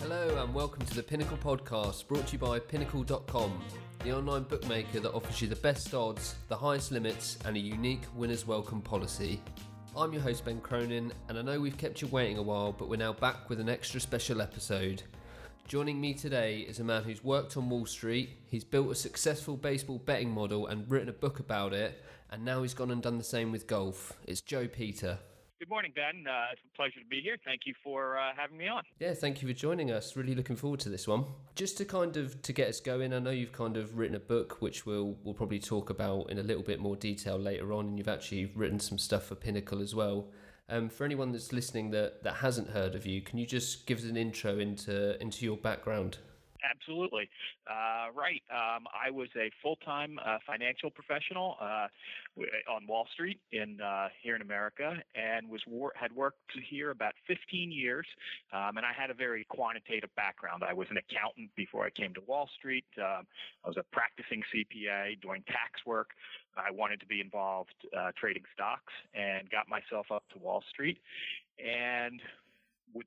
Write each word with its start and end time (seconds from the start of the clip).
Hello 0.00 0.40
and 0.40 0.54
welcome 0.54 0.86
to 0.86 0.94
the 0.94 1.02
Pinnacle 1.02 1.36
Podcast, 1.36 2.06
brought 2.06 2.28
to 2.28 2.34
you 2.34 2.38
by 2.38 2.60
Pinnacle.com, 2.60 3.60
the 4.04 4.16
online 4.16 4.44
bookmaker 4.44 5.00
that 5.00 5.12
offers 5.12 5.42
you 5.42 5.48
the 5.48 5.56
best 5.56 5.92
odds, 5.92 6.36
the 6.46 6.56
highest 6.56 6.92
limits, 6.92 7.36
and 7.44 7.56
a 7.56 7.60
unique 7.60 8.04
winner's 8.14 8.46
welcome 8.46 8.80
policy. 8.80 9.42
I'm 9.96 10.12
your 10.12 10.22
host 10.22 10.44
Ben 10.44 10.60
Cronin, 10.60 11.12
and 11.28 11.36
I 11.36 11.42
know 11.42 11.60
we've 11.60 11.76
kept 11.76 12.00
you 12.00 12.06
waiting 12.08 12.38
a 12.38 12.42
while, 12.42 12.70
but 12.70 12.88
we're 12.88 12.94
now 12.94 13.12
back 13.12 13.50
with 13.50 13.58
an 13.58 13.68
extra 13.68 13.98
special 13.98 14.40
episode. 14.40 15.02
Joining 15.66 16.00
me 16.00 16.14
today 16.14 16.60
is 16.60 16.78
a 16.78 16.84
man 16.84 17.02
who's 17.02 17.24
worked 17.24 17.56
on 17.56 17.68
Wall 17.68 17.84
Street, 17.84 18.30
he's 18.46 18.64
built 18.64 18.92
a 18.92 18.94
successful 18.94 19.56
baseball 19.56 19.98
betting 19.98 20.30
model 20.30 20.68
and 20.68 20.88
written 20.88 21.08
a 21.08 21.12
book 21.12 21.40
about 21.40 21.72
it, 21.72 22.04
and 22.30 22.44
now 22.44 22.62
he's 22.62 22.72
gone 22.72 22.92
and 22.92 23.02
done 23.02 23.18
the 23.18 23.24
same 23.24 23.50
with 23.50 23.66
golf. 23.66 24.16
It's 24.28 24.42
Joe 24.42 24.68
Peta. 24.68 25.18
Good 25.58 25.70
morning, 25.70 25.90
Ben. 25.92 26.24
Uh, 26.24 26.52
it's 26.52 26.62
a 26.72 26.76
pleasure 26.76 27.00
to 27.00 27.06
be 27.06 27.20
here. 27.20 27.36
Thank 27.44 27.62
you 27.66 27.74
for 27.82 28.16
uh, 28.16 28.30
having 28.36 28.58
me 28.58 28.68
on. 28.68 28.84
Yeah, 29.00 29.12
thank 29.12 29.42
you 29.42 29.48
for 29.48 29.54
joining 29.54 29.90
us. 29.90 30.14
Really 30.16 30.36
looking 30.36 30.54
forward 30.54 30.78
to 30.80 30.88
this 30.88 31.08
one. 31.08 31.24
Just 31.56 31.76
to 31.78 31.84
kind 31.84 32.16
of 32.16 32.40
to 32.42 32.52
get 32.52 32.68
us 32.68 32.78
going, 32.78 33.12
I 33.12 33.18
know 33.18 33.30
you've 33.30 33.50
kind 33.50 33.76
of 33.76 33.98
written 33.98 34.14
a 34.14 34.20
book, 34.20 34.58
which 34.60 34.86
we'll 34.86 35.16
we'll 35.24 35.34
probably 35.34 35.58
talk 35.58 35.90
about 35.90 36.30
in 36.30 36.38
a 36.38 36.44
little 36.44 36.62
bit 36.62 36.78
more 36.78 36.94
detail 36.94 37.36
later 37.36 37.72
on, 37.72 37.86
and 37.86 37.98
you've 37.98 38.06
actually 38.06 38.52
written 38.54 38.78
some 38.78 38.98
stuff 38.98 39.24
for 39.24 39.34
Pinnacle 39.34 39.82
as 39.82 39.96
well. 39.96 40.28
Um, 40.68 40.88
for 40.88 41.04
anyone 41.04 41.32
that's 41.32 41.52
listening 41.52 41.90
that, 41.90 42.22
that 42.22 42.34
hasn't 42.34 42.70
heard 42.70 42.94
of 42.94 43.04
you, 43.04 43.20
can 43.20 43.36
you 43.36 43.46
just 43.46 43.84
give 43.86 43.98
us 43.98 44.04
an 44.04 44.16
intro 44.16 44.60
into 44.60 45.20
into 45.20 45.44
your 45.44 45.56
background? 45.56 46.18
Absolutely. 46.62 47.28
Uh, 47.68 48.10
right. 48.14 48.42
Um, 48.50 48.86
I 48.92 49.10
was 49.10 49.28
a 49.36 49.50
full 49.62 49.76
time 49.76 50.18
uh, 50.24 50.38
financial 50.46 50.90
professional 50.90 51.56
uh, 51.60 51.86
on 52.70 52.86
Wall 52.86 53.06
Street 53.12 53.40
in 53.52 53.80
uh, 53.80 54.08
here 54.22 54.34
in 54.34 54.42
America, 54.42 54.96
and 55.14 55.48
was 55.48 55.62
had 55.94 56.12
worked 56.12 56.38
here 56.68 56.90
about 56.90 57.12
15 57.26 57.70
years. 57.70 58.06
Um, 58.52 58.76
and 58.76 58.86
I 58.86 58.92
had 58.92 59.10
a 59.10 59.14
very 59.14 59.44
quantitative 59.44 60.10
background. 60.16 60.62
I 60.68 60.72
was 60.72 60.88
an 60.90 60.96
accountant 60.96 61.50
before 61.56 61.84
I 61.84 61.90
came 61.90 62.12
to 62.14 62.20
Wall 62.26 62.48
Street. 62.58 62.84
Um, 62.98 63.26
I 63.64 63.68
was 63.68 63.76
a 63.76 63.84
practicing 63.92 64.42
CPA 64.54 65.20
doing 65.20 65.42
tax 65.46 65.84
work. 65.86 66.10
I 66.56 66.70
wanted 66.72 66.98
to 67.00 67.06
be 67.06 67.20
involved 67.20 67.74
uh, 67.96 68.10
trading 68.16 68.42
stocks 68.52 68.92
and 69.14 69.48
got 69.50 69.68
myself 69.68 70.06
up 70.10 70.24
to 70.32 70.38
Wall 70.38 70.62
Street. 70.70 70.98
And 71.58 72.20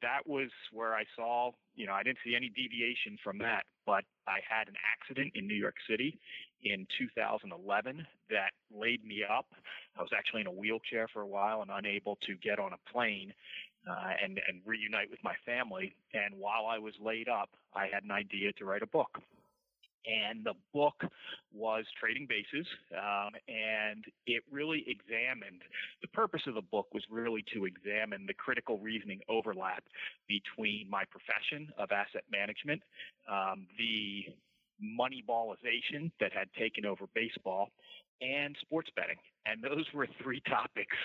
that 0.02 0.26
was 0.26 0.50
where 0.72 0.94
I 0.94 1.04
saw, 1.16 1.52
you 1.76 1.86
know, 1.86 1.94
I 1.94 2.04
didn't 2.04 2.20
see 2.26 2.36
any 2.36 2.50
deviation 2.50 3.18
from 3.24 3.38
that, 3.40 3.64
but 3.86 4.04
I 4.28 4.40
had 4.48 4.68
an 4.68 4.76
accident 4.82 5.32
in 5.36 5.48
New 5.48 5.56
York 5.56 5.76
City 5.90 6.20
in 6.64 6.86
2011 6.98 8.06
that 8.30 8.52
laid 8.74 9.04
me 9.06 9.24
up. 9.24 9.48
I 9.98 10.02
was 10.02 10.12
actually 10.16 10.42
in 10.42 10.48
a 10.48 10.52
wheelchair 10.52 11.08
for 11.12 11.22
a 11.22 11.28
while 11.28 11.62
and 11.62 11.72
unable 11.72 12.18
to 12.28 12.36
get 12.36 12.60
on 12.60 12.74
a 12.74 12.92
plane 12.92 13.34
uh, 13.90 14.14
and, 14.24 14.40
and 14.48 14.62
reunite 14.66 15.10
with 15.10 15.24
my 15.24 15.36
family. 15.46 15.96
And 16.14 16.36
while 16.38 16.66
I 16.70 16.78
was 16.78 16.94
laid 17.02 17.28
up, 17.28 17.50
I 17.74 17.88
had 17.92 18.04
an 18.04 18.12
idea 18.12 18.54
to 18.54 18.66
write 18.66 18.84
a 18.84 18.88
book 18.88 19.22
and 20.06 20.44
the 20.44 20.54
book 20.74 21.04
was 21.54 21.86
Trading 22.00 22.28
Bases, 22.28 22.68
um, 22.94 23.32
and 23.48 24.04
it 24.26 24.44
really 24.52 24.84
examined 24.88 25.62
the 26.02 26.08
purpose 26.10 26.42
of 26.48 26.56
the 26.56 26.62
book 26.62 26.88
was 26.94 27.04
really 27.10 27.44
to 27.54 27.66
examine 27.66 28.26
the 28.26 28.34
critical 28.34 28.78
reasoning 28.80 29.20
overlap 29.30 29.84
between 30.28 30.90
my 30.90 31.04
profession 31.06 31.72
of 31.78 31.92
asset 31.92 32.24
management, 32.32 32.82
um, 33.30 33.68
the 33.78 34.26
moneyballization 34.82 36.12
that 36.20 36.34
had 36.34 36.48
taken 36.58 36.86
over 36.86 37.06
baseball, 37.14 37.70
and 38.22 38.56
sports 38.62 38.90
betting. 38.96 39.18
And 39.46 39.64
those 39.64 39.86
were 39.94 40.08
three 40.22 40.42
topics 40.48 40.98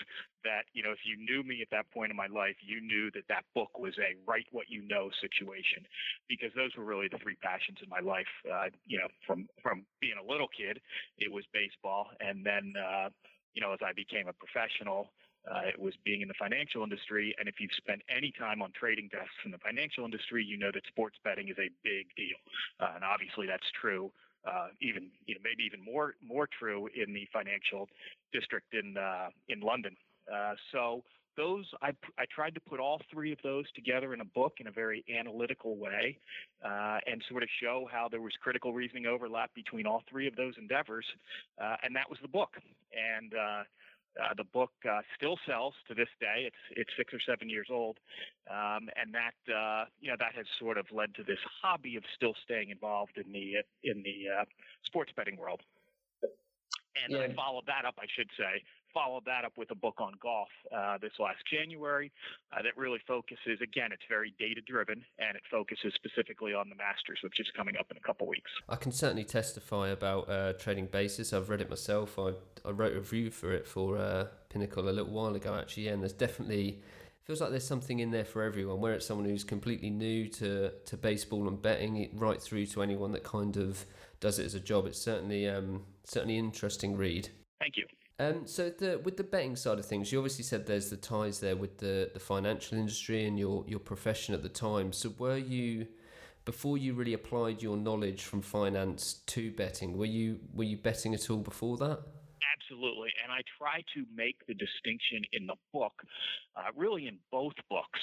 that, 0.45 0.65
you 0.73 0.83
know, 0.83 0.91
if 0.91 1.01
you 1.05 1.17
knew 1.17 1.43
me 1.43 1.63
at 1.63 1.71
that 1.71 1.91
point 1.91 2.11
in 2.11 2.17
my 2.17 2.27
life, 2.27 2.57
you 2.61 2.81
knew 2.81 3.11
that 3.13 3.25
that 3.29 3.45
book 3.55 3.79
was 3.79 3.95
a 3.99 4.15
write 4.29 4.47
what 4.53 4.67
you 4.69 4.83
know 4.83 5.11
situation 5.21 5.87
because 6.29 6.51
those 6.55 6.71
were 6.77 6.85
really 6.85 7.09
the 7.09 7.19
three 7.19 7.37
passions 7.43 7.79
in 7.83 7.89
my 7.89 8.01
life. 8.01 8.31
Uh, 8.45 8.69
you 8.87 8.99
know, 8.99 9.09
from, 9.27 9.49
from 9.63 9.85
being 10.01 10.17
a 10.23 10.27
little 10.31 10.49
kid, 10.49 10.81
it 11.19 11.33
was 11.33 11.45
baseball. 11.53 12.09
And 12.21 12.45
then, 12.45 12.75
uh, 12.77 13.09
you 13.55 13.63
know, 13.63 13.73
as 13.73 13.81
I 13.81 13.93
became 13.93 14.29
a 14.29 14.35
professional, 14.35 15.13
uh, 15.47 15.63
it 15.69 15.79
was 15.79 15.95
being 16.05 16.21
in 16.21 16.29
the 16.29 16.35
financial 16.39 16.83
industry. 16.83 17.35
And 17.39 17.49
if 17.49 17.61
you've 17.61 17.75
spent 17.77 18.03
any 18.11 18.33
time 18.37 18.61
on 18.61 18.73
trading 18.73 19.09
desks 19.09 19.41
in 19.45 19.51
the 19.53 19.59
financial 19.59 20.05
industry, 20.05 20.45
you 20.45 20.59
know 20.59 20.71
that 20.75 20.83
sports 20.89 21.17
betting 21.23 21.49
is 21.49 21.57
a 21.59 21.71
big 21.83 22.11
deal. 22.17 22.37
Uh, 22.81 22.93
and 22.97 23.05
obviously 23.05 23.47
that's 23.47 23.67
true 23.81 24.11
uh, 24.47 24.69
even 24.81 25.11
you 25.27 25.35
know 25.35 25.41
maybe 25.43 25.65
even 25.65 25.85
more 25.85 26.15
more 26.27 26.49
true 26.59 26.89
in 26.95 27.13
the 27.13 27.27
financial 27.33 27.89
district 28.33 28.75
in 28.75 28.97
uh, 28.97 29.29
in 29.49 29.61
London. 29.61 29.97
Uh, 30.33 30.55
so 30.73 31.03
those 31.37 31.67
I, 31.83 31.91
I 32.19 32.25
tried 32.35 32.55
to 32.55 32.61
put 32.61 32.81
all 32.81 33.01
three 33.13 33.33
of 33.33 33.39
those 33.43 33.71
together 33.73 34.15
in 34.15 34.21
a 34.21 34.25
book 34.25 34.55
in 34.59 34.67
a 34.67 34.71
very 34.71 35.05
analytical 35.15 35.77
way 35.77 36.19
uh, 36.65 36.99
and 37.07 37.23
sort 37.29 37.43
of 37.43 37.49
show 37.63 37.87
how 37.91 38.09
there 38.09 38.23
was 38.23 38.33
critical 38.43 38.73
reasoning 38.73 39.07
overlap 39.07 39.55
between 39.55 39.87
all 39.87 40.03
three 40.09 40.27
of 40.27 40.35
those 40.37 40.55
endeavors 40.59 41.05
uh, 41.63 41.77
and 41.83 41.95
that 41.95 42.09
was 42.09 42.19
the 42.23 42.29
book 42.29 42.57
and 42.93 43.35
uh, 43.35 43.63
uh, 44.23 44.35
the 44.37 44.45
book 44.45 44.73
uh, 44.89 45.01
still 45.17 45.39
sells 45.47 45.75
to 45.89 45.95
this 45.95 46.09
day. 46.21 46.45
It's 46.47 46.57
it's 46.71 46.91
six 46.97 47.13
or 47.13 47.21
seven 47.21 47.49
years 47.49 47.69
old, 47.71 47.99
um, 48.51 48.89
and 48.97 49.15
that 49.15 49.53
uh, 49.53 49.85
you 50.01 50.11
know 50.11 50.17
that 50.19 50.35
has 50.35 50.47
sort 50.59 50.79
of 50.79 50.87
led 50.93 51.15
to 51.17 51.23
this 51.23 51.39
hobby 51.63 51.97
of 51.97 52.05
still 52.15 52.35
staying 52.45 52.71
involved 52.71 53.19
in 53.19 53.33
the 53.33 53.57
in 53.85 54.03
the 54.03 54.41
uh, 54.41 54.45
sports 54.83 55.13
betting 55.15 55.37
world. 55.37 55.61
And 57.05 57.13
yeah. 57.13 57.29
I 57.29 57.33
followed 57.35 57.65
that 57.67 57.85
up, 57.85 57.97
I 57.99 58.07
should 58.09 58.31
say, 58.39 58.63
followed 58.97 59.25
that 59.27 59.45
up 59.45 59.53
with 59.59 59.71
a 59.71 59.75
book 59.75 60.01
on 60.01 60.13
golf 60.23 60.49
uh, 60.75 60.97
this 60.97 61.13
last 61.19 61.37
January 61.53 62.11
uh, 62.53 62.63
that 62.63 62.75
really 62.79 62.99
focuses, 63.07 63.61
again, 63.63 63.91
it's 63.93 64.03
very 64.09 64.33
data 64.39 64.63
driven 64.67 65.05
and 65.19 65.37
it 65.37 65.43
focuses 65.51 65.93
specifically 65.95 66.55
on 66.55 66.71
the 66.71 66.75
Masters, 66.77 67.19
which 67.23 67.39
is 67.39 67.47
coming 67.55 67.77
up 67.77 67.91
in 67.91 67.99
a 67.99 68.01
couple 68.01 68.27
weeks. 68.27 68.51
I 68.71 68.77
can 68.77 68.93
certainly 68.93 69.25
testify 69.25 69.89
about 69.89 70.31
uh, 70.31 70.55
Trading 70.55 70.87
Bases. 70.87 71.35
I've 71.35 71.51
read 71.51 71.61
it 71.61 71.69
myself. 71.69 72.19
I, 72.19 72.33
I 72.65 72.71
wrote 72.71 72.95
a 72.95 73.01
review 73.01 73.31
for 73.31 73.53
it 73.53 73.67
for 73.67 73.99
uh, 73.99 74.29
Pinnacle 74.49 74.89
a 74.89 74.91
little 74.91 75.13
while 75.13 75.35
ago, 75.35 75.55
actually, 75.55 75.89
and 75.89 76.03
there's 76.03 76.15
definitely 76.15 76.81
feels 77.25 77.43
like 77.43 77.51
there's 77.51 77.67
something 77.67 77.99
in 77.99 78.13
there 78.13 78.25
for 78.25 78.45
everyone. 78.45 78.81
Where 78.81 78.95
it's 78.95 79.05
someone 79.05 79.29
who's 79.29 79.45
completely 79.45 79.91
new 79.91 80.27
to, 80.29 80.71
to 80.71 80.97
baseball 80.97 81.49
and 81.49 81.61
betting, 81.61 82.09
right 82.15 82.41
through 82.41 82.65
to 82.67 82.83
anyone 82.83 83.13
that 83.13 83.25
kind 83.25 83.59
of 83.59 83.85
does 84.21 84.39
it 84.39 84.47
as 84.47 84.55
a 84.55 84.61
job. 84.61 84.87
It's 84.87 84.99
certainly 84.99 85.47
um, 85.47 85.83
certainly 86.05 86.39
interesting 86.39 86.97
read. 86.97 87.29
Thank 87.61 87.77
you. 87.77 87.85
Um, 88.19 88.47
so 88.47 88.71
the 88.71 88.99
with 89.05 89.19
the 89.19 89.25
betting 89.25 89.57
side 89.57 89.79
of 89.79 89.85
things, 89.85 90.11
you 90.11 90.19
obviously 90.19 90.45
said 90.45 90.67
there's 90.67 90.89
the 90.89 90.97
ties 90.97 91.41
there 91.41 91.57
with 91.57 91.79
the, 91.79 92.11
the 92.15 92.21
financial 92.21 92.79
industry 92.79 93.27
and 93.27 93.39
your 93.39 93.65
your 93.67 93.79
profession 93.79 94.35
at 94.35 94.43
the 94.43 94.49
time. 94.49 94.93
So 94.93 95.13
were 95.19 95.37
you 95.37 95.87
before 96.47 96.79
you 96.79 96.95
really 96.95 97.13
applied 97.13 97.61
your 97.61 97.77
knowledge 97.77 98.23
from 98.23 98.41
finance 98.41 99.21
to 99.27 99.51
betting? 99.53 99.99
Were 99.99 100.07
you 100.07 100.41
were 100.55 100.65
you 100.65 100.79
betting 100.79 101.13
at 101.15 101.29
all 101.29 101.39
before 101.39 101.77
that? 101.77 102.01
Absolutely, 102.59 103.11
and 103.23 103.31
I 103.31 103.43
try 103.59 103.83
to 103.95 104.07
make 104.15 104.37
the 104.47 104.55
distinction 104.55 105.23
in 105.33 105.47
the 105.47 105.57
book, 105.73 105.93
uh, 106.57 106.63
really 106.75 107.07
in 107.07 107.19
both 107.31 107.55
books, 107.69 108.01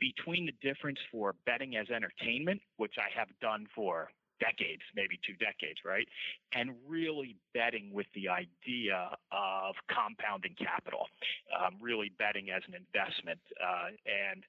between 0.00 0.46
the 0.46 0.68
difference 0.68 0.98
for 1.12 1.34
betting 1.46 1.76
as 1.76 1.88
entertainment, 1.90 2.60
which 2.78 2.94
I 2.98 3.16
have 3.16 3.28
done 3.40 3.66
for 3.74 4.08
decades, 4.40 4.82
maybe 4.94 5.18
two 5.26 5.34
decades, 5.34 5.80
right? 5.84 6.06
And 6.54 6.74
really 6.86 7.36
betting 7.54 7.92
with 7.92 8.06
the 8.14 8.28
idea 8.28 9.10
of 9.32 9.74
compounding 9.88 10.54
capital, 10.58 11.06
um, 11.54 11.76
really 11.80 12.12
betting 12.18 12.50
as 12.50 12.62
an 12.68 12.74
investment. 12.74 13.40
Uh, 13.60 13.96
and 14.06 14.44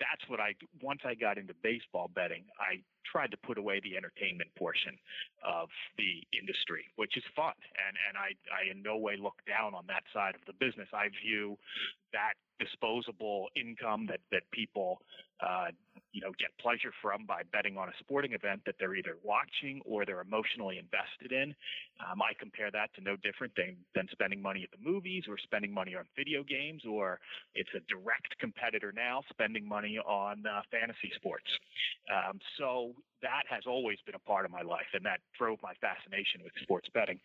that's 0.00 0.22
what 0.28 0.40
I, 0.40 0.54
once 0.82 1.00
I 1.04 1.14
got 1.14 1.38
into 1.38 1.54
baseball 1.62 2.10
betting, 2.14 2.44
I 2.58 2.82
tried 3.10 3.30
to 3.30 3.36
put 3.38 3.58
away 3.58 3.80
the 3.80 3.96
entertainment 3.96 4.50
portion 4.56 4.98
of 5.42 5.68
the 5.96 6.22
industry, 6.38 6.84
which 6.96 7.16
is 7.16 7.24
fun. 7.34 7.54
And, 7.74 7.96
and 8.08 8.14
I, 8.18 8.36
I 8.52 8.70
in 8.70 8.82
no 8.82 8.96
way 8.96 9.16
look 9.16 9.40
down 9.46 9.74
on 9.74 9.84
that 9.88 10.04
side 10.12 10.34
of 10.34 10.42
the 10.46 10.52
business. 10.52 10.88
I 10.92 11.08
view 11.24 11.56
that 12.12 12.34
disposable 12.58 13.48
income 13.56 14.06
that, 14.08 14.20
that 14.32 14.42
people 14.52 15.00
uh, 15.40 15.68
you 16.12 16.20
know 16.20 16.32
get 16.38 16.50
pleasure 16.60 16.92
from 17.02 17.26
by 17.26 17.42
betting 17.52 17.76
on 17.76 17.88
a 17.88 17.92
sporting 18.00 18.32
event 18.32 18.62
that 18.66 18.74
they're 18.78 18.94
either 18.94 19.16
watching 19.22 19.80
or 19.84 20.04
they're 20.04 20.20
emotionally 20.20 20.78
invested 20.78 21.32
in. 21.32 21.54
Um, 22.00 22.22
I 22.22 22.32
compare 22.38 22.70
that 22.70 22.94
to 22.94 23.00
no 23.00 23.16
different 23.16 23.52
than 23.56 23.76
than 23.94 24.08
spending 24.12 24.40
money 24.40 24.62
at 24.62 24.70
the 24.70 24.82
movies 24.82 25.24
or 25.28 25.36
spending 25.38 25.72
money 25.72 25.94
on 25.94 26.04
video 26.16 26.42
games, 26.42 26.82
or 26.88 27.20
it's 27.54 27.70
a 27.74 27.80
direct 27.92 28.38
competitor 28.38 28.92
now 28.94 29.22
spending 29.30 29.68
money 29.68 29.98
on 29.98 30.44
uh, 30.46 30.62
fantasy 30.70 31.12
sports. 31.16 31.48
Um, 32.12 32.38
so 32.56 32.94
that 33.22 33.44
has 33.50 33.64
always 33.66 33.98
been 34.06 34.14
a 34.14 34.24
part 34.30 34.44
of 34.44 34.50
my 34.50 34.62
life, 34.62 34.88
and 34.94 35.04
that 35.04 35.20
drove 35.36 35.58
my 35.62 35.74
fascination 35.80 36.42
with 36.42 36.52
sports 36.62 36.88
betting 36.94 37.20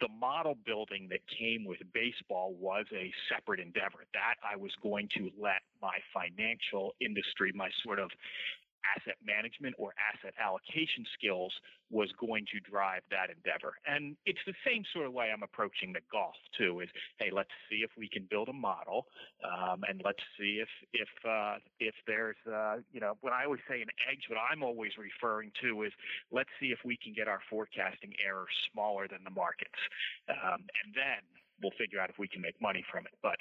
the 0.00 0.08
model 0.08 0.56
building 0.66 1.08
that 1.10 1.20
came 1.26 1.64
with 1.64 1.78
baseball 1.92 2.54
was 2.58 2.86
a 2.92 3.12
separate 3.32 3.60
endeavor. 3.60 4.04
That 4.14 4.34
I 4.42 4.56
was 4.56 4.72
going 4.82 5.08
to 5.16 5.30
let 5.38 5.62
my 5.82 5.98
financial 6.12 6.94
industry, 7.00 7.52
my 7.54 7.70
sort 7.84 7.98
of 7.98 8.10
asset 8.84 9.16
management 9.24 9.74
or 9.78 9.94
asset 9.98 10.34
allocation 10.40 11.04
skills 11.14 11.52
was 11.90 12.10
going 12.18 12.46
to 12.52 12.60
drive 12.60 13.02
that 13.10 13.30
endeavor. 13.30 13.74
And 13.86 14.16
it's 14.26 14.40
the 14.46 14.54
same 14.66 14.84
sort 14.92 15.06
of 15.06 15.12
way 15.12 15.30
I'm 15.32 15.42
approaching 15.42 15.92
the 15.92 16.00
golf 16.10 16.36
too. 16.56 16.80
Is 16.80 16.88
hey, 17.18 17.30
let's 17.32 17.52
see 17.68 17.82
if 17.82 17.90
we 17.96 18.08
can 18.08 18.26
build 18.30 18.48
a 18.48 18.52
model, 18.52 19.06
um, 19.44 19.82
and 19.88 20.00
let's 20.04 20.22
see 20.38 20.62
if 20.62 20.70
if 20.92 21.10
uh, 21.26 21.56
if 21.78 21.94
there's 22.06 22.40
uh, 22.46 22.76
you 22.92 23.00
know 23.00 23.16
when 23.20 23.32
I 23.32 23.44
always 23.44 23.62
say 23.68 23.82
an 23.82 23.90
edge, 24.08 24.24
what 24.28 24.38
I'm 24.38 24.62
always 24.62 24.92
referring 24.98 25.52
to 25.62 25.82
is 25.82 25.92
let's 26.30 26.50
see 26.60 26.72
if 26.72 26.78
we 26.84 26.96
can 26.96 27.12
get 27.12 27.28
our 27.28 27.40
forecasting 27.50 28.14
error 28.24 28.46
smaller 28.72 29.08
than 29.08 29.24
the 29.24 29.30
markets, 29.30 29.78
um, 30.28 30.62
and 30.84 30.94
then 30.94 31.22
we'll 31.62 31.76
figure 31.78 32.00
out 32.00 32.10
if 32.10 32.18
we 32.18 32.28
can 32.28 32.40
make 32.40 32.60
money 32.60 32.84
from 32.90 33.06
it. 33.06 33.12
But 33.22 33.36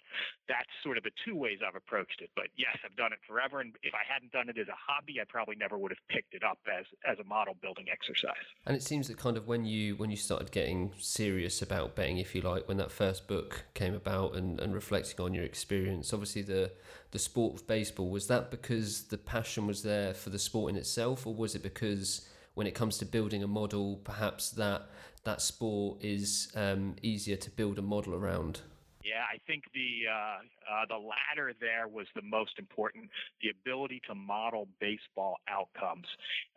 that's 0.48 0.70
sort 0.84 0.98
of 0.98 1.04
the 1.04 1.12
two 1.26 1.36
ways 1.36 1.60
I've 1.66 1.76
approached 1.76 2.22
it. 2.22 2.30
But 2.36 2.48
yes, 2.58 2.78
I've 2.84 2.96
done 2.96 3.14
it 3.14 3.20
forever, 3.28 3.62
and 3.62 3.76
if 3.84 3.94
I 3.94 4.04
hadn't 4.12 4.32
done 4.32 4.50
it 4.50 4.58
as 4.58 4.68
a 4.68 4.78
hobby, 4.78 5.20
I 5.22 5.26
probably 5.28 5.56
never 5.56 5.78
would 5.78 5.92
have 5.92 6.04
picked 6.10 6.34
it 6.34 6.44
up 6.44 6.60
as 6.68 6.86
as 7.06 7.20
a 7.20 7.24
model 7.24 7.56
building 7.62 7.86
exercise. 7.92 8.48
And 8.66 8.76
it 8.76 8.84
seems 8.84 9.08
that 9.08 9.18
kind 9.18 9.38
of 9.38 9.48
when 9.48 9.66
you 9.66 9.96
when 9.96 10.10
you 10.10 10.18
started 10.18 10.52
getting 10.52 10.92
serious 10.98 11.62
about 11.62 11.96
betting, 11.96 12.18
if 12.18 12.36
you 12.36 12.42
like, 12.42 12.68
when 12.68 12.78
that 12.78 12.92
first 12.92 13.28
book 13.28 13.66
came 13.74 13.94
about 13.94 14.36
and, 14.36 14.60
and 14.60 14.74
reflecting 14.74 15.24
on 15.24 15.34
your 15.34 15.44
experience, 15.44 16.14
obviously 16.14 16.42
the 16.42 16.72
the 17.12 17.20
sport 17.20 17.56
of 17.56 17.68
baseball 17.68 18.10
was 18.10 18.28
that 18.28 18.52
because 18.52 19.04
the 19.04 19.18
passion 19.18 19.66
was 19.66 19.84
there 19.84 20.14
for 20.14 20.30
the 20.30 20.40
sport 20.40 20.72
in 20.72 20.78
itself, 20.78 21.26
or 21.26 21.34
was 21.34 21.56
it 21.56 21.64
because 21.64 22.28
when 22.60 22.68
it 22.68 22.76
comes 22.76 22.98
to 22.98 23.06
building 23.06 23.42
a 23.42 23.48
model, 23.48 24.02
perhaps 24.04 24.50
that 24.50 24.82
that 25.24 25.42
sport 25.42 26.04
is 26.04 26.52
um, 26.56 26.94
easier 27.02 27.38
to 27.38 27.50
build 27.50 27.80
a 27.80 27.82
model 27.82 28.14
around? 28.14 28.60
Yeah, 29.02 29.24
I 29.34 29.38
think 29.48 29.64
the 29.74 30.12
uh, 30.12 30.40
uh, 30.70 30.86
the 30.90 30.98
latter 30.98 31.54
there 31.62 31.88
was 31.88 32.08
the 32.16 32.22
most 32.22 32.60
important. 32.60 33.12
The 33.42 33.48
ability 33.50 34.02
to 34.08 34.14
model 34.14 34.68
baseball 34.82 35.38
outcomes 35.48 36.08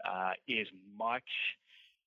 uh, 0.04 0.32
is 0.48 0.66
much 0.98 1.30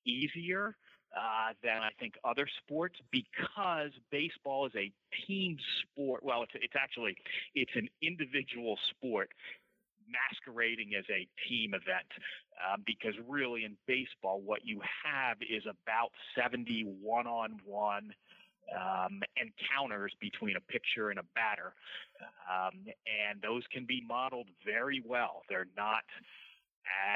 easier 0.04 0.76
uh, 1.16 1.54
than 1.62 1.78
I 1.78 1.88
think 1.98 2.16
other 2.22 2.46
sports 2.62 2.98
because 3.10 3.92
baseball 4.10 4.66
is 4.66 4.72
a 4.76 4.92
team 5.26 5.56
sport. 5.80 6.22
Well, 6.22 6.42
it's 6.42 6.52
it's 6.54 6.76
actually 6.78 7.16
it's 7.54 7.72
an 7.74 7.88
individual 8.02 8.76
sport 8.90 9.30
masquerading 10.06 10.92
as 10.98 11.04
a 11.10 11.26
team 11.48 11.74
event. 11.74 12.10
Um, 12.56 12.82
because 12.86 13.12
really 13.28 13.64
in 13.64 13.76
baseball, 13.86 14.40
what 14.40 14.60
you 14.64 14.80
have 15.04 15.36
is 15.42 15.62
about 15.64 16.10
70 16.34 16.84
one 17.02 17.26
on 17.26 17.60
one 17.64 18.12
encounters 19.36 20.12
between 20.20 20.56
a 20.56 20.60
pitcher 20.60 21.10
and 21.10 21.18
a 21.18 21.24
batter. 21.34 21.74
Um, 22.50 22.84
and 23.06 23.40
those 23.42 23.62
can 23.72 23.84
be 23.84 24.02
modeled 24.06 24.48
very 24.64 25.02
well. 25.04 25.42
They're 25.48 25.68
not 25.76 26.04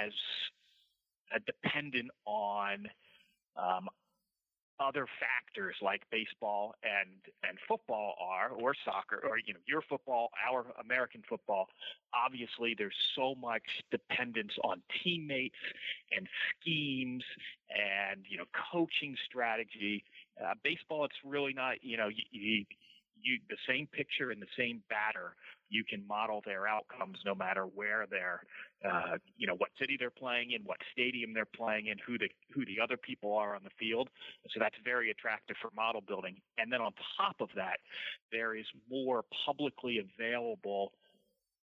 as 0.02 0.12
uh, 1.34 1.38
dependent 1.46 2.10
on 2.26 2.86
um, 3.56 3.88
other 4.80 5.06
factors 5.20 5.76
like 5.82 6.02
baseball 6.10 6.74
and 6.82 7.10
and 7.48 7.58
football 7.68 8.14
are 8.20 8.50
or 8.50 8.74
soccer 8.84 9.20
or 9.28 9.38
you 9.38 9.52
know 9.52 9.60
your 9.66 9.82
football 9.82 10.30
our 10.48 10.64
american 10.82 11.22
football 11.28 11.68
obviously 12.14 12.74
there's 12.76 12.94
so 13.14 13.34
much 13.34 13.62
dependence 13.90 14.52
on 14.64 14.80
teammates 15.02 15.54
and 16.16 16.26
schemes 16.60 17.22
and 17.70 18.24
you 18.28 18.36
know 18.36 18.44
coaching 18.72 19.16
strategy. 19.26 20.04
Uh, 20.42 20.54
baseball 20.64 21.04
it's 21.04 21.14
really 21.24 21.52
not 21.52 21.76
you 21.82 21.96
know 21.96 22.08
you, 22.08 22.24
you 22.30 22.64
you 23.22 23.38
the 23.48 23.56
same 23.68 23.86
pitcher 23.92 24.30
and 24.30 24.40
the 24.40 24.52
same 24.56 24.82
batter 24.88 25.36
you 25.68 25.84
can 25.84 26.04
model 26.06 26.42
their 26.44 26.66
outcomes 26.66 27.18
no 27.24 27.34
matter 27.34 27.64
where 27.64 28.06
they're, 28.10 28.42
uh, 28.84 29.18
you 29.36 29.46
know, 29.46 29.54
what 29.56 29.70
city 29.78 29.96
they're 29.98 30.10
playing 30.10 30.52
in, 30.52 30.62
what 30.62 30.78
stadium 30.92 31.34
they're 31.34 31.44
playing 31.44 31.88
in, 31.88 31.98
who 32.06 32.16
the 32.18 32.28
who 32.52 32.64
the 32.64 32.80
other 32.82 32.96
people 32.96 33.34
are 33.34 33.54
on 33.54 33.62
the 33.62 33.70
field. 33.78 34.08
So 34.50 34.60
that's 34.60 34.76
very 34.84 35.10
attractive 35.10 35.56
for 35.60 35.70
model 35.76 36.00
building. 36.00 36.36
And 36.58 36.72
then 36.72 36.80
on 36.80 36.92
top 37.16 37.36
of 37.40 37.50
that, 37.56 37.78
there 38.32 38.54
is 38.56 38.66
more 38.90 39.24
publicly 39.44 39.98
available 39.98 40.92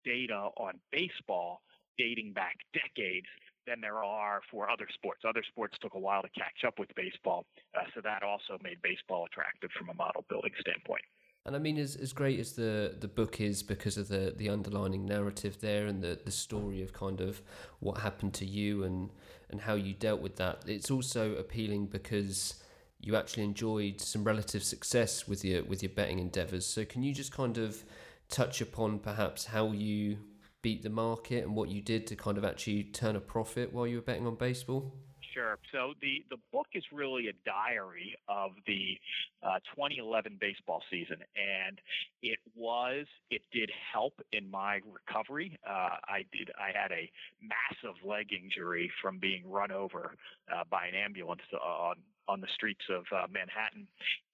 data 0.06 0.50
on 0.58 0.80
baseball 0.92 1.62
dating 1.98 2.34
back 2.34 2.56
decades 2.74 3.28
than 3.68 3.82
there 3.82 4.04
are 4.04 4.42
for 4.50 4.70
other 4.70 4.88
sports. 4.94 5.22
Other 5.28 5.44
sports 5.48 5.78
took 5.82 5.94
a 5.94 6.00
while 6.00 6.22
to 6.22 6.30
catch 6.30 6.66
up 6.66 6.80
with 6.80 6.90
baseball, 6.96 7.46
uh, 7.78 7.84
so 7.94 8.02
that 8.02 8.24
also 8.24 8.58
made 8.64 8.82
baseball 8.82 9.26
attractive 9.26 9.70
from 9.78 9.90
a 9.90 9.94
model 9.94 10.26
building 10.30 10.52
standpoint. 10.60 11.04
And 11.46 11.56
I 11.56 11.60
mean, 11.60 11.78
as, 11.80 11.96
as 11.96 12.14
great 12.14 12.40
as 12.40 12.54
the, 12.54 12.96
the 13.00 13.08
book 13.08 13.42
is 13.42 13.64
because 13.64 13.98
of 13.98 14.08
the, 14.10 14.34
the 14.38 14.50
underlining 14.50 15.06
narrative 15.06 15.60
there 15.60 15.88
and 15.88 16.02
the, 16.02 16.20
the 16.24 16.32
story 16.32 16.84
of 16.84 16.94
kind 16.94 17.20
of 17.20 17.42
what 17.80 18.02
happened 18.02 18.34
to 18.36 18.46
you 18.46 18.84
and, 18.84 19.10
and 19.50 19.62
how 19.62 19.74
you 19.74 19.94
dealt 19.94 20.22
with 20.22 20.36
that, 20.36 20.64
it's 20.68 20.92
also 20.92 21.36
appealing 21.36 21.88
because 21.88 22.62
you 23.00 23.16
actually 23.16 23.44
enjoyed 23.44 24.00
some 24.00 24.24
relative 24.24 24.64
success 24.64 25.28
with 25.28 25.44
your 25.44 25.64
with 25.64 25.82
your 25.82 25.90
betting 25.90 26.20
endeavours. 26.20 26.66
So 26.68 26.86
can 26.86 27.02
you 27.02 27.14
just 27.14 27.32
kind 27.32 27.58
of 27.58 27.84
touch 28.30 28.62
upon 28.62 29.00
perhaps 29.00 29.46
how 29.46 29.72
you 29.72 30.20
beat 30.62 30.84
the 30.84 30.90
market 30.90 31.44
and 31.44 31.56
what 31.56 31.70
you 31.70 31.82
did 31.82 32.06
to 32.08 32.16
kind 32.16 32.38
of 32.38 32.46
actually 32.46 32.84
turn 32.84 33.16
a 33.16 33.20
profit 33.20 33.74
while 33.74 33.88
you 33.88 33.96
were 33.96 34.04
betting 34.04 34.28
on 34.28 34.36
baseball? 34.36 34.94
Sure. 35.34 35.58
So 35.72 35.94
the, 36.02 36.26
the 36.30 36.38
book 36.52 36.68
is 36.74 36.84
really 36.92 37.28
a 37.30 37.34
diary 37.46 38.16
of 38.28 38.52
the 38.68 38.98
uh, 39.42 39.60
2011 39.76 40.38
baseball 40.42 40.84
season, 40.92 41.18
and 41.36 41.80
it 42.22 42.40
was 42.54 43.06
it 43.30 43.42
did 43.54 43.72
help 43.94 44.14
in 44.34 44.50
my 44.52 44.82
recovery. 44.86 45.58
Uh, 45.66 45.96
I 46.04 46.26
did 46.34 46.52
I 46.60 46.78
had 46.78 46.92
a 46.92 47.10
massive 47.42 47.96
leg 48.04 48.34
injury 48.34 48.92
from 49.02 49.20
being 49.20 49.50
run 49.50 49.72
over 49.72 50.16
uh, 50.54 50.64
by 50.70 50.88
an 50.88 50.96
ambulance 50.96 51.42
on 51.54 51.96
on 52.32 52.40
the 52.40 52.48
streets 52.56 52.88
of 52.88 53.04
uh, 53.12 53.28
Manhattan. 53.28 53.84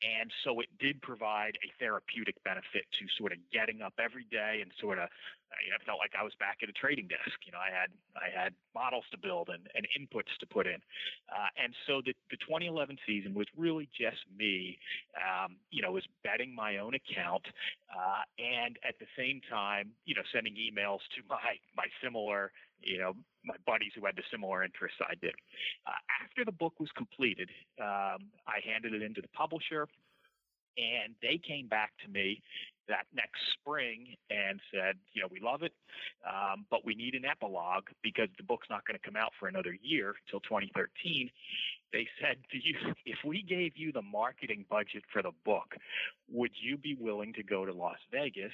And 0.05 0.29
so 0.45 0.61
it 0.61 0.69
did 0.77 1.01
provide 1.01 1.57
a 1.65 1.73
therapeutic 1.81 2.38
benefit 2.45 2.85
to 3.01 3.03
sort 3.17 3.33
of 3.33 3.39
getting 3.51 3.81
up 3.81 3.97
every 3.97 4.29
day 4.29 4.61
and 4.61 4.69
sort 4.77 5.01
of, 5.01 5.09
you 5.65 5.73
know, 5.73 5.81
felt 5.81 5.97
like 5.97 6.13
I 6.13 6.21
was 6.21 6.38
back 6.38 6.61
at 6.61 6.69
a 6.69 6.75
trading 6.77 7.07
desk. 7.09 7.33
You 7.49 7.51
know, 7.51 7.57
I 7.57 7.73
had 7.73 7.89
I 8.13 8.29
had 8.29 8.53
models 8.75 9.05
to 9.09 9.17
build 9.17 9.49
and, 9.49 9.65
and 9.73 9.89
inputs 9.97 10.29
to 10.39 10.45
put 10.45 10.67
in. 10.67 10.77
Uh, 11.33 11.49
and 11.57 11.73
so 11.89 12.05
the, 12.05 12.13
the 12.29 12.38
2011 12.38 13.01
season 13.07 13.33
was 13.33 13.47
really 13.57 13.89
just 13.97 14.21
me, 14.38 14.77
um, 15.17 15.57
you 15.71 15.81
know, 15.81 15.91
was 15.91 16.05
betting 16.21 16.53
my 16.53 16.77
own 16.77 16.94
account 16.94 17.47
uh, 17.89 18.21
and 18.38 18.77
at 18.88 18.99
the 18.99 19.09
same 19.17 19.41
time, 19.49 19.89
you 20.05 20.13
know, 20.13 20.25
sending 20.29 20.53
emails 20.53 21.01
to 21.17 21.25
my 21.25 21.57
my 21.73 21.89
similar 22.03 22.51
you 22.81 22.97
know, 22.97 23.13
my 23.44 23.56
buddies 23.65 23.91
who 23.95 24.06
had 24.06 24.16
the 24.16 24.23
similar 24.30 24.63
interests 24.63 24.97
I 25.01 25.16
did. 25.16 25.33
Uh, 25.85 25.99
after 26.23 26.44
the 26.45 26.51
book 26.51 26.73
was 26.80 26.90
completed, 26.95 27.49
um, 27.80 28.30
I 28.47 28.59
handed 28.66 28.94
it 28.94 29.01
into 29.01 29.21
the 29.21 29.30
publisher, 29.30 29.87
and 30.78 31.16
they 31.21 31.40
came 31.40 31.68
back 31.68 31.92
to 32.06 32.11
me 32.11 32.42
that 32.87 33.06
next 33.13 33.40
spring 33.54 34.16
and 34.30 34.59
said, 34.73 34.95
you 35.13 35.21
know, 35.21 35.28
we 35.30 35.40
love 35.40 35.63
it, 35.63 35.73
um, 36.25 36.66
but 36.69 36.85
we 36.85 36.95
need 36.95 37.16
an 37.16 37.25
epilogue 37.25 37.83
because 38.01 38.30
the 38.37 38.44
book's 38.44 38.68
not 38.69 38.85
going 38.85 38.97
to 38.97 39.06
come 39.06 39.16
out 39.16 39.31
for 39.40 39.47
another 39.47 39.75
year 39.81 40.16
till 40.30 40.40
2013. 40.42 41.30
They 41.94 42.07
said 42.21 42.37
to 42.51 42.57
you, 42.57 42.75
if 43.06 43.18
we 43.25 43.42
gave 43.42 43.75
you 43.75 43.92
the 43.92 44.01
marketing 44.01 44.66
budget 44.69 45.04
for 45.11 45.21
the 45.21 45.31
book, 45.45 45.75
would 46.30 46.51
you 46.61 46.78
be 46.78 46.95
willing 46.99 47.33
to 47.33 47.44
go 47.44 47.66
to 47.66 47.73
Las 47.73 47.99
Vegas 48.11 48.54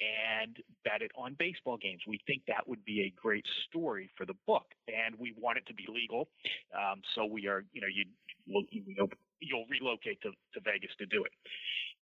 and 0.00 0.56
bet 0.84 1.02
it 1.02 1.10
on 1.16 1.34
baseball 1.38 1.76
games. 1.76 2.02
We 2.06 2.20
think 2.26 2.42
that 2.46 2.66
would 2.66 2.84
be 2.84 3.02
a 3.02 3.10
great 3.20 3.46
story 3.68 4.10
for 4.16 4.26
the 4.26 4.36
book, 4.46 4.66
and 4.86 5.18
we 5.18 5.34
want 5.36 5.58
it 5.58 5.66
to 5.66 5.74
be 5.74 5.86
legal. 5.88 6.28
Um, 6.74 7.02
so 7.14 7.26
we 7.26 7.46
are, 7.46 7.64
you 7.72 7.80
know, 7.80 7.90
you 7.90 8.04
you'll, 8.46 9.10
you'll 9.40 9.66
relocate 9.68 10.20
to, 10.22 10.30
to 10.30 10.60
Vegas 10.64 10.90
to 10.98 11.06
do 11.06 11.24
it. 11.24 11.32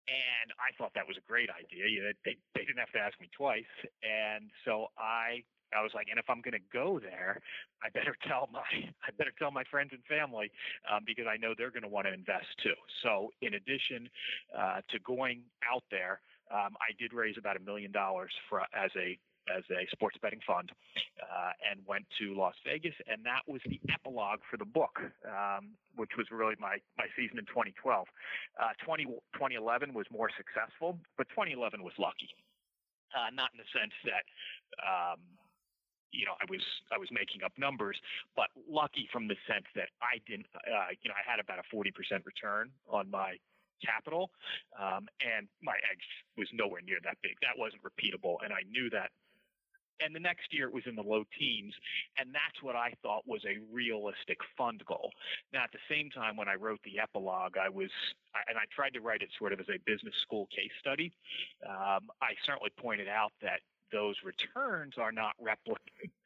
And 0.05 0.53
I 0.61 0.69
thought 0.77 0.91
that 0.93 1.07
was 1.07 1.17
a 1.17 1.25
great 1.25 1.49
idea. 1.49 1.89
You 1.89 2.03
know, 2.03 2.11
they 2.23 2.37
they 2.53 2.61
didn't 2.61 2.77
have 2.77 2.93
to 2.93 2.99
ask 2.99 3.19
me 3.19 3.29
twice, 3.35 3.73
and 4.05 4.51
so 4.63 4.93
I 4.99 5.41
I 5.73 5.81
was 5.81 5.91
like, 5.95 6.07
and 6.09 6.19
if 6.19 6.29
I'm 6.29 6.41
going 6.41 6.53
to 6.53 6.67
go 6.71 6.99
there, 7.01 7.41
I 7.81 7.89
better 7.89 8.15
tell 8.27 8.49
my 8.53 8.69
I 9.01 9.09
better 9.17 9.33
tell 9.37 9.49
my 9.49 9.63
friends 9.71 9.91
and 9.93 10.03
family 10.05 10.51
um, 10.85 11.01
because 11.05 11.25
I 11.25 11.37
know 11.37 11.53
they're 11.57 11.73
going 11.73 11.83
to 11.83 11.89
want 11.89 12.05
to 12.05 12.13
invest 12.13 12.47
too. 12.61 12.77
So 13.01 13.31
in 13.41 13.55
addition 13.55 14.09
uh, 14.53 14.85
to 14.89 14.99
going 15.01 15.41
out 15.65 15.83
there, 15.89 16.21
um, 16.51 16.75
I 16.81 16.93
did 16.99 17.13
raise 17.13 17.35
about 17.37 17.57
a 17.57 17.59
million 17.59 17.91
dollars 17.91 18.31
for 18.49 18.61
as 18.61 18.91
a 18.95 19.17
as 19.45 19.63
a 19.69 19.85
sports 19.91 20.17
betting 20.21 20.41
fund 20.45 20.71
uh, 21.21 21.53
and 21.61 21.79
went 21.85 22.05
to 22.17 22.33
Las 22.33 22.55
Vegas, 22.65 22.95
and 23.05 23.21
that 23.25 23.45
was 23.45 23.61
the 23.65 23.79
epilogue 23.93 24.39
for 24.49 24.57
the 24.57 24.65
book, 24.65 24.97
um, 25.25 25.77
which 25.95 26.11
was 26.17 26.25
really 26.31 26.55
my 26.59 26.77
my 26.97 27.05
season 27.15 27.37
in 27.37 27.45
2012. 27.45 28.07
Uh, 28.57 28.73
20, 28.83 29.05
2011 29.37 29.93
was 29.93 30.05
more 30.09 30.29
successful, 30.33 30.97
but 31.17 31.29
2011 31.29 31.83
was 31.83 31.93
lucky, 31.97 32.29
uh, 33.13 33.29
not 33.33 33.53
in 33.53 33.61
the 33.61 33.69
sense 33.69 33.93
that. 34.05 34.25
Um, 34.81 35.21
you 36.15 36.23
know, 36.23 36.39
I 36.39 36.47
was 36.47 36.63
I 36.95 36.97
was 36.97 37.11
making 37.11 37.43
up 37.43 37.51
numbers, 37.59 37.99
but 38.39 38.47
lucky 38.71 39.03
from 39.11 39.27
the 39.27 39.35
sense 39.51 39.67
that 39.75 39.91
I 39.99 40.23
didn't, 40.23 40.47
uh, 40.55 40.95
you 41.03 41.11
know, 41.11 41.17
I 41.17 41.27
had 41.27 41.43
about 41.43 41.59
a 41.59 41.67
40% 41.67 41.91
return 42.23 42.71
on 42.87 43.11
my 43.11 43.35
capital, 43.83 44.31
um, 44.79 45.07
and 45.23 45.47
my 45.61 45.75
edge 45.91 46.05
was 46.37 46.47
nowhere 46.53 46.81
near 46.81 46.97
that 47.03 47.17
big. 47.21 47.35
That 47.41 47.57
wasn't 47.57 47.81
repeatable, 47.83 48.37
and 48.43 48.53
I 48.53 48.63
knew 48.69 48.89
that 48.91 49.11
and 50.01 50.15
the 50.15 50.19
next 50.19 50.51
year 50.51 50.67
it 50.67 50.73
was 50.73 50.83
in 50.85 50.95
the 50.95 51.03
low 51.03 51.23
teens, 51.37 51.73
and 52.17 52.33
that's 52.33 52.61
what 52.61 52.75
I 52.75 52.93
thought 53.01 53.23
was 53.25 53.41
a 53.45 53.59
realistic 53.73 54.37
fund 54.57 54.83
goal. 54.85 55.11
Now, 55.53 55.63
at 55.63 55.71
the 55.71 55.83
same 55.89 56.09
time, 56.09 56.35
when 56.35 56.47
I 56.47 56.55
wrote 56.55 56.79
the 56.83 56.99
epilogue, 56.99 57.57
I 57.57 57.69
was, 57.69 57.89
and 58.47 58.57
I 58.57 58.65
tried 58.75 58.93
to 58.93 59.01
write 59.01 59.21
it 59.21 59.29
sort 59.39 59.53
of 59.53 59.59
as 59.59 59.69
a 59.69 59.79
business 59.85 60.13
school 60.23 60.47
case 60.51 60.71
study. 60.79 61.13
Um, 61.65 62.11
I 62.21 62.35
certainly 62.45 62.71
pointed 62.77 63.07
out 63.07 63.31
that 63.41 63.61
those 63.95 64.19
returns 64.27 64.99
are 64.99 65.15
not 65.15 65.39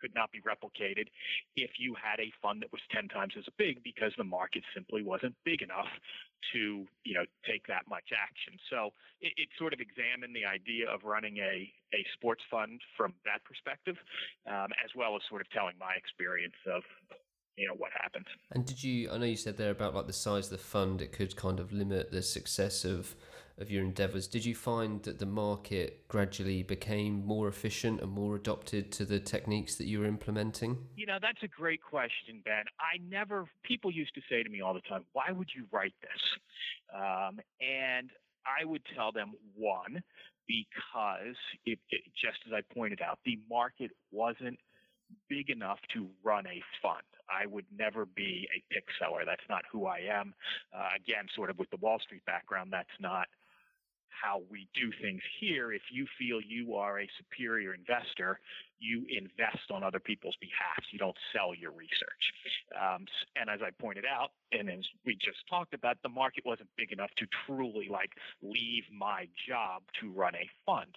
could 0.01 0.15
not 0.15 0.31
be 0.31 0.41
replicated 0.41 1.05
if 1.55 1.77
you 1.77 1.93
had 1.93 2.19
a 2.19 2.33
fund 2.41 2.63
that 2.63 2.71
was 2.73 2.81
10 2.89 3.07
times 3.09 3.33
as 3.37 3.45
big 3.57 3.83
because 3.83 4.11
the 4.17 4.23
market 4.23 4.63
simply 4.73 5.03
wasn't 5.03 5.35
big 5.45 5.61
enough 5.61 5.91
to 6.51 6.87
you 7.05 7.13
know 7.13 7.25
take 7.45 7.67
that 7.67 7.85
much 7.87 8.09
action. 8.09 8.57
So 8.73 8.89
it, 9.21 9.33
it 9.37 9.49
sort 9.59 9.73
of 9.73 9.79
examined 9.79 10.33
the 10.33 10.49
idea 10.49 10.89
of 10.89 11.03
running 11.03 11.37
a, 11.37 11.69
a 11.93 12.01
sports 12.17 12.41
fund 12.49 12.81
from 12.97 13.13
that 13.25 13.45
perspective 13.45 13.97
um, 14.49 14.73
as 14.81 14.89
well 14.97 15.15
as 15.15 15.21
sort 15.29 15.41
of 15.41 15.49
telling 15.51 15.77
my 15.77 15.93
experience 15.93 16.57
of 16.65 16.81
you 17.59 17.67
know 17.67 17.75
what 17.77 17.91
happened 17.93 18.25
and 18.51 18.65
did 18.65 18.83
you 18.83 19.09
i 19.11 19.17
know 19.17 19.25
you 19.25 19.35
said 19.35 19.57
there 19.57 19.71
about 19.71 19.93
like 19.93 20.07
the 20.07 20.13
size 20.13 20.45
of 20.45 20.51
the 20.51 20.57
fund 20.57 21.01
it 21.01 21.11
could 21.11 21.35
kind 21.35 21.59
of 21.59 21.71
limit 21.71 22.11
the 22.11 22.21
success 22.21 22.85
of 22.85 23.15
of 23.59 23.69
your 23.69 23.83
endeavors, 23.83 24.27
did 24.27 24.45
you 24.45 24.55
find 24.55 25.03
that 25.03 25.19
the 25.19 25.25
market 25.25 26.07
gradually 26.07 26.63
became 26.63 27.25
more 27.25 27.49
efficient 27.49 27.99
and 27.99 28.09
more 28.09 28.35
adopted 28.35 28.91
to 28.93 29.05
the 29.05 29.19
techniques 29.19 29.75
that 29.75 29.85
you 29.85 29.99
were 29.99 30.05
implementing? 30.05 30.77
You 30.95 31.05
know, 31.05 31.17
that's 31.21 31.43
a 31.43 31.47
great 31.47 31.81
question, 31.83 32.41
Ben. 32.45 32.63
I 32.79 32.99
never, 33.09 33.45
people 33.63 33.91
used 33.91 34.15
to 34.15 34.21
say 34.29 34.43
to 34.43 34.49
me 34.49 34.61
all 34.61 34.73
the 34.73 34.81
time, 34.81 35.03
why 35.11 35.31
would 35.31 35.49
you 35.53 35.65
write 35.71 35.93
this? 36.01 36.95
Um, 36.95 37.39
and 37.59 38.09
I 38.45 38.63
would 38.63 38.81
tell 38.95 39.11
them, 39.11 39.33
one, 39.55 40.01
because 40.47 41.35
it, 41.65 41.79
it, 41.89 42.01
just 42.15 42.37
as 42.47 42.53
I 42.53 42.61
pointed 42.73 43.01
out, 43.01 43.19
the 43.25 43.39
market 43.49 43.91
wasn't 44.11 44.57
big 45.27 45.49
enough 45.49 45.79
to 45.93 46.07
run 46.23 46.47
a 46.47 46.61
fund. 46.81 47.03
I 47.29 47.45
would 47.45 47.65
never 47.77 48.05
be 48.05 48.47
a 48.55 48.73
pick 48.73 48.85
seller. 48.99 49.23
That's 49.25 49.47
not 49.49 49.63
who 49.71 49.85
I 49.85 49.99
am. 50.11 50.33
Uh, 50.73 50.89
again, 50.95 51.25
sort 51.35 51.49
of 51.49 51.57
with 51.57 51.69
the 51.69 51.77
Wall 51.77 51.99
Street 51.99 52.25
background, 52.25 52.71
that's 52.71 52.89
not 52.99 53.27
how 54.09 54.41
we 54.49 54.67
do 54.73 54.91
things 55.01 55.21
here. 55.39 55.71
If 55.71 55.83
you 55.91 56.05
feel 56.17 56.41
you 56.41 56.75
are 56.75 56.99
a 56.99 57.09
superior 57.17 57.73
investor, 57.73 58.39
you 58.79 59.05
invest 59.09 59.71
on 59.71 59.83
other 59.83 59.99
people's 59.99 60.35
behalf. 60.39 60.83
You 60.91 60.99
don't 60.99 61.15
sell 61.33 61.53
your 61.53 61.71
research. 61.71 62.33
Um, 62.79 63.05
and 63.35 63.49
as 63.49 63.59
I 63.61 63.71
pointed 63.71 64.05
out, 64.05 64.31
and 64.51 64.69
as 64.69 64.85
we 65.05 65.15
just 65.15 65.39
talked 65.49 65.73
about, 65.73 65.97
the 66.01 66.09
market 66.09 66.45
wasn't 66.45 66.69
big 66.77 66.91
enough 66.91 67.09
to 67.17 67.25
truly 67.45 67.87
like 67.89 68.11
leave 68.41 68.83
my 68.91 69.27
job 69.47 69.83
to 70.01 70.11
run 70.11 70.35
a 70.35 70.49
fund. 70.65 70.95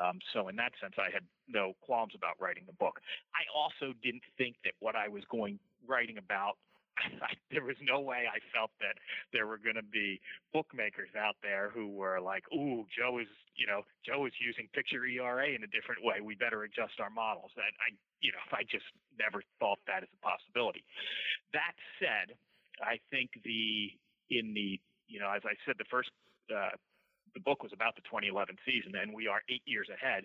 Um, 0.00 0.18
so 0.32 0.48
in 0.48 0.56
that 0.56 0.72
sense, 0.80 0.94
I 0.98 1.10
had 1.12 1.22
no 1.48 1.74
qualms 1.82 2.14
about 2.14 2.34
writing 2.40 2.64
the 2.66 2.74
book. 2.74 3.00
I 3.34 3.44
also 3.54 3.92
didn't 4.02 4.22
think 4.38 4.56
that 4.64 4.72
what 4.80 4.94
I 4.94 5.08
was 5.08 5.22
going 5.30 5.58
writing 5.86 6.18
about 6.18 6.56
I, 7.22 7.36
there 7.50 7.64
was 7.64 7.76
no 7.82 8.00
way 8.00 8.24
I 8.28 8.40
felt 8.56 8.70
that 8.80 8.96
there 9.32 9.46
were 9.46 9.58
going 9.58 9.76
to 9.76 9.86
be 9.86 10.20
bookmakers 10.52 11.10
out 11.16 11.36
there 11.42 11.70
who 11.72 11.88
were 11.88 12.20
like, 12.20 12.44
"Ooh, 12.52 12.84
Joe 12.88 13.18
is, 13.18 13.28
you 13.56 13.66
know, 13.66 13.82
Joe 14.04 14.26
is 14.26 14.32
using 14.40 14.68
pitcher 14.72 15.04
ERA 15.04 15.48
in 15.52 15.62
a 15.64 15.70
different 15.70 16.02
way. 16.02 16.20
We 16.20 16.34
better 16.34 16.64
adjust 16.64 17.00
our 17.00 17.10
models." 17.10 17.52
That 17.56 17.72
I, 17.80 17.94
you 18.20 18.32
know, 18.32 18.44
I 18.52 18.64
just 18.64 18.86
never 19.18 19.42
thought 19.60 19.80
that 19.86 20.02
as 20.02 20.10
a 20.12 20.20
possibility. 20.24 20.84
That 21.52 21.76
said, 22.00 22.36
I 22.80 23.00
think 23.10 23.30
the 23.44 23.92
in 24.30 24.54
the, 24.54 24.80
you 25.06 25.20
know, 25.20 25.30
as 25.30 25.42
I 25.44 25.54
said, 25.64 25.76
the 25.78 25.88
first. 25.90 26.10
Uh, 26.48 26.76
the 27.34 27.44
book 27.44 27.60
was 27.62 27.72
about 27.76 27.92
the 27.96 28.02
2011 28.08 28.56
season, 28.64 28.96
and 28.96 29.12
we 29.12 29.28
are 29.28 29.44
eight 29.52 29.60
years 29.66 29.92
ahead. 29.92 30.24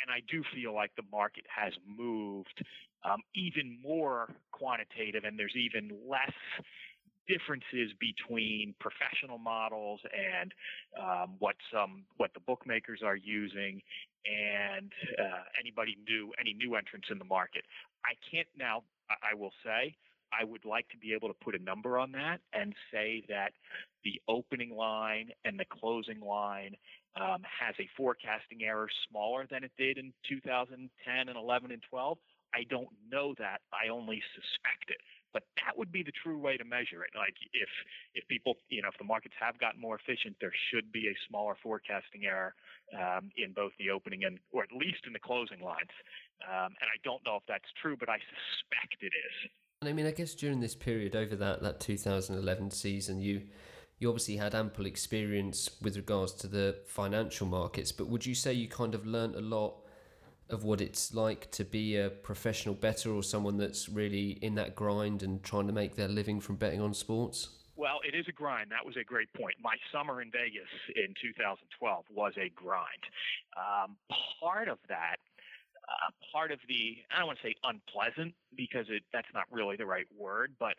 And 0.00 0.10
I 0.10 0.20
do 0.30 0.42
feel 0.54 0.74
like 0.74 0.90
the 0.96 1.04
market 1.10 1.44
has 1.54 1.72
moved 1.86 2.64
um, 3.04 3.20
even 3.34 3.78
more 3.82 4.34
quantitative, 4.52 5.24
and 5.24 5.38
there's 5.38 5.56
even 5.56 5.90
less 6.08 6.32
differences 7.28 7.90
between 7.98 8.74
professional 8.78 9.38
models 9.38 10.00
and 10.14 10.54
um, 11.00 11.34
what 11.38 11.56
some 11.72 12.04
what 12.16 12.30
the 12.34 12.40
bookmakers 12.40 13.00
are 13.04 13.16
using 13.16 13.82
and 14.24 14.92
uh, 15.18 15.42
anybody 15.60 15.96
new 16.08 16.32
any 16.40 16.54
new 16.54 16.76
entrants 16.76 17.08
in 17.10 17.18
the 17.18 17.24
market. 17.24 17.62
I 18.04 18.14
can't 18.30 18.48
now. 18.56 18.82
I 19.08 19.34
will 19.34 19.52
say 19.64 19.94
I 20.32 20.44
would 20.44 20.64
like 20.64 20.88
to 20.90 20.98
be 20.98 21.12
able 21.12 21.28
to 21.28 21.34
put 21.34 21.54
a 21.54 21.62
number 21.62 21.98
on 21.98 22.12
that 22.12 22.40
and 22.52 22.74
say 22.92 23.24
that 23.28 23.52
the 24.04 24.20
opening 24.28 24.74
line 24.74 25.30
and 25.44 25.58
the 25.58 25.64
closing 25.64 26.20
line 26.20 26.76
um, 27.20 27.42
has 27.44 27.74
a 27.80 27.88
forecasting 27.96 28.62
error 28.62 28.88
smaller 29.08 29.46
than 29.50 29.64
it 29.64 29.72
did 29.78 29.98
in 29.98 30.12
2010 30.28 31.28
and 31.28 31.36
11 31.36 31.72
and 31.72 31.82
12. 31.88 32.18
I 32.54 32.64
don't 32.68 32.88
know 33.10 33.34
that. 33.38 33.60
I 33.72 33.88
only 33.88 34.22
suspect 34.34 34.88
it. 34.88 35.00
But 35.32 35.42
that 35.60 35.76
would 35.76 35.92
be 35.92 36.02
the 36.02 36.12
true 36.22 36.38
way 36.38 36.56
to 36.56 36.64
measure 36.64 37.04
it. 37.04 37.10
Like 37.14 37.36
if 37.52 37.68
if 38.14 38.26
people, 38.26 38.54
you 38.70 38.80
know, 38.80 38.88
if 38.88 38.96
the 38.96 39.04
markets 39.04 39.34
have 39.38 39.58
gotten 39.58 39.78
more 39.78 39.98
efficient, 40.00 40.36
there 40.40 40.52
should 40.70 40.90
be 40.92 41.08
a 41.08 41.14
smaller 41.28 41.56
forecasting 41.62 42.24
error 42.24 42.54
um, 42.96 43.28
in 43.36 43.52
both 43.52 43.72
the 43.78 43.90
opening 43.90 44.24
and, 44.24 44.38
or 44.52 44.62
at 44.62 44.72
least 44.72 45.04
in 45.06 45.12
the 45.12 45.18
closing 45.18 45.60
lines. 45.60 45.92
Um, 46.48 46.72
and 46.80 46.88
I 46.88 46.96
don't 47.04 47.20
know 47.26 47.36
if 47.36 47.42
that's 47.46 47.68
true, 47.82 47.96
but 48.00 48.08
I 48.08 48.16
suspect 48.16 48.96
it 49.02 49.12
is. 49.12 49.50
And 49.82 49.90
I 49.90 49.92
mean, 49.92 50.06
I 50.06 50.12
guess 50.12 50.34
during 50.34 50.60
this 50.60 50.74
period 50.74 51.14
over 51.14 51.36
that 51.36 51.60
that 51.60 51.80
2011 51.80 52.70
season, 52.70 53.20
you 53.20 53.42
you 53.98 54.08
obviously 54.08 54.36
had 54.36 54.54
ample 54.54 54.86
experience 54.86 55.70
with 55.80 55.96
regards 55.96 56.32
to 56.32 56.46
the 56.46 56.78
financial 56.86 57.46
markets. 57.46 57.92
But 57.92 58.08
would 58.08 58.26
you 58.26 58.34
say 58.34 58.52
you 58.52 58.68
kind 58.68 58.94
of 58.94 59.06
learnt 59.06 59.36
a 59.36 59.40
lot? 59.40 59.82
of 60.48 60.62
what 60.64 60.80
it's 60.80 61.12
like 61.12 61.50
to 61.50 61.64
be 61.64 61.96
a 61.96 62.08
professional 62.08 62.74
bettor 62.74 63.10
or 63.10 63.22
someone 63.22 63.56
that's 63.56 63.88
really 63.88 64.38
in 64.42 64.54
that 64.54 64.76
grind 64.76 65.22
and 65.22 65.42
trying 65.42 65.66
to 65.66 65.72
make 65.72 65.96
their 65.96 66.08
living 66.08 66.40
from 66.40 66.56
betting 66.56 66.80
on 66.80 66.94
sports? 66.94 67.48
Well, 67.74 67.98
it 68.06 68.16
is 68.16 68.26
a 68.28 68.32
grind. 68.32 68.70
That 68.70 68.86
was 68.86 68.96
a 68.96 69.04
great 69.04 69.30
point. 69.34 69.54
My 69.62 69.74
summer 69.92 70.22
in 70.22 70.30
Vegas 70.30 70.70
in 70.94 71.14
2012 71.20 72.04
was 72.14 72.32
a 72.38 72.48
grind. 72.50 73.04
Um, 73.56 73.96
part 74.40 74.68
of 74.68 74.78
that, 74.88 75.16
uh, 75.86 76.10
part 76.32 76.52
of 76.52 76.58
the, 76.68 76.96
I 77.14 77.18
don't 77.18 77.26
want 77.26 77.38
to 77.42 77.48
say 77.48 77.54
unpleasant 77.64 78.34
because 78.56 78.86
it, 78.88 79.02
that's 79.12 79.28
not 79.34 79.44
really 79.50 79.76
the 79.76 79.84
right 79.84 80.06
word, 80.16 80.54
but 80.58 80.74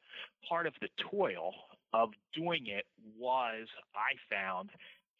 part 0.47 0.65
of 0.65 0.74
the 0.81 0.88
toil 1.12 1.53
of 1.94 2.10
doing 2.34 2.67
it 2.67 2.86
was, 3.17 3.67
I 3.96 4.15
found, 4.34 4.70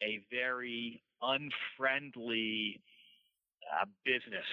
a 0.02 0.20
very 0.30 1.02
unfriendly 1.22 2.80
uh, 3.72 3.86
business 4.04 4.46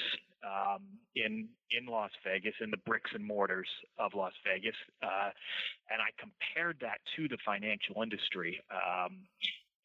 um, 0.44 0.84
in 1.16 1.48
in 1.72 1.86
Las 1.88 2.12
Vegas, 2.24 2.54
in 2.62 2.70
the 2.72 2.78
bricks 2.78 3.12
and 3.14 3.26
mortars 3.26 3.68
of 3.98 4.14
Las 4.14 4.34
Vegas, 4.46 4.76
uh, 5.04 5.30
and 5.90 6.02
I 6.02 6.10
compared 6.20 6.78
that 6.82 7.00
to 7.16 7.28
the 7.28 7.38
financial 7.46 8.02
industry. 8.02 8.62
Um, 8.72 9.18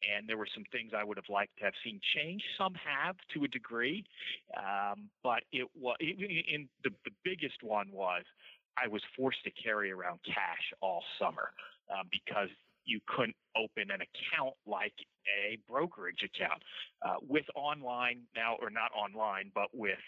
and 0.01 0.27
there 0.27 0.37
were 0.37 0.47
some 0.51 0.63
things 0.71 0.93
I 0.97 1.03
would 1.03 1.17
have 1.17 1.29
liked 1.29 1.59
to 1.59 1.65
have 1.65 1.75
seen 1.83 1.99
change. 2.15 2.41
Some 2.57 2.73
have 2.73 3.15
to 3.35 3.43
a 3.43 3.47
degree, 3.47 4.03
um, 4.57 5.09
but 5.23 5.43
it 5.51 5.67
was 5.79 5.97
in 5.99 6.67
the, 6.83 6.89
the 7.05 7.11
biggest 7.23 7.61
one 7.61 7.91
was 7.91 8.23
I 8.77 8.87
was 8.87 9.01
forced 9.15 9.43
to 9.43 9.51
carry 9.51 9.91
around 9.91 10.19
cash 10.25 10.73
all 10.81 11.03
summer 11.19 11.51
um, 11.89 12.07
because 12.11 12.49
you 12.85 12.99
couldn't 13.07 13.35
open 13.55 13.91
an 13.91 14.01
account 14.01 14.55
like 14.65 14.93
a 15.27 15.57
brokerage 15.69 16.23
account. 16.23 16.61
Uh, 17.05 17.15
with 17.27 17.45
online 17.55 18.21
now, 18.35 18.55
or 18.61 18.69
not 18.69 18.91
online, 18.95 19.51
but 19.53 19.67
with 19.73 20.01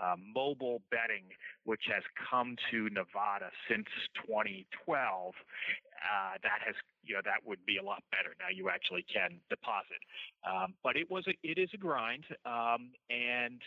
uh, 0.00 0.14
mobile 0.34 0.80
betting, 0.90 1.24
which 1.64 1.82
has 1.92 2.02
come 2.30 2.56
to 2.70 2.88
Nevada 2.90 3.50
since 3.68 3.86
2012, 4.26 5.34
uh, 5.34 6.36
that 6.42 6.60
has, 6.64 6.74
you 7.02 7.14
know, 7.14 7.20
that 7.24 7.40
would 7.44 7.64
be 7.66 7.76
a 7.78 7.82
lot 7.82 8.02
better. 8.10 8.34
Now 8.38 8.52
you 8.52 8.68
actually 8.68 9.04
can 9.12 9.40
deposit, 9.48 10.00
um, 10.48 10.74
but 10.82 10.96
it 10.96 11.10
was, 11.10 11.24
a, 11.28 11.34
it 11.42 11.58
is 11.58 11.68
a 11.74 11.78
grind, 11.78 12.24
um, 12.44 12.92
and 13.08 13.60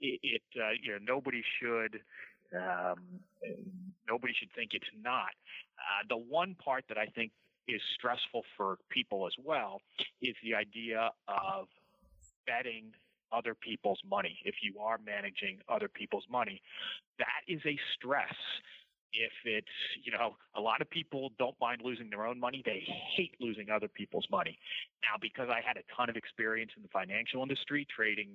it, 0.00 0.20
it 0.22 0.42
uh, 0.56 0.74
you 0.82 0.92
know, 0.92 0.98
nobody 1.02 1.42
should. 1.60 2.00
Um, 2.50 3.22
nobody 4.10 4.34
should 4.34 4.50
think 4.56 4.70
it's 4.74 4.90
not. 5.04 5.30
Uh, 5.80 6.06
the 6.08 6.16
one 6.16 6.54
part 6.62 6.84
that 6.88 6.98
I 6.98 7.06
think 7.06 7.32
is 7.68 7.80
stressful 7.96 8.42
for 8.56 8.78
people 8.90 9.26
as 9.26 9.32
well 9.42 9.80
is 10.22 10.34
the 10.42 10.54
idea 10.54 11.10
of 11.28 11.66
betting 12.46 12.92
other 13.32 13.54
people's 13.54 14.00
money. 14.08 14.38
If 14.44 14.56
you 14.62 14.80
are 14.80 14.98
managing 15.04 15.58
other 15.68 15.88
people's 15.88 16.24
money, 16.30 16.60
that 17.18 17.42
is 17.46 17.60
a 17.64 17.78
stress 17.94 18.34
if 19.12 19.32
it's, 19.44 19.66
you 20.04 20.12
know, 20.12 20.36
a 20.54 20.60
lot 20.60 20.80
of 20.80 20.88
people 20.90 21.32
don't 21.38 21.56
mind 21.60 21.80
losing 21.84 22.10
their 22.10 22.26
own 22.26 22.38
money, 22.38 22.62
they 22.64 22.84
hate 23.16 23.34
losing 23.40 23.70
other 23.70 23.88
people's 23.88 24.26
money. 24.30 24.58
Now, 25.02 25.18
because 25.20 25.48
I 25.50 25.60
had 25.66 25.76
a 25.76 25.82
ton 25.94 26.08
of 26.08 26.16
experience 26.16 26.72
in 26.76 26.82
the 26.82 26.88
financial 26.88 27.42
industry, 27.42 27.86
trading, 27.94 28.28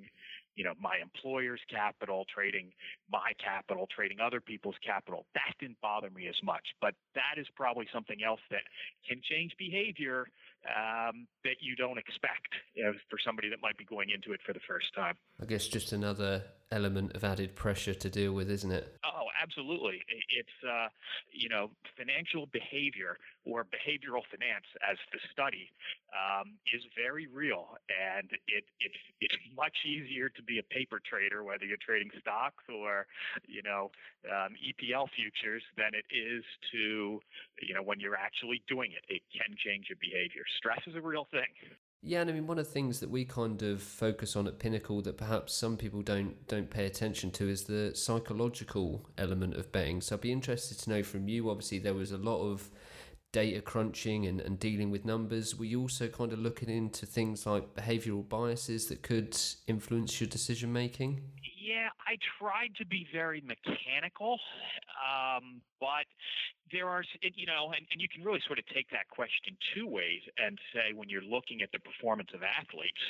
you 0.55 0.63
know, 0.63 0.73
my 0.79 0.95
employer's 1.01 1.61
capital, 1.69 2.25
trading 2.33 2.71
my 3.11 3.31
capital, 3.43 3.87
trading 3.93 4.19
other 4.19 4.39
people's 4.41 4.75
capital, 4.85 5.25
that 5.33 5.53
didn't 5.59 5.79
bother 5.81 6.09
me 6.09 6.27
as 6.27 6.35
much. 6.43 6.63
But 6.81 6.95
that 7.13 7.39
is 7.39 7.47
probably 7.55 7.87
something 7.93 8.23
else 8.25 8.41
that 8.49 8.63
can 9.07 9.21
change 9.29 9.53
behavior 9.57 10.27
um, 10.65 11.27
that 11.43 11.57
you 11.61 11.75
don't 11.75 11.97
expect 11.97 12.49
you 12.73 12.83
know, 12.83 12.93
for 13.09 13.19
somebody 13.23 13.49
that 13.49 13.61
might 13.61 13.77
be 13.77 13.85
going 13.85 14.09
into 14.09 14.33
it 14.33 14.39
for 14.45 14.53
the 14.53 14.63
first 14.67 14.87
time. 14.95 15.15
I 15.41 15.45
guess 15.45 15.67
just 15.67 15.91
another 15.91 16.43
element 16.71 17.13
of 17.15 17.23
added 17.23 17.55
pressure 17.55 17.93
to 17.93 18.09
deal 18.09 18.33
with, 18.33 18.49
isn't 18.49 18.71
it? 18.71 18.97
Oh, 19.05 19.27
absolutely. 19.41 20.01
It's, 20.29 20.57
uh, 20.67 20.87
you 21.31 21.49
know, 21.49 21.69
financial 21.97 22.47
behavior 22.47 23.17
or 23.45 23.63
behavioral 23.63 24.25
finance 24.27 24.65
as 24.81 24.97
the 25.13 25.19
study 25.31 25.69
um, 26.11 26.57
is 26.73 26.81
very 26.97 27.27
real. 27.27 27.77
And 27.93 28.29
it, 28.49 28.65
it's, 28.81 29.03
it's 29.21 29.37
much 29.55 29.85
easier 29.85 30.29
to 30.29 30.41
be 30.43 30.59
a 30.59 30.63
paper 30.63 30.99
trader, 30.99 31.43
whether 31.43 31.65
you're 31.65 31.81
trading 31.81 32.09
stocks 32.19 32.63
or, 32.67 33.05
you 33.47 33.61
know, 33.61 33.91
um, 34.25 34.57
EPL 34.57 35.07
futures, 35.15 35.63
than 35.77 35.93
it 35.93 36.05
is 36.09 36.43
to, 36.71 37.21
you 37.61 37.73
know, 37.73 37.83
when 37.83 37.99
you're 37.99 38.17
actually 38.17 38.61
doing 38.67 38.91
it. 38.91 39.05
It 39.13 39.21
can 39.31 39.55
change 39.55 39.87
your 39.89 39.97
behavior. 40.01 40.43
Stress 40.57 40.81
is 40.87 40.95
a 40.95 41.01
real 41.01 41.27
thing. 41.31 41.53
Yeah, 42.07 42.21
and 42.21 42.29
I 42.29 42.33
mean 42.33 42.45
one 42.45 42.59
of 42.59 42.67
the 42.67 42.71
things 42.71 42.99
that 42.99 43.09
we 43.09 43.25
kind 43.25 43.63
of 43.63 43.81
focus 43.81 44.35
on 44.35 44.45
at 44.45 44.59
Pinnacle 44.59 45.01
that 45.01 45.17
perhaps 45.17 45.55
some 45.55 45.75
people 45.75 46.03
don't 46.03 46.47
don't 46.47 46.69
pay 46.69 46.85
attention 46.85 47.31
to 47.31 47.49
is 47.49 47.63
the 47.63 47.93
psychological 47.95 49.09
element 49.17 49.55
of 49.55 49.71
betting. 49.71 50.01
So 50.01 50.15
I'd 50.15 50.21
be 50.21 50.31
interested 50.31 50.77
to 50.79 50.89
know 50.91 51.01
from 51.01 51.27
you. 51.27 51.49
Obviously, 51.49 51.79
there 51.79 51.95
was 51.95 52.11
a 52.11 52.17
lot 52.17 52.43
of 52.43 52.69
data 53.35 53.59
crunching 53.59 54.25
and, 54.27 54.39
and 54.39 54.57
dealing 54.57 54.89
with 54.89 55.03
numbers. 55.03 55.57
Were 55.57 55.65
you 55.65 55.81
also 55.81 56.07
kind 56.07 56.31
of 56.31 56.39
looking 56.39 56.69
into 56.69 57.05
things 57.05 57.45
like 57.45 57.75
behavioural 57.75 58.27
biases 58.29 58.87
that 58.87 59.03
could 59.03 59.37
influence 59.67 60.21
your 60.21 60.29
decision 60.29 60.71
making? 60.71 61.19
Yeah, 61.61 61.89
I 62.07 62.15
tried 62.39 62.71
to 62.77 62.85
be 62.85 63.05
very 63.11 63.43
mechanical, 63.43 64.39
um, 65.03 65.59
but 65.81 66.07
there 66.71 66.87
are, 66.87 67.03
you 67.21 67.45
know, 67.45 67.73
and, 67.75 67.85
and 67.91 67.99
you 67.99 68.07
can 68.07 68.23
really 68.23 68.39
sort 68.47 68.57
of 68.57 68.65
take 68.67 68.89
that 68.91 69.09
question 69.09 69.57
two 69.75 69.85
ways 69.85 70.21
and 70.37 70.57
say 70.73 70.93
when 70.95 71.09
you're 71.09 71.21
looking 71.21 71.61
at 71.61 71.73
the 71.73 71.79
performance 71.79 72.29
of 72.33 72.39
athletes, 72.41 73.03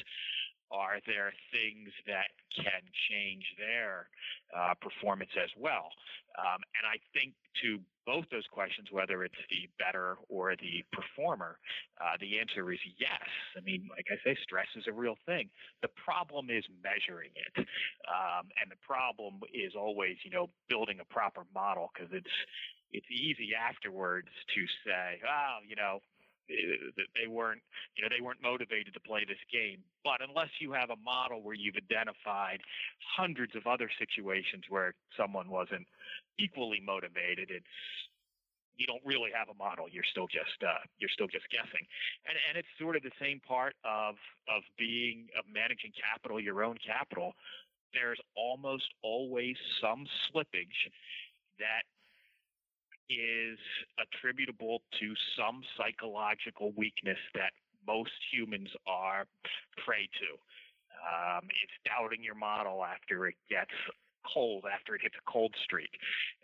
are 0.72 1.00
there 1.06 1.34
things 1.52 1.90
that 2.08 2.34
can 2.56 2.82
change 3.10 3.46
their 3.58 4.08
uh, 4.56 4.74
performance 4.82 5.32
as 5.38 5.50
well? 5.58 5.90
Um, 6.38 6.60
and 6.76 6.84
I 6.84 7.00
think 7.14 7.34
to 7.64 7.80
both 8.06 8.26
those 8.30 8.46
questions, 8.52 8.90
whether 8.92 9.24
it's 9.24 9.40
the 9.50 9.70
bettor 9.80 10.18
or 10.30 10.56
the 10.56 10.84
performer, 10.92 11.58
uh, 12.00 12.18
the 12.20 12.40
answer 12.40 12.72
is 12.72 12.80
yes. 13.00 13.26
I 13.58 13.62
mean, 13.62 13.88
like 13.90 14.06
I 14.12 14.18
say, 14.24 14.38
stress 14.44 14.68
is 14.76 14.86
a 14.88 14.94
real 14.94 15.16
thing. 15.26 15.50
The 15.82 15.90
problem 15.96 16.50
is 16.50 16.64
measuring 16.84 17.32
it. 17.34 17.66
Um, 18.06 18.52
and 18.62 18.70
the 18.70 18.80
problem 18.86 19.42
is 19.54 19.74
always, 19.76 20.18
you 20.24 20.32
know, 20.32 20.50
building 20.70 21.00
a 21.02 21.14
proper 21.14 21.42
model 21.54 21.90
because 21.94 22.12
it's, 22.14 22.36
it's 22.92 23.08
easy 23.10 23.52
afterwards 23.56 24.30
to 24.54 24.62
say, 24.86 25.20
oh, 25.26 25.58
you 25.68 25.76
know, 25.76 26.00
they 26.48 27.28
weren't, 27.28 27.62
you 27.96 28.04
know, 28.04 28.10
they 28.10 28.24
weren't 28.24 28.42
motivated 28.42 28.94
to 28.94 29.00
play 29.00 29.26
this 29.26 29.42
game. 29.52 29.80
But 30.04 30.22
unless 30.22 30.50
you 30.60 30.72
have 30.74 30.90
a 30.90 31.00
model 31.04 31.42
where 31.42 31.56
you've 31.56 31.76
identified 31.76 32.62
hundreds 33.18 33.56
of 33.56 33.68
other 33.68 33.90
situations 33.98 34.64
where 34.70 34.94
someone 35.18 35.50
wasn't 35.50 35.88
equally 36.38 36.82
motivated, 36.84 37.50
it's 37.50 37.76
you 38.78 38.86
don't 38.86 39.02
really 39.06 39.32
have 39.32 39.48
a 39.48 39.58
model. 39.58 39.88
You're 39.90 40.08
still 40.10 40.28
just 40.28 40.60
uh, 40.62 40.84
you're 41.00 41.10
still 41.10 41.32
just 41.32 41.48
guessing, 41.50 41.88
and 42.28 42.36
and 42.50 42.58
it's 42.60 42.68
sort 42.80 42.96
of 42.96 43.04
the 43.04 43.16
same 43.20 43.40
part 43.40 43.76
of 43.84 44.16
of 44.52 44.64
being 44.78 45.28
of 45.40 45.46
managing 45.48 45.92
capital, 45.96 46.40
your 46.40 46.64
own 46.64 46.78
capital. 46.86 47.34
There's 47.94 48.20
almost 48.36 48.92
always 49.02 49.56
some 49.80 50.06
slippage 50.28 50.92
that 51.60 51.88
is 53.10 53.60
attributable 54.00 54.82
to 55.00 55.14
some 55.38 55.62
psychological 55.78 56.72
weakness 56.76 57.20
that 57.34 57.54
most 57.86 58.12
humans 58.32 58.70
are 58.88 59.26
prey 59.86 60.10
to. 60.20 60.30
Um, 61.06 61.46
it's 61.62 61.78
doubting 61.86 62.24
your 62.24 62.36
model 62.36 62.84
after 62.84 63.28
it 63.28 63.36
gets 63.50 63.76
cold, 64.26 64.66
after 64.66 64.96
it 64.96 65.02
hits 65.06 65.16
a 65.22 65.26
cold 65.30 65.54
streak. 65.64 65.94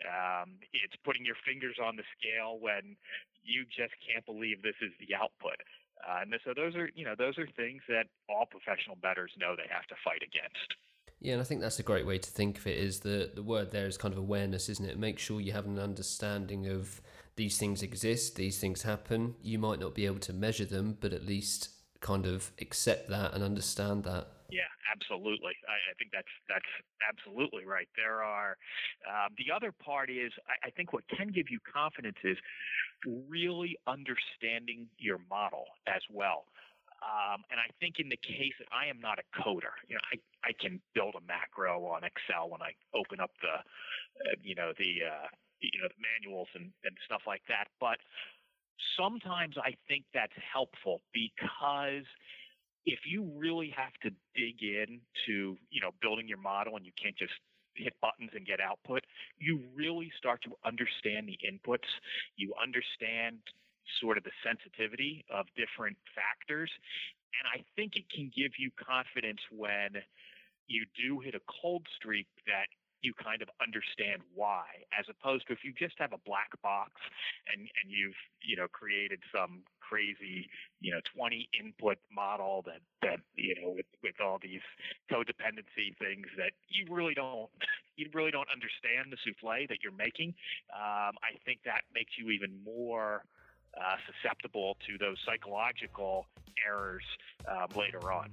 Um, 0.06 0.62
it's 0.72 0.94
putting 1.04 1.26
your 1.26 1.40
fingers 1.42 1.78
on 1.82 1.98
the 1.98 2.06
scale 2.14 2.62
when 2.62 2.96
you 3.42 3.66
just 3.66 3.98
can't 4.06 4.26
believe 4.26 4.62
this 4.62 4.78
is 4.86 4.94
the 5.02 5.18
output. 5.18 5.58
Uh, 6.02 6.26
and 6.26 6.34
so 6.46 6.54
those 6.54 6.76
are, 6.76 6.90
you 6.94 7.06
know, 7.06 7.18
those 7.18 7.38
are 7.38 7.50
things 7.58 7.82
that 7.90 8.06
all 8.30 8.46
professional 8.46 8.98
bettors 9.02 9.34
know 9.38 9.58
they 9.58 9.70
have 9.70 9.86
to 9.90 9.98
fight 10.06 10.22
against. 10.22 10.70
Yeah, 11.22 11.34
and 11.34 11.42
I 11.42 11.46
think 11.46 11.62
that's 11.62 11.80
a 11.80 11.84
great 11.84 12.06
way 12.06 12.18
to 12.18 12.30
think 12.30 12.58
of 12.58 12.66
it. 12.66 12.78
Is 12.78 13.02
the 13.02 13.32
the 13.34 13.44
word 13.44 13.72
there 13.72 13.86
is 13.86 13.96
kind 13.96 14.12
of 14.14 14.18
awareness, 14.18 14.70
isn't 14.70 14.86
it? 14.86 14.98
Make 14.98 15.20
sure 15.20 15.40
you 15.40 15.52
have 15.52 15.68
an 15.68 15.78
understanding 15.78 16.68
of 16.68 17.00
these 17.36 17.58
things 17.58 17.84
exist, 17.84 18.36
these 18.36 18.60
things 18.60 18.82
happen. 18.82 19.36
You 19.42 19.60
might 19.60 19.80
not 19.80 19.94
be 19.94 20.08
able 20.08 20.20
to 20.20 20.34
measure 20.34 20.66
them, 20.66 20.98
but 21.00 21.14
at 21.14 21.26
least 21.26 21.70
kind 22.02 22.26
of 22.26 22.52
accept 22.60 23.08
that 23.10 23.34
and 23.34 23.44
understand 23.44 24.04
that. 24.04 24.28
Yeah, 24.50 24.68
absolutely. 24.92 25.54
I, 25.70 25.78
I 25.92 25.94
think 25.98 26.12
that's 26.12 26.34
that's 26.50 26.66
absolutely 27.08 27.66
right. 27.66 27.88
There 27.96 28.24
are 28.24 28.58
um, 29.08 29.34
the 29.38 29.54
other 29.56 29.72
part 29.72 30.10
is 30.10 30.32
I, 30.48 30.68
I 30.68 30.70
think 30.72 30.92
what 30.92 31.04
can 31.08 31.30
give 31.30 31.50
you 31.50 31.60
confidence 31.72 32.18
is 32.24 32.38
really 33.30 33.78
understanding 33.88 34.88
your 34.98 35.20
model 35.30 35.66
as 35.88 36.02
well. 36.12 36.46
Um, 37.02 37.42
and 37.50 37.60
I 37.60 37.66
think 37.80 38.00
in 38.00 38.10
the 38.10 38.18
case 38.22 38.54
that 38.60 38.70
I 38.72 38.86
am 38.88 39.02
not 39.02 39.18
a 39.18 39.26
coder, 39.34 39.74
you 39.88 39.96
know, 39.96 40.06
I, 40.14 40.50
I 40.50 40.54
can 40.54 40.80
build 40.94 41.16
a 41.18 41.24
macro 41.26 41.86
on 41.86 42.04
Excel 42.04 42.50
when 42.50 42.62
I 42.62 42.78
open 42.94 43.20
up 43.20 43.32
the, 43.42 43.58
uh, 43.58 44.36
you 44.44 44.54
know, 44.54 44.72
the, 44.78 45.10
uh, 45.10 45.28
you 45.60 45.82
know, 45.82 45.90
the 45.90 46.02
manuals 46.02 46.48
and, 46.54 46.72
and 46.86 46.96
stuff 47.06 47.22
like 47.26 47.42
that. 47.50 47.70
But 47.80 47.98
sometimes 48.98 49.58
I 49.58 49.74
think 49.88 50.06
that's 50.14 50.38
helpful 50.54 51.02
because 51.14 52.06
if 52.86 53.00
you 53.06 53.30
really 53.36 53.74
have 53.76 53.94
to 54.04 54.10
dig 54.36 54.62
in 54.62 55.02
to, 55.26 55.58
you 55.70 55.82
know, 55.82 55.92
building 56.02 56.28
your 56.28 56.40
model 56.40 56.76
and 56.78 56.86
you 56.86 56.92
can't 57.02 57.18
just 57.18 57.34
hit 57.76 57.94
buttons 58.02 58.32
and 58.36 58.46
get 58.46 58.60
output, 58.60 59.04
you 59.40 59.62
really 59.76 60.12
start 60.18 60.42
to 60.44 60.52
understand 60.66 61.28
the 61.28 61.38
inputs. 61.46 61.88
You 62.36 62.54
understand 62.62 63.38
sort 64.00 64.18
of 64.18 64.24
the 64.24 64.36
sensitivity 64.44 65.26
of 65.30 65.46
different 65.56 65.98
factors. 66.14 66.70
And 67.40 67.46
I 67.48 67.64
think 67.76 67.96
it 67.96 68.10
can 68.10 68.32
give 68.36 68.60
you 68.60 68.72
confidence 68.76 69.42
when 69.52 70.02
you 70.68 70.86
do 70.96 71.20
hit 71.20 71.36
a 71.36 71.42
cold 71.62 71.88
streak 71.98 72.28
that 72.48 72.68
you 73.02 73.14
kind 73.18 73.42
of 73.42 73.50
understand 73.58 74.22
why, 74.34 74.86
as 74.94 75.06
opposed 75.10 75.48
to 75.48 75.54
if 75.54 75.66
you 75.66 75.74
just 75.74 75.98
have 75.98 76.14
a 76.14 76.22
black 76.22 76.50
box 76.62 76.94
and, 77.50 77.62
and 77.62 77.90
you've, 77.90 78.18
you 78.46 78.56
know, 78.56 78.68
created 78.70 79.20
some 79.34 79.66
crazy, 79.82 80.48
you 80.80 80.94
know, 80.94 81.02
20 81.18 81.50
input 81.58 81.98
model 82.14 82.64
that, 82.66 82.82
that, 83.02 83.20
you 83.36 83.56
know, 83.58 83.74
with, 83.74 83.90
with 84.04 84.16
all 84.22 84.38
these 84.38 84.62
codependency 85.12 85.98
things 85.98 86.30
that 86.38 86.54
you 86.70 86.86
really 86.94 87.14
don't, 87.14 87.50
you 87.98 88.08
really 88.14 88.32
don't 88.32 88.50
understand 88.54 89.10
the 89.10 89.18
souffle 89.26 89.66
that 89.68 89.82
you're 89.82 89.98
making. 89.98 90.30
Um, 90.70 91.18
I 91.26 91.42
think 91.44 91.62
that 91.66 91.90
makes 91.94 92.14
you 92.22 92.30
even 92.30 92.54
more, 92.64 93.26
uh, 93.80 93.96
susceptible 94.06 94.78
to 94.88 94.98
those 94.98 95.18
psychological 95.26 96.28
errors 96.66 97.04
uh, 97.50 97.68
later 97.76 98.12
on. 98.12 98.30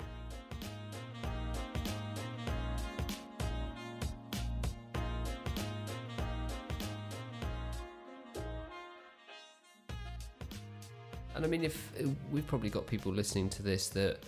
And 11.38 11.44
I 11.44 11.48
mean, 11.48 11.62
if 11.62 11.92
uh, 12.00 12.08
we've 12.32 12.46
probably 12.48 12.68
got 12.68 12.88
people 12.88 13.12
listening 13.12 13.48
to 13.50 13.62
this 13.62 13.88
that 13.90 14.18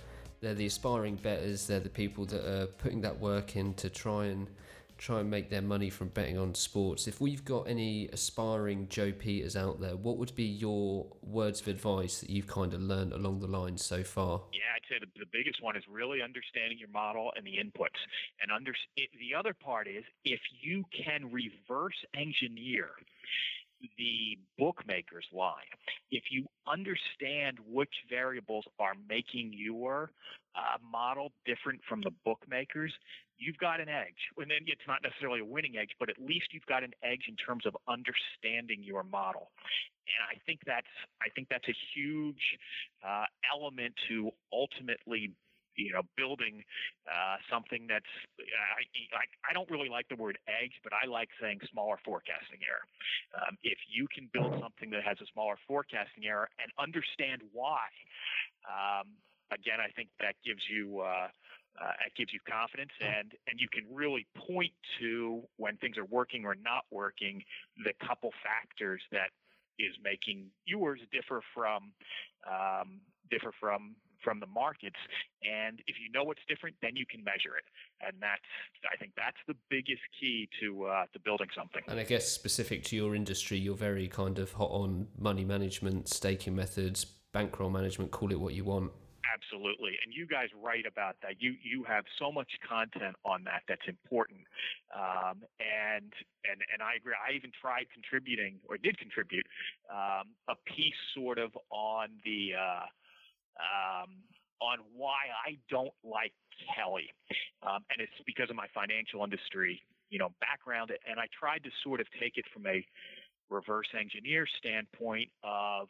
they're 0.41 0.55
the 0.55 0.67
aspiring 0.67 1.17
bettors, 1.17 1.67
they're 1.67 1.81
the 1.81 1.89
people 1.89 2.25
that 2.27 2.45
are 2.49 2.67
putting 2.67 3.01
that 3.01 3.19
work 3.19 3.57
in 3.57 3.75
to 3.75 3.91
try 3.91 4.27
and 4.27 4.47
try 5.01 5.21
and 5.21 5.31
make 5.31 5.49
their 5.49 5.63
money 5.63 5.89
from 5.89 6.09
betting 6.09 6.37
on 6.37 6.55
sports. 6.55 7.09
If 7.09 7.21
we've 7.21 7.45
got 7.45 7.63
any 7.63 8.09
aspiring 8.13 8.87
Joe 8.89 9.13
Petas 9.13 9.57
out 9.57 9.81
there, 9.81 9.97
what 9.97 10.19
would 10.19 10.35
be 10.35 10.45
your 10.45 11.07
words 11.23 11.63
of 11.63 11.69
advice 11.69 12.21
that 12.21 12.29
you've 12.29 12.47
kind 12.47 12.75
of 12.75 12.83
learned 12.83 13.15
along 13.15 13.41
the 13.41 13.47
line 13.47 13.79
so 13.79 14.05
far? 14.05 14.43
Yeah, 14.53 14.61
I'd 14.77 14.83
say 14.89 15.01
the, 15.01 15.07
the 15.19 15.31
biggest 15.33 15.63
one 15.63 15.75
is 15.75 15.83
really 15.91 16.21
understanding 16.23 16.79
your 16.79 16.91
model 16.91 17.33
and 17.35 17.47
the 17.47 17.53
inputs. 17.53 17.99
And 18.43 18.53
under, 18.53 18.73
it, 18.97 19.09
the 19.19 19.35
other 19.37 19.55
part 19.55 19.89
is 19.89 20.05
if 20.25 20.41
you 20.61 20.85
can 20.93 21.33
reverse 21.33 21.97
engineer 22.15 22.91
the 23.97 24.37
bookmaker's 24.59 25.25
line. 25.33 25.55
If 26.11 26.25
you 26.31 26.45
understand 26.67 27.57
which 27.67 27.95
variables 28.11 28.67
are 28.79 28.93
making 29.09 29.55
your 29.55 30.11
uh, 30.55 30.77
model 30.93 31.33
different 31.47 31.81
from 31.89 32.03
the 32.03 32.11
bookmakers, 32.23 32.93
you've 33.41 33.59
got 33.59 33.81
an 33.81 33.89
edge. 33.89 34.21
And 34.37 34.51
then 34.51 34.69
it's 34.69 34.85
not 34.87 35.01
necessarily 35.03 35.41
a 35.41 35.45
winning 35.45 35.81
edge, 35.81 35.91
but 35.99 36.09
at 36.13 36.21
least 36.21 36.53
you've 36.53 36.69
got 36.69 36.85
an 36.85 36.93
edge 37.03 37.25
in 37.27 37.35
terms 37.35 37.65
of 37.65 37.75
understanding 37.89 38.85
your 38.85 39.03
model. 39.03 39.51
And 40.05 40.21
I 40.29 40.37
think 40.45 40.61
that's 40.67 40.93
I 41.25 41.33
think 41.35 41.49
that's 41.49 41.67
a 41.67 41.77
huge 41.97 42.45
uh, 43.03 43.25
element 43.49 43.95
to 44.09 44.31
ultimately 44.53 45.33
you 45.77 45.93
know, 45.93 46.03
building 46.17 46.63
uh, 47.09 47.41
something 47.49 47.87
that's 47.89 48.11
I, 48.37 48.85
I 49.17 49.25
I 49.49 49.53
don't 49.55 49.71
really 49.71 49.89
like 49.89 50.07
the 50.09 50.17
word 50.17 50.37
edge, 50.47 50.77
but 50.85 50.93
I 50.93 51.07
like 51.07 51.29
saying 51.41 51.61
smaller 51.73 51.97
forecasting 52.05 52.61
error. 52.61 52.85
Um, 53.39 53.57
if 53.63 53.79
you 53.89 54.07
can 54.13 54.29
build 54.33 54.61
something 54.61 54.91
that 54.91 55.03
has 55.07 55.17
a 55.23 55.29
smaller 55.33 55.57
forecasting 55.67 56.27
error 56.27 56.49
and 56.61 56.69
understand 56.77 57.41
why, 57.53 57.89
um, 58.69 59.17
again, 59.51 59.81
I 59.81 59.89
think 59.97 60.11
that 60.21 60.37
gives 60.45 60.63
you. 60.69 61.01
Uh, 61.01 61.29
uh, 61.81 61.93
it 62.07 62.13
gives 62.17 62.33
you 62.33 62.41
confidence 62.49 62.93
and 63.01 63.33
and 63.47 63.61
you 63.61 63.69
can 63.69 63.85
really 63.93 64.27
point 64.35 64.73
to 64.99 65.43
when 65.57 65.77
things 65.79 65.97
are 65.99 66.05
working 66.07 66.45
or 66.45 66.55
not 66.55 66.85
working 66.91 67.43
the 67.85 67.93
couple 68.07 68.31
factors 68.43 69.03
that 69.13 69.31
is 69.79 69.95
making 70.03 70.47
yours 70.67 71.01
differ 71.13 71.41
from 71.55 71.93
um, 72.49 73.01
differ 73.31 73.53
from 73.59 73.95
from 74.23 74.41
the 74.41 74.47
markets. 74.47 74.97
And 75.43 75.81
if 75.87 75.97
you 75.99 76.11
know 76.13 76.25
what's 76.25 76.43
different, 76.49 76.77
then 76.83 76.97
you 76.97 77.07
can 77.07 77.25
measure 77.25 77.57
it. 77.57 77.65
And 78.07 78.17
that's, 78.21 78.43
I 78.93 78.97
think 78.97 79.13
that's 79.17 79.37
the 79.49 79.55
biggest 79.69 80.03
key 80.19 80.49
to, 80.61 80.85
uh, 80.85 81.05
to 81.13 81.19
building 81.21 81.49
something. 81.57 81.83
And 81.89 81.99
I 81.99 82.05
guess 82.05 82.29
specific 82.29 82.85
to 82.85 82.97
your 82.97 83.15
industry, 83.15 83.59
you're 83.59 83.77
very 83.77 84.09
kind 84.09 84.39
of 84.39 84.53
hot 84.53 84.71
on 84.71 85.09
money 85.19 85.45
management, 85.45 86.09
staking 86.09 86.55
methods, 86.55 87.05
bankroll 87.33 87.71
management, 87.71 88.11
call 88.11 88.31
it 88.33 88.41
what 88.41 88.55
you 88.55 88.65
want. 88.65 88.93
Absolutely, 89.33 89.93
and 90.05 90.13
you 90.15 90.27
guys 90.27 90.49
write 90.61 90.87
about 90.87 91.17
that. 91.23 91.41
You 91.41 91.55
you 91.63 91.85
have 91.85 92.05
so 92.19 92.33
much 92.33 92.51
content 92.67 93.15
on 93.25 93.45
that 93.45 93.63
that's 93.69 93.87
important, 93.87 94.41
um, 94.95 95.43
and 95.61 96.11
and 96.49 96.59
and 96.73 96.83
I 96.83 96.97
agree. 96.97 97.15
I 97.15 97.35
even 97.35 97.53
tried 97.61 97.87
contributing 97.93 98.59
or 98.69 98.77
did 98.77 98.99
contribute 98.99 99.47
um, 99.93 100.35
a 100.49 100.57
piece 100.67 100.99
sort 101.15 101.39
of 101.39 101.53
on 101.71 102.09
the 102.25 102.55
uh, 102.59 102.87
um, 103.61 104.11
on 104.61 104.79
why 104.97 105.31
I 105.47 105.59
don't 105.71 105.95
like 106.03 106.33
Kelly, 106.75 107.13
um, 107.63 107.85
and 107.91 108.01
it's 108.01 108.19
because 108.27 108.51
of 108.51 108.57
my 108.57 108.67
financial 108.75 109.23
industry, 109.23 109.83
you 110.11 110.19
know, 110.19 110.31
background. 110.41 110.91
And 111.09 111.21
I 111.21 111.27
tried 111.39 111.63
to 111.65 111.71
sort 111.85 112.01
of 112.01 112.07
take 112.19 112.37
it 112.37 112.45
from 112.53 112.67
a 112.67 112.85
reverse 113.49 113.89
engineer 113.99 114.47
standpoint 114.59 115.29
of 115.43 115.89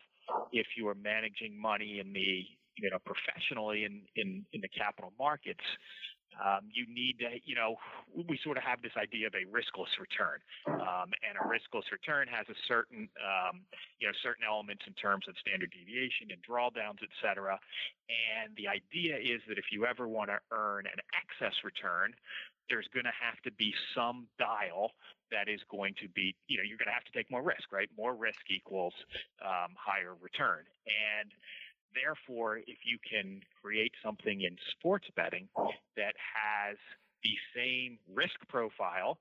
if 0.52 0.66
you 0.76 0.88
are 0.88 0.94
managing 0.94 1.60
money 1.60 2.00
in 2.00 2.12
the 2.12 2.44
you 2.82 2.90
know 2.90 2.98
professionally 3.04 3.84
in 3.84 4.02
in, 4.16 4.44
in 4.52 4.60
the 4.60 4.68
capital 4.68 5.12
markets 5.18 5.64
um, 6.38 6.70
you 6.72 6.86
need 6.86 7.18
to, 7.18 7.42
you 7.44 7.54
know, 7.54 7.76
we 8.14 8.38
sort 8.42 8.56
of 8.56 8.62
have 8.62 8.80
this 8.82 8.94
idea 8.96 9.26
of 9.26 9.34
a 9.34 9.44
riskless 9.50 9.90
return, 9.98 10.38
um, 10.66 11.10
and 11.26 11.36
a 11.36 11.44
riskless 11.44 11.90
return 11.90 12.28
has 12.28 12.46
a 12.48 12.56
certain, 12.68 13.08
um, 13.18 13.66
you 13.98 14.06
know, 14.06 14.14
certain 14.22 14.44
elements 14.46 14.84
in 14.86 14.94
terms 14.94 15.26
of 15.28 15.34
standard 15.38 15.70
deviation 15.70 16.30
and 16.30 16.40
drawdowns, 16.42 17.02
et 17.02 17.12
cetera. 17.20 17.58
And 18.08 18.54
the 18.56 18.68
idea 18.68 19.18
is 19.18 19.42
that 19.48 19.58
if 19.58 19.68
you 19.72 19.84
ever 19.86 20.08
want 20.08 20.30
to 20.30 20.38
earn 20.50 20.86
an 20.86 21.00
excess 21.12 21.54
return, 21.64 22.14
there's 22.68 22.88
going 22.94 23.06
to 23.06 23.16
have 23.18 23.36
to 23.42 23.50
be 23.52 23.74
some 23.94 24.28
dial 24.38 24.92
that 25.30 25.48
is 25.48 25.60
going 25.70 25.94
to 26.00 26.08
be, 26.08 26.34
you 26.46 26.56
know, 26.56 26.64
you're 26.64 26.78
going 26.78 26.90
to 26.90 26.94
have 26.94 27.04
to 27.04 27.12
take 27.12 27.30
more 27.30 27.42
risk, 27.42 27.70
right? 27.72 27.90
More 27.96 28.14
risk 28.14 28.40
equals 28.48 28.94
um, 29.44 29.74
higher 29.76 30.14
return, 30.14 30.64
and 30.86 31.30
Therefore, 31.94 32.58
if 32.58 32.78
you 32.84 32.98
can 33.02 33.40
create 33.60 33.92
something 34.02 34.42
in 34.42 34.56
sports 34.72 35.06
betting 35.16 35.48
that 35.96 36.14
has 36.16 36.76
the 37.22 37.34
same 37.54 37.98
risk 38.12 38.38
profile 38.48 39.18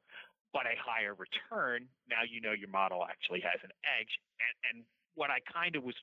but 0.53 0.65
a 0.65 0.73
higher 0.81 1.13
return, 1.13 1.85
now 2.09 2.25
you 2.25 2.41
know 2.41 2.53
your 2.53 2.69
model 2.69 3.05
actually 3.05 3.41
has 3.41 3.61
an 3.61 3.69
edge. 3.85 4.17
And, 4.41 4.55
and 4.65 4.85
what 5.13 5.29
I 5.29 5.37
kind 5.45 5.75
of 5.75 5.83
was 5.83 5.93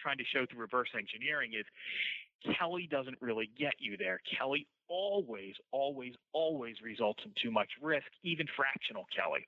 trying 0.00 0.18
to 0.18 0.24
show 0.24 0.46
through 0.48 0.60
reverse 0.60 0.88
engineering 0.96 1.52
is 1.52 1.66
Kelly 2.58 2.88
doesn't 2.90 3.18
really 3.20 3.50
get 3.58 3.74
you 3.78 3.96
there. 3.96 4.20
Kelly 4.38 4.66
always, 4.88 5.54
always, 5.72 6.14
always 6.32 6.76
results 6.82 7.22
in 7.24 7.32
too 7.42 7.50
much 7.50 7.68
risk, 7.82 8.06
even 8.22 8.46
fractional 8.56 9.04
Kelly. 9.14 9.46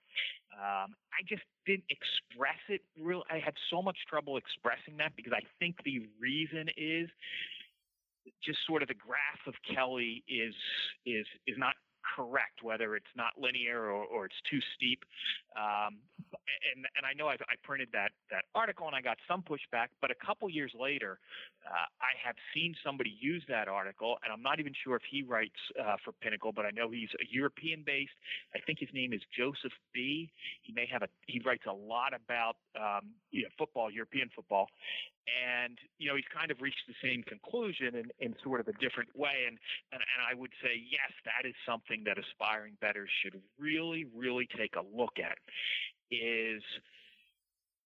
Um, 0.53 0.93
I 1.15 1.23
just 1.29 1.43
didn't 1.67 1.85
express 1.89 2.59
it 2.69 2.83
real. 3.01 3.23
I 3.31 3.39
had 3.39 3.55
so 3.71 3.81
much 3.81 3.97
trouble 4.09 4.37
expressing 4.37 4.97
that 4.99 5.13
because 5.17 5.33
I 5.33 5.43
think 5.59 5.77
the 5.85 6.09
reason 6.21 6.69
is 6.77 7.09
just 8.45 8.59
sort 8.67 8.83
of 8.83 8.89
the 8.89 8.95
graph 8.95 9.41
of 9.47 9.55
Kelly 9.75 10.23
is 10.29 10.55
is 11.07 11.27
is 11.47 11.57
not 11.57 11.75
correct, 12.17 12.63
whether 12.63 12.97
it's 12.97 13.13
not 13.17 13.33
linear 13.39 13.91
or, 13.91 14.05
or 14.05 14.27
it's 14.27 14.41
too 14.51 14.61
steep. 14.77 15.05
Um, 15.57 15.99
and 16.75 16.87
and 16.97 17.07
I 17.07 17.13
know 17.15 17.29
I've, 17.29 17.41
I 17.43 17.55
printed 17.63 17.89
that 17.93 18.11
that 18.31 18.45
article 18.55 18.87
and 18.87 18.95
I 18.95 19.01
got 19.01 19.19
some 19.29 19.43
pushback, 19.43 19.89
but 20.01 20.11
a 20.11 20.15
couple 20.15 20.49
years 20.51 20.73
later, 20.79 21.19
uh, 21.67 21.89
I 22.01 22.13
have 22.25 22.37
seen 22.55 22.75
somebody 22.85 23.17
use 23.21 23.43
that 23.49 23.69
article, 23.69 24.19
and 24.25 24.33
I'm 24.33 24.43
not 24.43 24.61
even 24.61 24.73
sure 24.85 24.97
if 24.97 25.03
he 25.11 25.23
writes 25.23 25.59
uh, 25.81 25.97
for 26.05 26.13
Pinnacle, 26.13 26.53
but 26.53 26.65
I 26.65 26.71
know 26.71 26.91
he's 26.91 27.11
a 27.21 27.27
European 27.31 27.83
based. 27.85 28.13
I 28.55 28.59
think 28.67 28.79
his 28.79 28.89
name 28.93 29.13
is 29.13 29.21
Joseph 29.37 29.73
B. 29.93 30.31
He 30.63 30.73
may 30.73 30.87
have 30.91 31.03
a 31.03 31.09
he 31.27 31.41
writes 31.45 31.65
a 31.69 31.73
lot 31.73 32.13
about 32.15 32.57
um, 32.79 33.11
you 33.31 33.43
know, 33.43 33.49
football, 33.59 33.91
European 33.91 34.31
football, 34.35 34.69
and 35.31 35.79
you 35.99 36.09
know 36.09 36.17
he's 36.17 36.29
kind 36.35 36.51
of 36.51 36.61
reached 36.61 36.85
the 36.89 36.95
same 37.03 37.23
conclusion 37.23 37.95
in, 37.95 38.11
in 38.19 38.35
sort 38.43 38.61
of 38.61 38.69
a 38.69 38.73
different 38.75 39.09
way 39.17 39.47
and, 39.47 39.59
and 39.93 40.01
and 40.01 40.21
I 40.31 40.35
would 40.35 40.53
say 40.63 40.75
yes 40.75 41.13
that 41.25 41.49
is 41.49 41.55
something 41.67 42.03
that 42.05 42.17
aspiring 42.19 42.77
bettors 42.81 43.11
should 43.23 43.41
really 43.59 44.07
really 44.15 44.49
take 44.57 44.75
a 44.77 44.85
look 44.97 45.19
at 45.19 45.39
is 46.11 46.63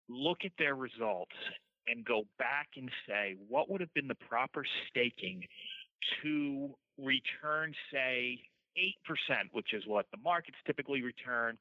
look 0.08 0.38
at 0.44 0.52
their 0.58 0.74
results 0.74 1.36
and 1.86 2.04
go 2.04 2.22
back 2.38 2.68
and 2.76 2.90
say 3.06 3.36
what 3.48 3.70
would 3.70 3.80
have 3.80 3.92
been 3.94 4.08
the 4.08 4.20
proper 4.28 4.64
staking 4.88 5.44
to 6.22 6.70
return 6.98 7.74
say 7.92 8.38
8%, 8.76 8.84
which 9.52 9.72
is 9.72 9.84
what 9.86 10.06
the 10.10 10.18
markets 10.22 10.58
typically 10.66 11.02
return. 11.02 11.56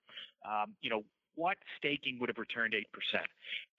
Um, 0.47 0.73
you 0.81 0.89
know, 0.89 1.03
what 1.35 1.57
staking 1.77 2.17
would 2.19 2.29
have 2.29 2.37
returned 2.37 2.73
8% 2.73 2.83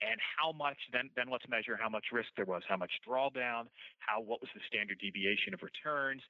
and 0.02 0.18
how 0.38 0.52
much 0.52 0.78
then 0.92 1.10
then 1.16 1.26
let's 1.30 1.44
measure 1.48 1.78
how 1.80 1.88
much 1.88 2.06
risk 2.12 2.28
there 2.36 2.44
was 2.44 2.62
how 2.68 2.76
much 2.76 2.92
drawdown 3.06 3.66
how 4.06 4.20
what 4.20 4.40
was 4.40 4.50
the 4.54 4.60
standard 4.68 4.98
deviation 4.98 5.54
of 5.54 5.62
returns? 5.62 6.22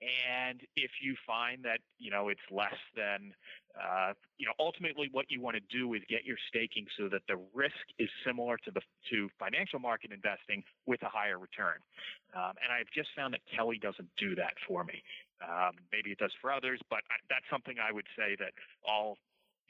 And 0.00 0.60
if 0.76 0.90
you 1.02 1.14
find 1.26 1.62
that 1.64 1.80
you 1.98 2.10
know 2.10 2.28
it's 2.28 2.44
less 2.50 2.76
than 2.96 3.32
uh, 3.76 4.12
you 4.38 4.46
know 4.46 4.52
ultimately 4.58 5.08
what 5.12 5.26
you 5.28 5.40
want 5.40 5.56
to 5.56 5.62
do 5.68 5.94
is 5.94 6.02
get 6.08 6.24
your 6.24 6.36
staking 6.48 6.86
so 6.96 7.08
that 7.08 7.22
the 7.28 7.36
risk 7.54 7.84
is 7.98 8.08
similar 8.24 8.56
to 8.64 8.70
the 8.70 8.80
to 9.10 9.28
financial 9.38 9.78
market 9.78 10.12
investing 10.12 10.62
with 10.86 11.02
a 11.02 11.08
higher 11.08 11.38
return. 11.38 11.78
Um, 12.34 12.52
and 12.62 12.72
i've 12.72 12.90
just 12.94 13.08
found 13.16 13.34
that 13.34 13.40
kelly 13.54 13.78
doesn't 13.78 14.08
do 14.16 14.34
that 14.36 14.54
for 14.66 14.84
me. 14.84 15.02
Um, 15.38 15.78
maybe 15.92 16.10
it 16.10 16.18
does 16.18 16.32
for 16.40 16.50
others, 16.50 16.80
but 16.90 17.00
I, 17.10 17.16
that's 17.30 17.46
something 17.50 17.76
I 17.78 17.92
would 17.92 18.06
say 18.16 18.36
that 18.40 18.52
all 18.86 19.18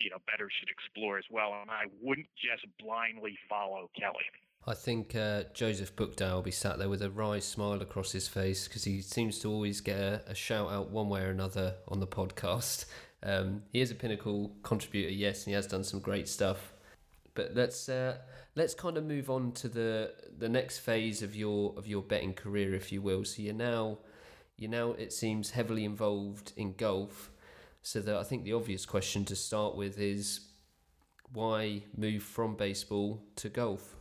you 0.00 0.10
know 0.10 0.18
better 0.26 0.48
should 0.58 0.68
explore 0.68 1.18
as 1.18 1.24
well. 1.30 1.54
And 1.60 1.70
I 1.70 1.84
wouldn't 2.00 2.28
just 2.36 2.66
blindly 2.78 3.38
follow 3.48 3.90
Kelly. 3.98 4.24
I 4.66 4.74
think 4.74 5.14
uh, 5.14 5.44
Joseph 5.54 5.96
Buchdahl 5.96 6.34
will 6.34 6.42
be 6.42 6.50
sat 6.50 6.78
there 6.78 6.90
with 6.90 7.00
a 7.00 7.10
wry 7.10 7.38
smile 7.38 7.80
across 7.80 8.12
his 8.12 8.28
face 8.28 8.68
because 8.68 8.84
he 8.84 9.00
seems 9.00 9.38
to 9.38 9.50
always 9.50 9.80
get 9.80 9.98
a, 9.98 10.22
a, 10.26 10.34
shout 10.34 10.70
out 10.70 10.90
one 10.90 11.08
way 11.08 11.22
or 11.22 11.30
another 11.30 11.76
on 11.88 12.00
the 12.00 12.06
podcast. 12.06 12.84
Um, 13.20 13.62
he 13.72 13.80
is 13.80 13.90
a 13.90 13.96
pinnacle 13.96 14.52
contributor, 14.62 15.10
yes, 15.10 15.40
and 15.40 15.46
he 15.46 15.52
has 15.54 15.66
done 15.66 15.82
some 15.82 15.98
great 15.98 16.28
stuff. 16.28 16.72
But 17.34 17.52
let's 17.52 17.88
uh, 17.88 18.18
let's 18.54 18.74
kind 18.74 18.96
of 18.96 19.04
move 19.04 19.28
on 19.28 19.50
to 19.54 19.68
the 19.68 20.12
the 20.38 20.48
next 20.48 20.78
phase 20.78 21.20
of 21.20 21.34
your 21.34 21.74
of 21.76 21.88
your 21.88 22.00
betting 22.00 22.32
career, 22.32 22.74
if 22.74 22.92
you 22.92 23.02
will. 23.02 23.24
So 23.24 23.42
you're 23.42 23.54
now 23.54 23.98
you're 24.56 24.70
now 24.70 24.92
it 24.92 25.12
seems 25.12 25.50
heavily 25.50 25.84
involved 25.84 26.52
in 26.56 26.74
golf. 26.74 27.30
So 27.88 28.00
that 28.00 28.16
I 28.16 28.22
think 28.22 28.44
the 28.44 28.52
obvious 28.52 28.84
question 28.84 29.24
to 29.24 29.34
start 29.34 29.74
with 29.74 29.98
is 29.98 30.40
why 31.32 31.84
move 31.96 32.22
from 32.22 32.54
baseball 32.54 33.22
to 33.36 33.48
golf? 33.48 33.96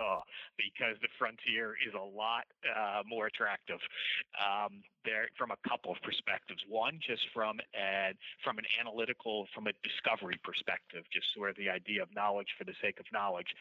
Oh, 0.00 0.18
because 0.56 0.96
the 1.00 1.06
frontier 1.16 1.76
is 1.86 1.94
a 1.94 2.02
lot 2.02 2.42
uh, 2.66 3.02
more 3.06 3.26
attractive. 3.26 3.78
Um, 4.34 4.82
there, 5.04 5.28
from 5.36 5.50
a 5.50 5.60
couple 5.68 5.92
of 5.92 5.98
perspectives. 6.02 6.62
One, 6.68 6.98
just 7.00 7.22
from 7.32 7.60
a, 7.74 8.14
from 8.44 8.58
an 8.58 8.64
analytical, 8.80 9.46
from 9.54 9.66
a 9.66 9.74
discovery 9.82 10.38
perspective, 10.42 11.04
just 11.12 11.26
of 11.40 11.56
the 11.56 11.70
idea 11.70 12.02
of 12.02 12.08
knowledge 12.14 12.52
for 12.58 12.64
the 12.64 12.74
sake 12.82 13.00
of 13.00 13.06
knowledge 13.12 13.54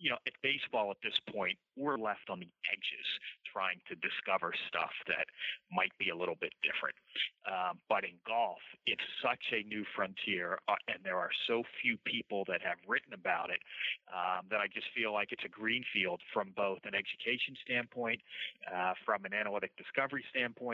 you 0.00 0.08
know, 0.08 0.16
at 0.26 0.32
baseball 0.42 0.90
at 0.90 0.96
this 1.04 1.14
point, 1.28 1.58
we're 1.76 2.00
left 2.00 2.32
on 2.32 2.40
the 2.40 2.48
edges 2.72 3.08
trying 3.44 3.76
to 3.84 3.94
discover 4.00 4.52
stuff 4.68 4.90
that 5.06 5.28
might 5.70 5.92
be 5.98 6.08
a 6.08 6.16
little 6.16 6.36
bit 6.40 6.52
different. 6.64 6.96
Um, 7.44 7.76
but 7.88 8.04
in 8.04 8.16
golf, 8.26 8.64
it's 8.86 9.04
such 9.20 9.52
a 9.52 9.62
new 9.68 9.84
frontier, 9.94 10.58
uh, 10.68 10.80
and 10.88 11.04
there 11.04 11.18
are 11.20 11.30
so 11.46 11.62
few 11.82 11.98
people 12.08 12.44
that 12.48 12.62
have 12.62 12.80
written 12.88 13.12
about 13.12 13.50
it 13.50 13.60
um, 14.08 14.48
that 14.48 14.60
I 14.60 14.66
just 14.72 14.88
feel 14.96 15.12
like 15.12 15.32
it's 15.32 15.44
a 15.44 15.52
green 15.52 15.84
field 15.92 16.20
from 16.32 16.56
both 16.56 16.80
an 16.88 16.96
education 16.96 17.54
standpoint, 17.60 18.20
uh, 18.64 18.96
from 19.04 19.28
an 19.28 19.34
analytic 19.34 19.76
discovery 19.76 20.24
standpoint, 20.30 20.69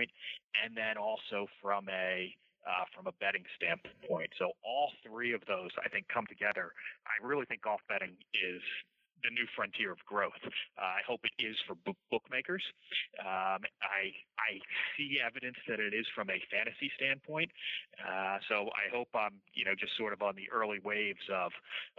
and 0.65 0.77
then 0.77 0.97
also 0.97 1.47
from 1.63 1.89
a 1.89 2.35
uh, 2.67 2.85
from 2.95 3.07
a 3.07 3.13
betting 3.23 3.45
standpoint. 3.55 4.31
So 4.39 4.51
all 4.65 4.91
three 5.07 5.33
of 5.33 5.41
those, 5.47 5.71
I 5.85 5.89
think, 5.89 6.09
come 6.09 6.27
together. 6.27 6.75
I 7.07 7.25
really 7.25 7.47
think 7.47 7.63
golf 7.63 7.81
betting 7.89 8.17
is 8.35 8.61
the 9.23 9.31
new 9.31 9.47
frontier 9.57 9.93
of 9.93 9.99
growth. 10.05 10.39
Uh, 10.77 10.83
I 10.83 11.01
hope 11.07 11.21
it 11.25 11.33
is 11.43 11.57
for 11.67 11.75
book- 11.75 12.03
bookmakers. 12.11 12.63
Um, 13.21 13.65
I 13.81 14.13
I 14.39 14.61
see 14.97 15.19
evidence 15.25 15.57
that 15.69 15.81
it 15.81 15.95
is 15.95 16.07
from 16.15 16.29
a 16.31 16.39
fantasy 16.51 16.91
standpoint. 16.97 17.51
Uh, 17.97 18.39
so 18.49 18.69
I 18.77 18.93
hope 18.93 19.09
I'm 19.15 19.41
you 19.55 19.65
know 19.65 19.75
just 19.79 19.97
sort 19.97 20.13
of 20.13 20.23
on 20.23 20.35
the 20.37 20.51
early 20.51 20.79
waves 20.81 21.25
of 21.33 21.53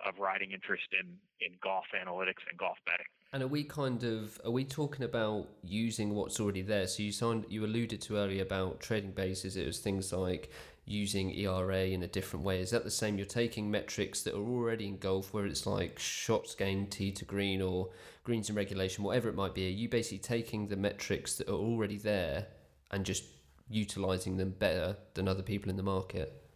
of 0.05 0.19
riding 0.19 0.51
interest 0.51 0.87
in 0.93 1.17
in 1.41 1.57
golf 1.63 1.85
analytics 1.95 2.43
and 2.49 2.57
golf 2.57 2.77
betting. 2.85 3.09
And 3.33 3.43
are 3.43 3.47
we 3.47 3.63
kind 3.63 4.03
of 4.03 4.39
are 4.45 4.51
we 4.51 4.63
talking 4.63 5.03
about 5.03 5.47
using 5.61 6.15
what's 6.15 6.39
already 6.39 6.61
there? 6.61 6.87
So 6.87 7.03
you 7.03 7.11
signed 7.11 7.45
you 7.49 7.65
alluded 7.65 8.01
to 8.03 8.17
earlier 8.17 8.41
about 8.41 8.79
trading 8.79 9.11
bases. 9.11 9.57
It 9.57 9.65
was 9.65 9.79
things 9.79 10.13
like 10.13 10.51
using 10.85 11.31
ERA 11.31 11.87
in 11.87 12.03
a 12.03 12.07
different 12.07 12.45
way. 12.45 12.61
Is 12.61 12.71
that 12.71 12.85
the 12.85 12.91
same? 12.91 13.17
You're 13.17 13.27
taking 13.27 13.69
metrics 13.69 14.23
that 14.23 14.33
are 14.33 14.47
already 14.47 14.87
in 14.87 14.97
golf, 14.97 15.33
where 15.33 15.45
it's 15.45 15.67
like 15.67 15.99
shots 15.99 16.55
gained, 16.55 16.91
tee 16.91 17.11
to 17.11 17.25
green, 17.25 17.61
or 17.61 17.89
greens 18.23 18.49
in 18.49 18.55
regulation, 18.55 19.03
whatever 19.03 19.27
it 19.27 19.35
might 19.35 19.53
be. 19.53 19.67
Are 19.67 19.71
you 19.71 19.89
basically 19.89 20.19
taking 20.19 20.67
the 20.67 20.77
metrics 20.77 21.35
that 21.35 21.49
are 21.49 21.53
already 21.53 21.97
there 21.97 22.47
and 22.91 23.05
just 23.05 23.25
utilizing 23.69 24.37
them 24.37 24.51
better 24.51 24.95
than 25.13 25.27
other 25.27 25.43
people 25.43 25.69
in 25.69 25.75
the 25.75 25.83
market? 25.83 26.46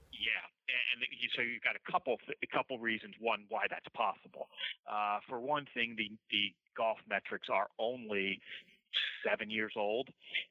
So 1.35 1.41
you've 1.41 1.63
got 1.63 1.75
a 1.75 1.91
couple 1.91 2.17
a 2.43 2.47
couple 2.47 2.77
reasons. 2.79 3.15
One, 3.19 3.45
why 3.49 3.65
that's 3.69 3.87
possible. 3.93 4.47
Uh, 4.89 5.19
for 5.27 5.39
one 5.39 5.65
thing, 5.73 5.95
the 5.97 6.11
the 6.31 6.53
golf 6.75 6.97
metrics 7.09 7.47
are 7.51 7.67
only 7.79 8.39
seven 9.25 9.49
years 9.49 9.73
old, 9.77 10.09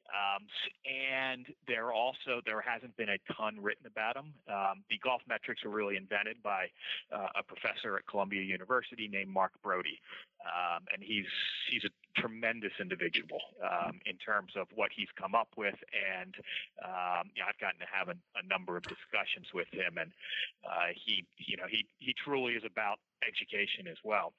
um, 0.09 0.47
and 0.85 1.45
there 1.67 1.91
also 1.91 2.41
there 2.45 2.61
hasn't 2.61 2.95
been 2.97 3.09
a 3.09 3.33
ton 3.33 3.57
written 3.61 3.85
about 3.85 4.15
them. 4.15 4.33
Um, 4.49 4.83
the 4.89 4.97
golf 5.03 5.21
metrics 5.27 5.63
were 5.63 5.71
really 5.71 5.97
invented 5.97 6.41
by 6.43 6.67
uh, 7.11 7.27
a 7.39 7.43
professor 7.43 7.97
at 7.97 8.07
Columbia 8.07 8.41
University 8.41 9.07
named 9.07 9.29
Mark 9.29 9.51
Broadie, 9.63 9.99
um, 10.45 10.83
and 10.93 11.03
he's 11.03 11.29
he's 11.69 11.83
a 11.83 11.91
tremendous 12.15 12.71
individual 12.79 13.39
um, 13.63 13.99
in 14.05 14.17
terms 14.17 14.53
of 14.55 14.67
what 14.75 14.91
he's 14.95 15.09
come 15.19 15.35
up 15.35 15.49
with, 15.57 15.75
and 15.91 16.35
um, 16.83 17.29
you 17.35 17.41
know, 17.41 17.47
I've 17.49 17.59
gotten 17.59 17.79
to 17.79 17.89
have 17.91 18.09
a, 18.09 18.17
a, 18.37 18.43
number 18.47 18.77
of 18.77 18.83
discussions 18.83 19.47
with 19.53 19.67
him, 19.71 19.97
and 19.97 20.11
uh, 20.65 20.91
he 20.93 21.25
you 21.37 21.57
know 21.57 21.65
he 21.69 21.85
he 21.99 22.13
truly 22.13 22.53
is 22.53 22.63
about 22.65 22.99
education 23.27 23.87
as 23.87 23.97
well. 24.03 24.33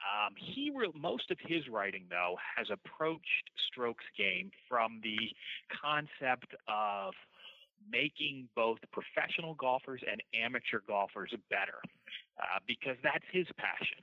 Um, 0.00 0.34
he 0.36 0.70
re- 0.74 0.92
most 0.94 1.30
of 1.30 1.38
his 1.40 1.68
writing 1.68 2.06
though 2.10 2.36
has 2.56 2.68
approached 2.70 3.50
strokes 3.70 4.04
gained 4.16 4.52
from 4.68 5.00
the 5.02 5.18
concept 5.68 6.54
of 6.68 7.14
making 7.90 8.48
both 8.54 8.78
professional 8.92 9.54
golfers 9.54 10.02
and 10.10 10.22
amateur 10.34 10.80
golfers 10.86 11.30
better, 11.50 11.80
uh, 12.38 12.58
because 12.66 12.96
that's 13.02 13.24
his 13.32 13.46
passion. 13.56 14.02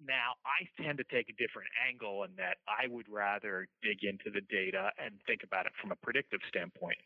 Now, 0.00 0.40
I 0.48 0.64
tend 0.82 0.96
to 0.98 1.04
take 1.04 1.28
a 1.28 1.36
different 1.36 1.68
angle 1.86 2.24
in 2.24 2.30
that 2.36 2.56
I 2.64 2.88
would 2.88 3.06
rather 3.08 3.68
dig 3.82 4.02
into 4.02 4.30
the 4.32 4.40
data 4.48 4.90
and 4.96 5.20
think 5.26 5.44
about 5.44 5.66
it 5.66 5.72
from 5.80 5.92
a 5.92 5.96
predictive 5.96 6.40
standpoint. 6.48 6.96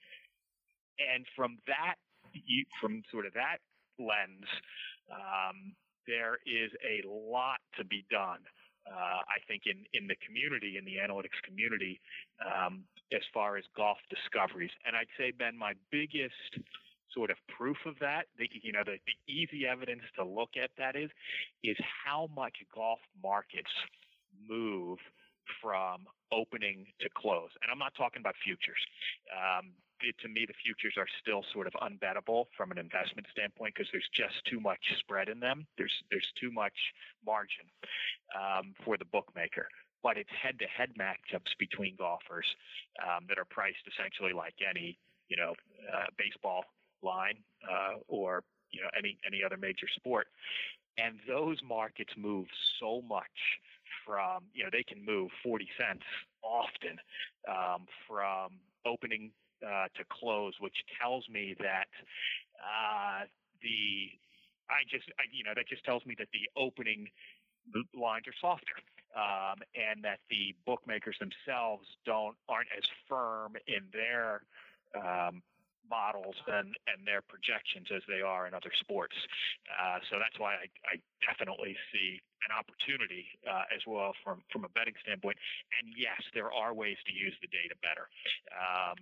And 0.98 1.26
from 1.34 1.58
that, 1.66 1.96
from 2.80 3.02
sort 3.10 3.26
of 3.26 3.34
that 3.34 3.58
lens, 3.98 4.46
um, 5.10 5.74
there 6.06 6.38
is 6.46 6.70
a 6.86 7.02
lot 7.06 7.58
to 7.78 7.84
be 7.84 8.04
done. 8.10 8.40
Uh, 8.86 9.24
I 9.26 9.40
think 9.48 9.62
in, 9.66 9.82
in 9.96 10.06
the 10.06 10.16
community, 10.24 10.76
in 10.76 10.84
the 10.84 11.00
analytics 11.00 11.40
community, 11.42 12.00
um, 12.44 12.84
as 13.12 13.22
far 13.32 13.56
as 13.56 13.64
golf 13.76 13.98
discoveries. 14.10 14.70
And 14.86 14.94
I'd 14.94 15.10
say, 15.16 15.32
Ben, 15.32 15.56
my 15.56 15.72
biggest 15.90 16.60
sort 17.14 17.30
of 17.30 17.36
proof 17.56 17.76
of 17.86 17.94
that, 18.00 18.26
the, 18.38 18.48
you 18.62 18.72
know, 18.72 18.82
the, 18.84 18.98
the 19.06 19.32
easy 19.32 19.66
evidence 19.66 20.02
to 20.16 20.24
look 20.24 20.50
at 20.62 20.70
that 20.78 20.96
is, 20.96 21.10
is 21.62 21.76
how 22.04 22.28
much 22.34 22.56
golf 22.74 22.98
markets 23.22 23.70
move 24.48 24.98
from 25.62 26.06
opening 26.32 26.86
to 27.00 27.08
close. 27.16 27.50
And 27.62 27.70
I'm 27.70 27.78
not 27.78 27.94
talking 27.94 28.20
about 28.20 28.34
futures. 28.42 28.80
Um, 29.30 29.72
it, 30.00 30.16
to 30.22 30.28
me, 30.28 30.44
the 30.46 30.54
futures 30.64 30.94
are 30.98 31.06
still 31.20 31.44
sort 31.52 31.66
of 31.66 31.74
unbettable 31.80 32.46
from 32.56 32.70
an 32.70 32.78
investment 32.78 33.26
standpoint 33.30 33.74
because 33.74 33.88
there's 33.92 34.08
just 34.12 34.34
too 34.44 34.60
much 34.60 34.80
spread 34.98 35.28
in 35.28 35.40
them. 35.40 35.66
There's 35.78 35.94
there's 36.10 36.28
too 36.40 36.50
much 36.50 36.74
margin 37.24 37.66
um, 38.34 38.74
for 38.84 38.96
the 38.96 39.06
bookmaker. 39.06 39.68
But 40.02 40.18
it's 40.18 40.30
head-to-head 40.30 40.90
matchups 41.00 41.56
between 41.58 41.96
golfers 41.96 42.44
um, 43.00 43.24
that 43.28 43.38
are 43.38 43.46
priced 43.48 43.80
essentially 43.88 44.34
like 44.34 44.54
any 44.60 44.98
you 45.28 45.36
know 45.36 45.54
uh, 45.94 46.12
baseball 46.18 46.64
line 47.04 47.36
uh, 47.68 47.98
or 48.08 48.42
you 48.70 48.80
know 48.80 48.88
any 48.98 49.18
any 49.26 49.42
other 49.44 49.56
major 49.56 49.86
sport, 49.94 50.26
and 50.98 51.18
those 51.28 51.58
markets 51.66 52.12
move 52.16 52.46
so 52.80 53.02
much 53.02 53.60
from 54.04 54.44
you 54.52 54.64
know 54.64 54.70
they 54.72 54.82
can 54.82 55.04
move 55.04 55.30
40 55.42 55.68
cents 55.78 56.04
often 56.42 56.98
um, 57.48 57.86
from 58.08 58.58
opening 58.86 59.30
uh, 59.64 59.86
to 59.96 60.04
close, 60.10 60.54
which 60.60 60.76
tells 61.00 61.28
me 61.28 61.54
that 61.60 61.88
uh, 62.60 63.24
the 63.62 64.10
I 64.68 64.82
just 64.90 65.04
I, 65.18 65.24
you 65.32 65.44
know 65.44 65.52
that 65.54 65.68
just 65.68 65.84
tells 65.84 66.04
me 66.06 66.14
that 66.18 66.28
the 66.32 66.48
opening 66.60 67.08
lines 67.98 68.26
are 68.26 68.34
softer. 68.40 68.74
Um, 69.14 69.62
and 69.78 70.02
that 70.02 70.18
the 70.28 70.56
bookmakers 70.66 71.14
themselves 71.20 71.86
don't 72.04 72.34
aren't 72.48 72.66
as 72.76 72.82
firm 73.08 73.52
in 73.68 73.86
their 73.92 74.42
um, 74.96 75.40
models 75.88 76.34
and, 76.46 76.72
and 76.88 77.04
their 77.04 77.22
projections 77.22 77.88
as 77.94 78.02
they 78.08 78.20
are 78.20 78.46
in 78.46 78.54
other 78.54 78.72
sports. 78.80 79.16
Uh, 79.68 79.98
so 80.10 80.16
that's 80.18 80.38
why 80.38 80.54
I, 80.54 80.66
I, 80.88 80.94
definitely 81.24 81.72
see 81.88 82.20
an 82.44 82.52
opportunity 82.52 83.24
uh, 83.48 83.64
as 83.72 83.80
well 83.88 84.12
from, 84.20 84.44
from 84.52 84.64
a 84.64 84.70
betting 84.76 84.92
standpoint. 85.00 85.40
And 85.80 85.92
yes, 85.96 86.20
there 86.36 86.52
are 86.52 86.76
ways 86.76 87.00
to 87.08 87.12
use 87.12 87.32
the 87.40 87.48
data 87.48 87.72
better. 87.80 88.12
Um, 88.52 89.00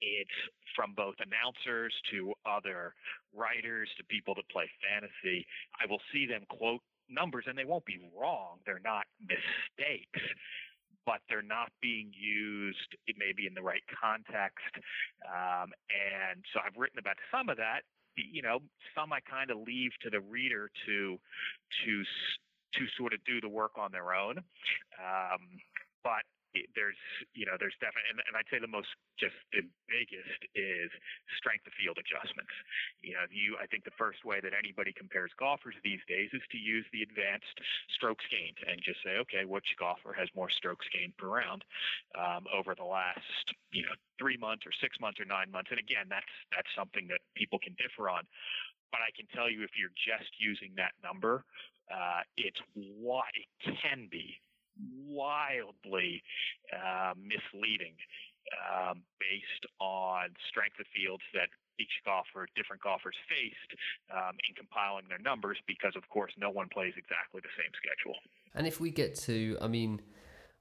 it's 0.00 0.38
from 0.78 0.94
both 0.94 1.18
announcers 1.18 1.90
to 2.14 2.30
other 2.46 2.94
writers 3.34 3.90
to 3.98 4.04
people 4.06 4.34
that 4.38 4.46
play 4.48 4.70
fantasy. 4.78 5.46
I 5.74 5.90
will 5.90 6.02
see 6.14 6.26
them 6.26 6.46
quote 6.46 6.82
numbers 7.10 7.44
and 7.48 7.58
they 7.58 7.64
won't 7.64 7.84
be 7.84 7.98
wrong. 8.14 8.62
They're 8.64 8.84
not 8.84 9.06
mistakes 9.18 10.22
but 11.08 11.24
they're 11.24 11.40
not 11.40 11.72
being 11.80 12.12
used 12.12 12.92
maybe 13.16 13.46
in 13.48 13.54
the 13.54 13.64
right 13.64 13.80
context. 13.88 14.76
Um, 15.24 15.72
and 15.88 16.44
so 16.52 16.60
I've 16.60 16.76
written 16.76 16.98
about 16.98 17.16
some 17.32 17.48
of 17.48 17.56
that. 17.56 17.88
You 18.14 18.42
know, 18.42 18.60
some 18.92 19.10
I 19.10 19.20
kind 19.24 19.50
of 19.50 19.56
leave 19.64 19.92
to 20.04 20.10
the 20.10 20.20
reader 20.20 20.68
to 20.84 21.16
to 21.16 21.92
to 22.76 22.82
sort 22.98 23.14
of 23.14 23.24
do 23.24 23.40
the 23.40 23.48
work 23.48 23.80
on 23.80 23.90
their 23.90 24.12
own. 24.12 24.36
Um, 25.00 25.40
there's 26.74 26.98
you 27.34 27.46
know 27.46 27.54
there's 27.60 27.76
definitely 27.78 28.08
and, 28.10 28.20
and, 28.26 28.34
I'd 28.34 28.48
say 28.50 28.58
the 28.58 28.70
most 28.70 28.88
just 29.20 29.36
the 29.52 29.62
biggest 29.86 30.40
is 30.54 30.90
strength 31.36 31.66
of 31.66 31.74
field 31.76 31.98
adjustments. 32.00 32.52
You 33.02 33.18
know, 33.18 33.24
you 33.30 33.60
I 33.60 33.66
think 33.66 33.84
the 33.84 33.94
first 33.98 34.24
way 34.24 34.40
that 34.40 34.56
anybody 34.56 34.90
compares 34.90 35.30
golfers 35.38 35.76
these 35.84 36.02
days 36.08 36.30
is 36.32 36.42
to 36.50 36.58
use 36.58 36.86
the 36.90 37.02
advanced 37.02 37.58
strokes 37.94 38.24
gained 38.30 38.58
and 38.66 38.80
just 38.82 39.02
say, 39.04 39.20
okay, 39.26 39.44
which 39.44 39.66
golfer 39.78 40.14
has 40.16 40.28
more 40.34 40.50
strokes 40.50 40.86
gained 40.90 41.16
per 41.16 41.28
round 41.28 41.62
um, 42.16 42.48
over 42.50 42.74
the 42.74 42.86
last 42.86 43.46
you 43.70 43.82
know 43.84 43.94
three 44.18 44.36
months 44.36 44.66
or 44.66 44.72
six 44.80 44.98
months 44.98 45.20
or 45.20 45.26
nine 45.26 45.50
months. 45.50 45.70
And 45.70 45.78
again, 45.78 46.10
that's 46.10 46.32
that's 46.50 46.70
something 46.74 47.06
that 47.12 47.20
people 47.36 47.58
can 47.58 47.76
differ 47.78 48.08
on. 48.08 48.24
But 48.90 49.04
I 49.04 49.12
can 49.12 49.28
tell 49.36 49.50
you, 49.50 49.62
if 49.62 49.76
you're 49.76 49.94
just 49.94 50.32
using 50.40 50.72
that 50.80 50.96
number, 51.04 51.44
uh, 51.92 52.24
it's 52.36 52.60
what 52.74 53.28
it 53.36 53.48
can 53.84 54.08
be 54.10 54.40
wildly 55.06 56.22
uh, 56.72 57.14
misleading 57.16 57.94
um, 58.54 59.02
based 59.20 59.66
on 59.80 60.30
strength 60.48 60.78
of 60.80 60.86
fields 60.94 61.22
that 61.34 61.48
each 61.78 62.02
golfer, 62.04 62.48
different 62.56 62.82
golfers 62.82 63.14
faced 63.28 63.72
um, 64.10 64.34
in 64.48 64.54
compiling 64.54 65.04
their 65.08 65.18
numbers 65.18 65.58
because, 65.66 65.94
of 65.96 66.08
course, 66.08 66.32
no 66.38 66.50
one 66.50 66.68
plays 66.72 66.94
exactly 66.96 67.40
the 67.40 67.54
same 67.56 67.70
schedule. 67.76 68.18
And 68.54 68.66
if 68.66 68.80
we 68.80 68.90
get 68.90 69.14
to, 69.26 69.56
I 69.60 69.68
mean, 69.68 70.00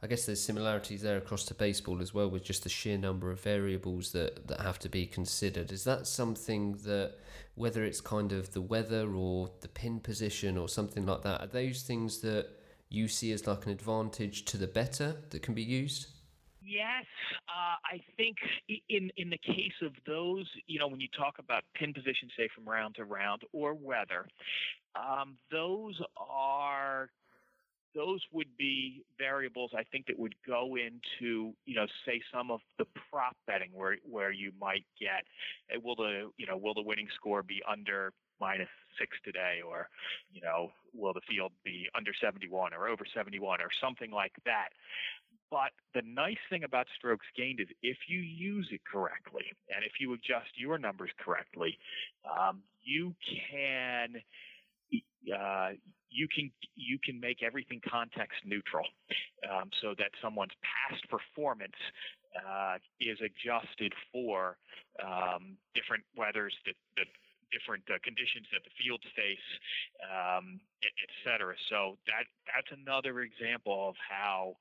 I 0.01 0.08
guess 0.08 0.25
there's 0.27 0.41
similarities 0.41 1.01
there 1.01 1.17
across 1.17 1.43
to 1.45 1.56
baseball 1.56 2.01
as 2.01 2.13
well 2.13 2.30
with 2.30 2.43
just 2.43 2.63
the 2.63 2.69
sheer 2.69 2.97
number 2.97 3.32
of 3.32 3.39
variables 3.41 4.12
that, 4.12 4.47
that 4.47 4.62
have 4.62 4.77
to 4.80 4.89
be 4.89 5.08
considered. 5.08 5.71
Is 5.71 5.84
that 5.86 6.06
something 6.06 6.73
that, 6.84 7.15
whether 7.56 7.84
it's 7.84 8.01
kind 8.01 8.32
of 8.32 8.53
the 8.53 8.62
weather 8.62 9.12
or 9.15 9.49
the 9.62 9.67
pin 9.67 9.99
position 9.99 10.56
or 10.58 10.69
something 10.69 11.06
like 11.06 11.23
that, 11.23 11.41
are 11.41 11.47
those 11.47 11.82
things 11.82 12.19
that 12.21 12.47
you 12.89 13.08
see 13.08 13.32
as 13.32 13.45
like 13.47 13.65
an 13.65 13.71
advantage 13.71 14.45
to 14.45 14.58
the 14.58 14.67
bettor 14.67 15.17
that 15.30 15.41
can 15.41 15.54
be 15.54 15.63
used? 15.63 16.08
Yes, 16.62 17.06
uh, 17.47 17.76
I 17.86 18.02
think 18.17 18.38
in 18.89 19.10
in 19.15 19.30
the 19.30 19.38
case 19.38 19.80
of 19.82 19.93
those, 20.06 20.45
you 20.67 20.80
know, 20.80 20.88
when 20.88 21.00
you 21.00 21.08
talk 21.17 21.36
about 21.39 21.63
pin 21.76 21.93
position, 21.93 22.30
say 22.36 22.50
from 22.54 22.67
round 22.67 22.95
to 22.95 23.06
round, 23.06 23.43
or 23.54 23.73
weather, 23.73 24.28
um, 24.95 25.38
those 25.50 26.00
are 26.17 27.10
those 27.95 28.21
would 28.32 28.56
be 28.58 29.04
variables 29.17 29.71
I 29.76 29.84
think 29.84 30.06
that 30.08 30.19
would 30.19 30.36
go 30.45 30.76
into, 30.76 31.54
you 31.65 31.76
know, 31.76 31.88
say 32.06 32.21
some 32.34 32.52
of 32.52 32.60
the 32.78 32.86
prop 33.10 33.36
betting 33.47 33.71
where 33.73 33.97
where 34.04 34.32
you 34.32 34.52
might 34.60 34.86
get 35.00 35.23
will 35.82 35.95
the 35.95 36.30
you 36.38 36.45
know 36.45 36.58
will 36.58 36.73
the 36.73 36.82
winning 36.82 37.08
score 37.15 37.43
be 37.43 37.62
under 37.69 38.12
minus 38.39 38.69
six 39.00 39.17
today, 39.23 39.62
or 39.65 39.89
you 40.32 40.41
know 40.41 40.71
will 40.93 41.13
the 41.13 41.21
field 41.28 41.52
be 41.63 41.88
under 41.95 42.12
71 42.19 42.73
or 42.73 42.88
over 42.88 43.06
71 43.13 43.62
or 43.62 43.69
something 43.82 44.12
like 44.12 44.34
that. 44.45 44.69
But 45.50 45.71
the 45.93 46.02
nice 46.02 46.41
thing 46.50 46.63
about 46.63 46.88
strokes 46.97 47.26
gained 47.38 47.62
is 47.62 47.67
if 47.82 47.97
you 48.10 48.19
use 48.19 48.67
it 48.71 48.82
correctly 48.91 49.45
and 49.73 49.86
if 49.86 49.93
you 50.00 50.13
adjust 50.13 50.50
your 50.56 50.78
numbers 50.78 51.12
correctly, 51.23 51.78
um, 52.28 52.62
you 52.84 53.15
can 53.50 54.21
uh, 55.34 55.69
you 56.10 56.28
can 56.34 56.52
you 56.76 56.97
can 57.04 57.19
make 57.19 57.43
everything 57.43 57.82
context 57.88 58.39
neutral, 58.45 58.86
um, 59.52 59.69
so 59.82 59.93
that 59.97 60.12
someone's 60.21 60.56
past 60.63 61.04
performance 61.10 61.76
uh, 62.36 62.78
is 63.00 63.17
adjusted 63.19 63.93
for 64.12 64.58
um, 65.04 65.58
different 65.76 66.04
weathers 66.15 66.54
that, 66.65 66.76
that 66.95 67.08
different 67.51 67.83
uh, 67.89 67.97
conditions 68.03 68.45
that 68.51 68.63
the 68.63 68.73
fields 68.77 69.03
face, 69.15 69.47
um, 70.03 70.60
et, 70.83 70.95
et 71.03 71.12
cetera. 71.23 71.55
So 71.69 71.97
that 72.07 72.25
that's 72.47 72.71
another 72.71 73.21
example 73.21 73.89
of 73.89 73.95
how 73.97 74.57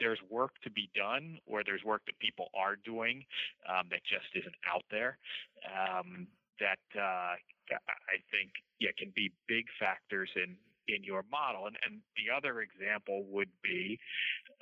there's 0.00 0.18
work 0.30 0.52
to 0.64 0.70
be 0.70 0.90
done, 0.94 1.38
or 1.46 1.62
there's 1.64 1.84
work 1.84 2.02
that 2.06 2.18
people 2.18 2.48
are 2.54 2.76
doing 2.76 3.24
um, 3.68 3.86
that 3.90 4.02
just 4.02 4.30
isn't 4.34 4.56
out 4.66 4.84
there. 4.90 5.18
Um, 5.68 6.26
that 6.60 6.82
uh, 6.96 7.34
I 7.70 8.16
think 8.30 8.50
yeah, 8.80 8.90
can 8.98 9.12
be 9.14 9.32
big 9.46 9.66
factors 9.78 10.30
in 10.36 10.56
in 10.88 11.04
your 11.04 11.24
model. 11.30 11.66
And, 11.66 11.76
and 11.86 12.00
the 12.16 12.34
other 12.34 12.60
example 12.60 13.24
would 13.30 13.50
be 13.62 13.98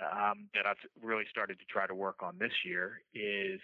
um, 0.00 0.48
that 0.54 0.66
I've 0.66 0.76
really 1.02 1.24
started 1.30 1.58
to 1.58 1.64
try 1.66 1.86
to 1.86 1.94
work 1.94 2.22
on 2.22 2.36
this 2.38 2.52
year 2.64 3.00
is 3.14 3.60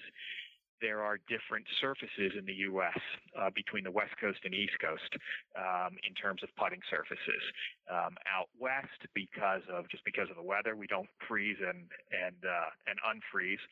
there 0.81 1.03
are 1.03 1.19
different 1.29 1.67
surfaces 1.81 2.33
in 2.39 2.45
the 2.45 2.67
U.S. 2.71 2.99
Uh, 3.39 3.51
between 3.55 3.85
the 3.85 3.91
West 3.91 4.13
Coast 4.21 4.39
and 4.45 4.55
East 4.55 4.77
Coast 4.81 5.13
um, 5.57 5.97
in 6.07 6.15
terms 6.15 6.43
of 6.43 6.49
putting 6.57 6.81
surfaces. 6.91 7.43
Um, 7.91 8.17
out 8.27 8.49
west, 8.59 9.01
because 9.15 9.63
of 9.73 9.89
just 9.89 10.05
because 10.05 10.29
of 10.31 10.37
the 10.37 10.43
weather, 10.43 10.77
we 10.77 10.87
don't 10.87 11.09
freeze 11.29 11.59
and 11.61 11.89
and 12.13 12.37
uh, 12.45 12.71
and 12.87 12.97
unfreeze. 13.05 13.63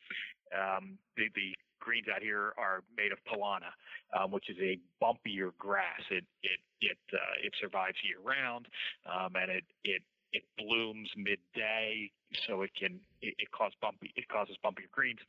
Um, 0.55 0.99
the, 1.17 1.29
the 1.35 1.55
greens 1.81 2.07
out 2.09 2.23
here 2.23 2.53
are 2.57 2.83
made 2.97 3.13
of 3.13 3.19
Poa 3.29 3.61
annua, 3.61 3.73
um, 4.17 4.31
which 4.31 4.49
is 4.49 4.57
a 4.61 4.79
bumpier 5.03 5.53
grass. 5.59 6.01
It 6.11 6.25
it 6.43 6.61
it 6.81 6.99
uh, 7.13 7.37
it 7.45 7.53
survives 7.61 7.97
year 8.03 8.21
round, 8.25 8.67
um, 9.05 9.37
and 9.37 9.51
it 9.51 9.65
it 9.85 10.03
it 10.35 10.45
blooms 10.59 11.09
midday, 11.17 12.11
so 12.47 12.63
it 12.63 12.71
can 12.75 12.99
it, 13.23 13.35
it 13.39 13.51
causes 13.53 13.79
bumpy 13.81 14.13
it 14.17 14.27
causes 14.29 14.57
bumpier 14.65 14.91
greens, 14.91 15.21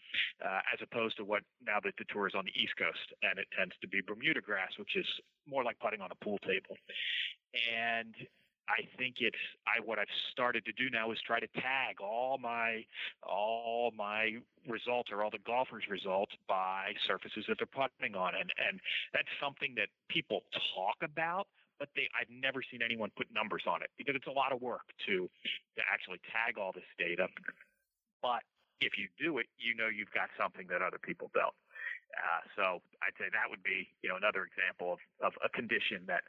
uh, 0.44 0.62
as 0.74 0.80
opposed 0.82 1.16
to 1.18 1.24
what 1.24 1.44
now 1.66 1.80
that 1.84 1.94
the 1.98 2.06
tour 2.10 2.28
is 2.28 2.34
on 2.36 2.46
the 2.46 2.56
East 2.58 2.74
Coast, 2.78 3.14
and 3.22 3.38
it 3.38 3.48
tends 3.58 3.74
to 3.82 3.88
be 3.88 4.02
Bermuda 4.02 4.42
grass, 4.42 4.74
which 4.78 4.96
is 4.96 5.06
more 5.48 5.64
like 5.64 5.80
putting 5.80 6.02
on 6.02 6.10
a 6.12 6.18
pool 6.24 6.40
table, 6.40 6.76
and 7.54 8.16
I 8.68 8.82
think 8.98 9.18
it's 9.20 9.38
I 9.68 9.80
what 9.86 10.00
I've 10.00 10.12
started 10.32 10.66
to 10.66 10.74
do 10.74 10.90
now 10.90 11.12
is 11.12 11.20
try 11.26 11.40
to 11.40 11.48
tag 11.62 12.02
all 12.02 12.38
my 12.42 12.84
all 13.22 13.92
my 13.96 14.38
results 14.68 15.10
or 15.12 15.24
all 15.24 15.30
the 15.30 15.44
golfers' 15.46 15.84
results 15.90 16.34
by 16.48 16.94
surfaces 17.08 17.46
that 17.48 17.58
they're 17.60 17.68
putting 17.68 18.16
on, 18.16 18.34
and 18.34 18.50
and 18.58 18.80
that's 19.14 19.30
something 19.42 19.76
that 19.78 19.90
people 20.10 20.42
talk 20.74 20.98
about, 21.04 21.48
but 21.80 21.90
they 21.96 22.08
I've 22.14 22.32
never 22.32 22.62
seen 22.64 22.82
anyone 22.82 23.12
put 23.16 23.28
numbers 23.34 23.64
on 23.68 23.82
it 23.82 23.90
because 23.98 24.16
it's 24.16 24.28
a 24.28 24.36
lot 24.36 24.52
of 24.52 24.62
work 24.62 24.88
to 25.08 25.30
to 25.78 25.82
actually 25.92 26.20
tag 26.32 26.58
all 26.58 26.72
this 26.72 26.88
data. 26.98 27.28
But 28.22 28.44
if 28.82 28.98
you 28.98 29.08
do 29.20 29.38
it, 29.40 29.48
you 29.58 29.76
know 29.76 29.88
you've 29.88 30.14
got 30.14 30.30
something 30.40 30.68
that 30.68 30.82
other 30.82 31.00
people 31.00 31.32
don't. 31.34 31.56
Uh, 32.16 32.42
so 32.56 32.64
I'd 33.04 33.18
say 33.20 33.28
that 33.32 33.50
would 33.50 33.64
be 33.64 33.88
you 34.02 34.10
know 34.10 34.18
another 34.18 34.48
example 34.48 34.94
of 34.94 35.02
of 35.22 35.34
a 35.44 35.50
condition 35.50 36.04
that. 36.08 36.24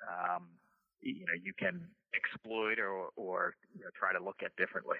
Um, 0.00 0.48
you 1.02 1.24
know 1.24 1.32
you 1.42 1.52
can 1.58 1.88
exploit 2.14 2.78
or 2.78 3.08
or 3.16 3.54
you 3.74 3.82
know, 3.82 3.90
try 3.98 4.12
to 4.12 4.22
look 4.22 4.42
at 4.44 4.54
differently. 4.56 4.96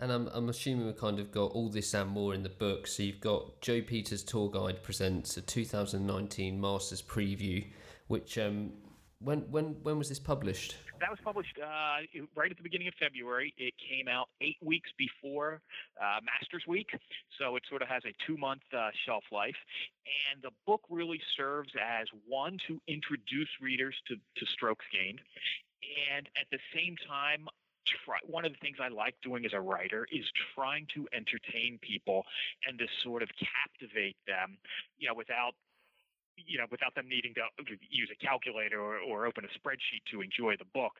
And 0.00 0.12
I'm, 0.12 0.28
I'm 0.28 0.48
assuming 0.48 0.86
we've 0.86 0.96
kind 0.96 1.18
of 1.18 1.32
got 1.32 1.50
all 1.50 1.68
this 1.68 1.92
and 1.92 2.10
more 2.10 2.32
in 2.32 2.44
the 2.44 2.48
book. 2.48 2.86
So 2.86 3.02
you've 3.02 3.20
got 3.20 3.60
Joe 3.60 3.82
Peta's 3.82 4.22
Tour 4.22 4.48
Guide 4.48 4.84
presents 4.84 5.36
a 5.36 5.42
2019 5.42 6.60
Masters 6.60 7.02
preview, 7.02 7.66
which 8.06 8.38
um, 8.38 8.74
when 9.20 9.40
when 9.50 9.76
when 9.82 9.98
was 9.98 10.08
this 10.08 10.18
published? 10.18 10.76
That 11.00 11.10
was 11.10 11.18
published 11.22 11.58
uh, 11.62 11.98
right 12.34 12.50
at 12.50 12.56
the 12.56 12.62
beginning 12.62 12.88
of 12.88 12.94
February. 12.94 13.54
It 13.56 13.74
came 13.78 14.08
out 14.08 14.28
eight 14.40 14.56
weeks 14.62 14.90
before 14.96 15.60
uh, 16.00 16.18
Masters 16.24 16.64
Week, 16.66 16.90
so 17.38 17.56
it 17.56 17.62
sort 17.68 17.82
of 17.82 17.88
has 17.88 18.02
a 18.04 18.12
two-month 18.26 18.62
uh, 18.76 18.90
shelf 19.06 19.24
life. 19.30 19.56
And 20.30 20.42
the 20.42 20.50
book 20.66 20.82
really 20.90 21.20
serves 21.36 21.72
as 21.80 22.08
one 22.26 22.58
to 22.66 22.80
introduce 22.88 23.48
readers 23.60 23.94
to, 24.08 24.16
to 24.16 24.46
strokes 24.46 24.84
gained, 24.92 25.20
and 26.12 26.28
at 26.36 26.46
the 26.50 26.58
same 26.74 26.96
time 27.06 27.48
Try, 28.04 28.18
one 28.26 28.44
of 28.44 28.52
the 28.52 28.58
things 28.58 28.76
I 28.82 28.88
like 28.88 29.14
doing 29.22 29.46
as 29.46 29.54
a 29.54 29.60
writer 29.60 30.06
is 30.12 30.24
trying 30.54 30.86
to 30.94 31.08
entertain 31.12 31.78
people 31.80 32.24
and 32.66 32.78
to 32.78 32.86
sort 33.02 33.22
of 33.22 33.30
captivate 33.38 34.16
them, 34.26 34.58
you 34.98 35.08
know, 35.08 35.14
without 35.14 35.54
you 36.46 36.58
know, 36.58 36.66
without 36.70 36.94
them 36.94 37.08
needing 37.08 37.34
to 37.34 37.42
use 37.90 38.10
a 38.12 38.18
calculator 38.24 38.80
or, 38.80 38.98
or 38.98 39.26
open 39.26 39.44
a 39.44 39.52
spreadsheet 39.58 40.04
to 40.12 40.20
enjoy 40.20 40.56
the 40.56 40.68
book. 40.74 40.92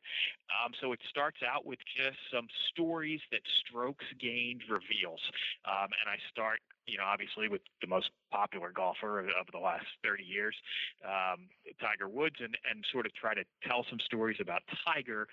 Um, 0.51 0.73
so 0.81 0.91
it 0.91 0.99
starts 1.09 1.39
out 1.45 1.65
with 1.65 1.79
just 1.95 2.17
some 2.33 2.47
stories 2.71 3.21
that 3.31 3.41
Strokes 3.65 4.05
Gained 4.19 4.63
reveals. 4.69 5.21
Um, 5.65 5.89
and 6.01 6.07
I 6.09 6.17
start 6.31 6.59
you 6.89 6.97
know, 6.97 7.05
obviously 7.05 7.47
with 7.47 7.61
the 7.81 7.87
most 7.87 8.09
popular 8.31 8.71
golfer 8.71 9.19
of, 9.19 9.45
the 9.51 9.57
last 9.57 9.85
30 10.03 10.23
years, 10.23 10.53
um, 11.01 11.49
Tiger 11.81 12.07
Woods, 12.07 12.37
and, 12.37 12.53
and 12.69 12.85
sort 12.91 13.05
of 13.05 13.13
try 13.15 13.33
to 13.33 13.41
tell 13.65 13.85
some 13.89 13.99
stories 14.05 14.37
about 14.39 14.61
Tiger 14.85 15.27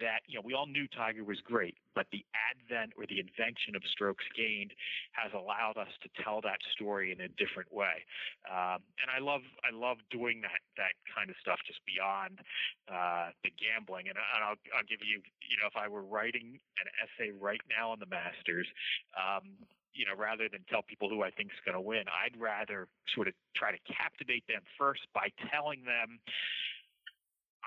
that, 0.00 0.24
you 0.26 0.36
know, 0.36 0.44
we 0.44 0.54
all 0.54 0.66
knew 0.66 0.88
Tiger 0.88 1.24
was 1.24 1.36
great, 1.44 1.76
but 1.94 2.06
the 2.12 2.24
advent 2.48 2.92
or 2.96 3.04
the 3.04 3.20
invention 3.20 3.76
of 3.76 3.82
strokes 3.92 4.24
gained 4.32 4.72
has 5.12 5.32
allowed 5.36 5.76
us 5.76 5.92
to 6.00 6.08
tell 6.24 6.40
that 6.40 6.56
story 6.72 7.12
in 7.12 7.20
a 7.20 7.28
different 7.36 7.68
way. 7.72 8.04
Um, 8.48 8.80
and 9.04 9.12
I 9.12 9.20
love, 9.20 9.44
I 9.60 9.74
love 9.74 9.98
doing 10.10 10.40
that, 10.42 10.64
that 10.80 10.96
kind 11.12 11.28
of 11.28 11.36
stuff 11.44 11.60
just 11.68 11.84
beyond 11.84 12.40
uh, 12.88 13.36
the 13.44 13.52
gambling. 13.52 14.08
And, 14.08 14.16
and 14.16 14.40
I'll, 14.40 14.60
I'll 14.72 14.88
give 14.88 15.04
you, 15.04 15.20
you 15.44 15.56
know, 15.60 15.68
if 15.68 15.76
I 15.76 15.88
were 15.88 16.02
writing 16.02 16.56
an 16.80 16.88
essay 17.04 17.36
right 17.36 17.60
now 17.68 17.92
on 17.92 18.00
the 18.00 18.08
Masters, 18.08 18.66
um, 19.12 19.68
you 19.94 20.06
know, 20.06 20.14
rather 20.16 20.48
than 20.48 20.64
tell 20.68 20.82
people 20.82 21.08
who 21.08 21.22
I 21.22 21.30
think 21.30 21.50
is 21.50 21.60
going 21.64 21.74
to 21.74 21.80
win, 21.80 22.04
I'd 22.08 22.38
rather 22.38 22.88
sort 23.14 23.28
of 23.28 23.34
try 23.56 23.72
to 23.72 23.78
captivate 23.86 24.46
them 24.46 24.62
first 24.78 25.02
by 25.14 25.28
telling 25.50 25.84
them 25.84 26.20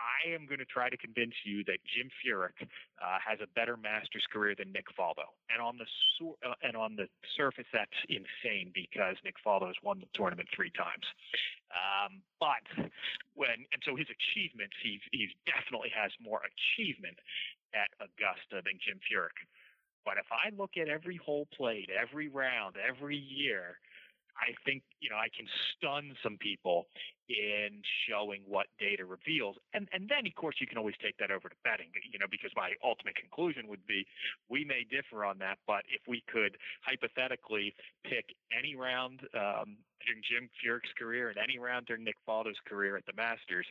I 0.01 0.33
am 0.33 0.45
going 0.45 0.59
to 0.59 0.69
try 0.69 0.89
to 0.89 0.97
convince 0.97 1.33
you 1.45 1.63
that 1.65 1.77
Jim 1.85 2.09
Furyk 2.21 2.57
uh, 2.61 3.19
has 3.21 3.39
a 3.41 3.49
better 3.53 3.77
Masters 3.77 4.25
career 4.31 4.55
than 4.57 4.71
Nick 4.71 4.89
Faldo, 4.97 5.29
and 5.49 5.61
on 5.61 5.77
the 5.77 5.85
uh, 6.45 6.55
and 6.63 6.75
on 6.75 6.95
the 6.95 7.07
surface 7.37 7.67
that's 7.73 7.99
insane 8.09 8.71
because 8.73 9.15
Nick 9.23 9.35
Faldo 9.45 9.67
has 9.67 9.77
won 9.83 9.99
the 9.99 10.09
tournament 10.13 10.49
three 10.55 10.71
times. 10.73 11.05
Um, 11.71 12.21
but 12.39 12.65
when 13.33 13.67
and 13.71 13.81
so 13.85 13.95
his 13.95 14.09
achievements, 14.09 14.75
he 14.81 14.99
he 15.11 15.29
definitely 15.45 15.91
has 15.93 16.11
more 16.21 16.41
achievement 16.41 17.17
at 17.73 17.91
Augusta 18.01 18.65
than 18.65 18.81
Jim 18.81 18.99
Furyk. 19.05 19.37
But 20.05 20.17
if 20.17 20.25
I 20.31 20.49
look 20.55 20.71
at 20.77 20.87
every 20.87 21.17
hole 21.17 21.47
played, 21.55 21.89
every 21.89 22.27
round, 22.27 22.75
every 22.77 23.17
year, 23.17 23.77
I 24.37 24.55
think 24.65 24.83
you 24.99 25.09
know 25.09 25.17
I 25.17 25.27
can 25.29 25.45
stun 25.71 26.15
some 26.23 26.37
people 26.37 26.87
in 27.29 27.81
showing 28.07 28.41
what 28.47 28.67
data 28.79 29.05
reveals, 29.05 29.57
and 29.73 29.87
and 29.93 30.09
then 30.09 30.25
of 30.25 30.35
course 30.35 30.55
you 30.59 30.67
can 30.67 30.77
always 30.77 30.95
take 31.01 31.17
that 31.17 31.31
over 31.31 31.49
to 31.49 31.55
betting, 31.63 31.87
you 32.11 32.19
know, 32.19 32.25
because 32.29 32.51
my 32.55 32.71
ultimate 32.83 33.15
conclusion 33.15 33.67
would 33.67 33.85
be 33.85 34.05
we 34.49 34.65
may 34.65 34.85
differ 34.89 35.25
on 35.25 35.37
that, 35.39 35.57
but 35.67 35.83
if 35.93 36.01
we 36.07 36.23
could 36.31 36.57
hypothetically 36.81 37.73
pick 38.03 38.33
any 38.57 38.75
round 38.75 39.21
um, 39.35 39.77
during 40.05 40.21
Jim 40.25 40.49
Furyk's 40.57 40.91
career 40.97 41.29
and 41.29 41.37
any 41.37 41.59
round 41.59 41.85
during 41.85 42.03
Nick 42.03 42.17
Faldo's 42.27 42.59
career 42.65 42.97
at 42.97 43.05
the 43.05 43.13
Masters, 43.15 43.67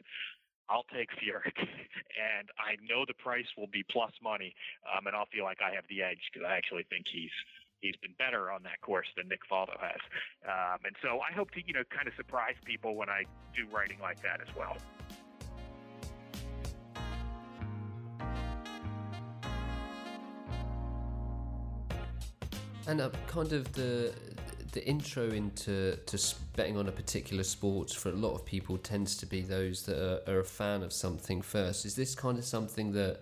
I'll 0.70 0.86
take 0.94 1.10
Furyk, 1.18 1.58
and 1.58 2.46
I 2.54 2.78
know 2.88 3.04
the 3.04 3.14
price 3.14 3.46
will 3.58 3.66
be 3.66 3.84
plus 3.90 4.12
money, 4.22 4.54
um, 4.86 5.08
and 5.08 5.16
I'll 5.16 5.26
feel 5.26 5.44
like 5.44 5.58
I 5.60 5.74
have 5.74 5.84
the 5.90 6.00
edge 6.00 6.30
because 6.32 6.46
I 6.48 6.56
actually 6.56 6.86
think 6.88 7.06
he's 7.12 7.34
he's 7.80 7.96
been 7.96 8.14
better 8.18 8.52
on 8.52 8.62
that 8.62 8.80
course 8.82 9.08
than 9.16 9.26
Nick 9.26 9.40
Faldo 9.50 9.74
has. 9.80 9.98
Um, 10.44 10.78
and 10.84 10.94
so 11.02 11.18
I 11.20 11.32
hope 11.34 11.50
to 11.52 11.60
you 11.66 11.74
know 11.74 11.82
kind 11.90 12.06
of 12.06 12.14
surprise 12.14 12.54
people 12.64 12.94
when 12.94 13.08
I 13.08 13.24
do 13.54 13.66
writing 13.74 13.98
like 14.00 14.22
that 14.22 14.40
as 14.40 14.54
well. 14.56 14.76
And 22.86 23.00
uh, 23.00 23.10
kind 23.26 23.52
of 23.52 23.72
the 23.72 24.14
the 24.72 24.86
intro 24.86 25.28
into 25.30 25.96
to 25.96 26.34
betting 26.56 26.76
on 26.76 26.88
a 26.88 26.92
particular 26.92 27.42
sport 27.42 27.90
for 27.90 28.10
a 28.10 28.14
lot 28.14 28.34
of 28.34 28.44
people 28.44 28.78
tends 28.78 29.16
to 29.16 29.26
be 29.26 29.42
those 29.42 29.84
that 29.84 29.98
are, 29.98 30.32
are, 30.32 30.40
a 30.40 30.44
fan 30.44 30.82
of 30.82 30.92
something 30.92 31.42
first. 31.42 31.84
Is 31.84 31.96
this 31.96 32.14
kind 32.14 32.38
of 32.38 32.44
something 32.44 32.92
that 32.92 33.20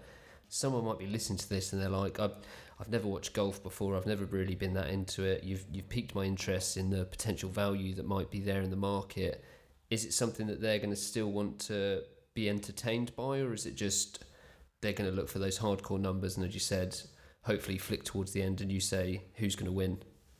someone 0.48 0.84
might 0.84 0.98
be 0.98 1.06
listening 1.06 1.38
to 1.38 1.48
this 1.48 1.72
and 1.72 1.80
they're 1.80 1.88
like, 1.88 2.20
I've, 2.20 2.34
I've 2.80 2.88
never 2.88 3.08
watched 3.08 3.32
golf 3.32 3.62
before. 3.62 3.96
I've 3.96 4.06
never 4.06 4.24
really 4.24 4.54
been 4.54 4.74
that 4.74 4.88
into 4.88 5.24
it. 5.24 5.42
You've 5.42 5.64
you've 5.72 5.88
piqued 5.88 6.14
my 6.14 6.24
interest 6.24 6.76
in 6.76 6.90
the 6.90 7.04
potential 7.04 7.50
value 7.50 7.94
that 7.94 8.06
might 8.06 8.30
be 8.30 8.40
there 8.40 8.62
in 8.62 8.70
the 8.70 8.76
market. 8.76 9.44
Is 9.90 10.04
it 10.04 10.12
something 10.12 10.46
that 10.46 10.60
they're 10.60 10.78
going 10.78 10.90
to 10.90 10.96
still 10.96 11.32
want 11.32 11.58
to 11.60 12.02
be 12.34 12.48
entertained 12.48 13.16
by, 13.16 13.40
or 13.40 13.52
is 13.52 13.66
it 13.66 13.74
just 13.74 14.24
they're 14.80 14.92
going 14.92 15.10
to 15.10 15.16
look 15.16 15.28
for 15.28 15.40
those 15.40 15.58
hardcore 15.58 15.98
numbers 15.98 16.36
and, 16.36 16.46
as 16.46 16.54
you 16.54 16.60
said, 16.60 17.00
hopefully 17.42 17.78
flick 17.78 18.04
towards 18.04 18.32
the 18.32 18.42
end 18.42 18.60
and 18.60 18.70
you 18.70 18.80
say 18.80 19.22
who's 19.34 19.56
going 19.56 19.66
to 19.66 19.72
win? 19.72 19.98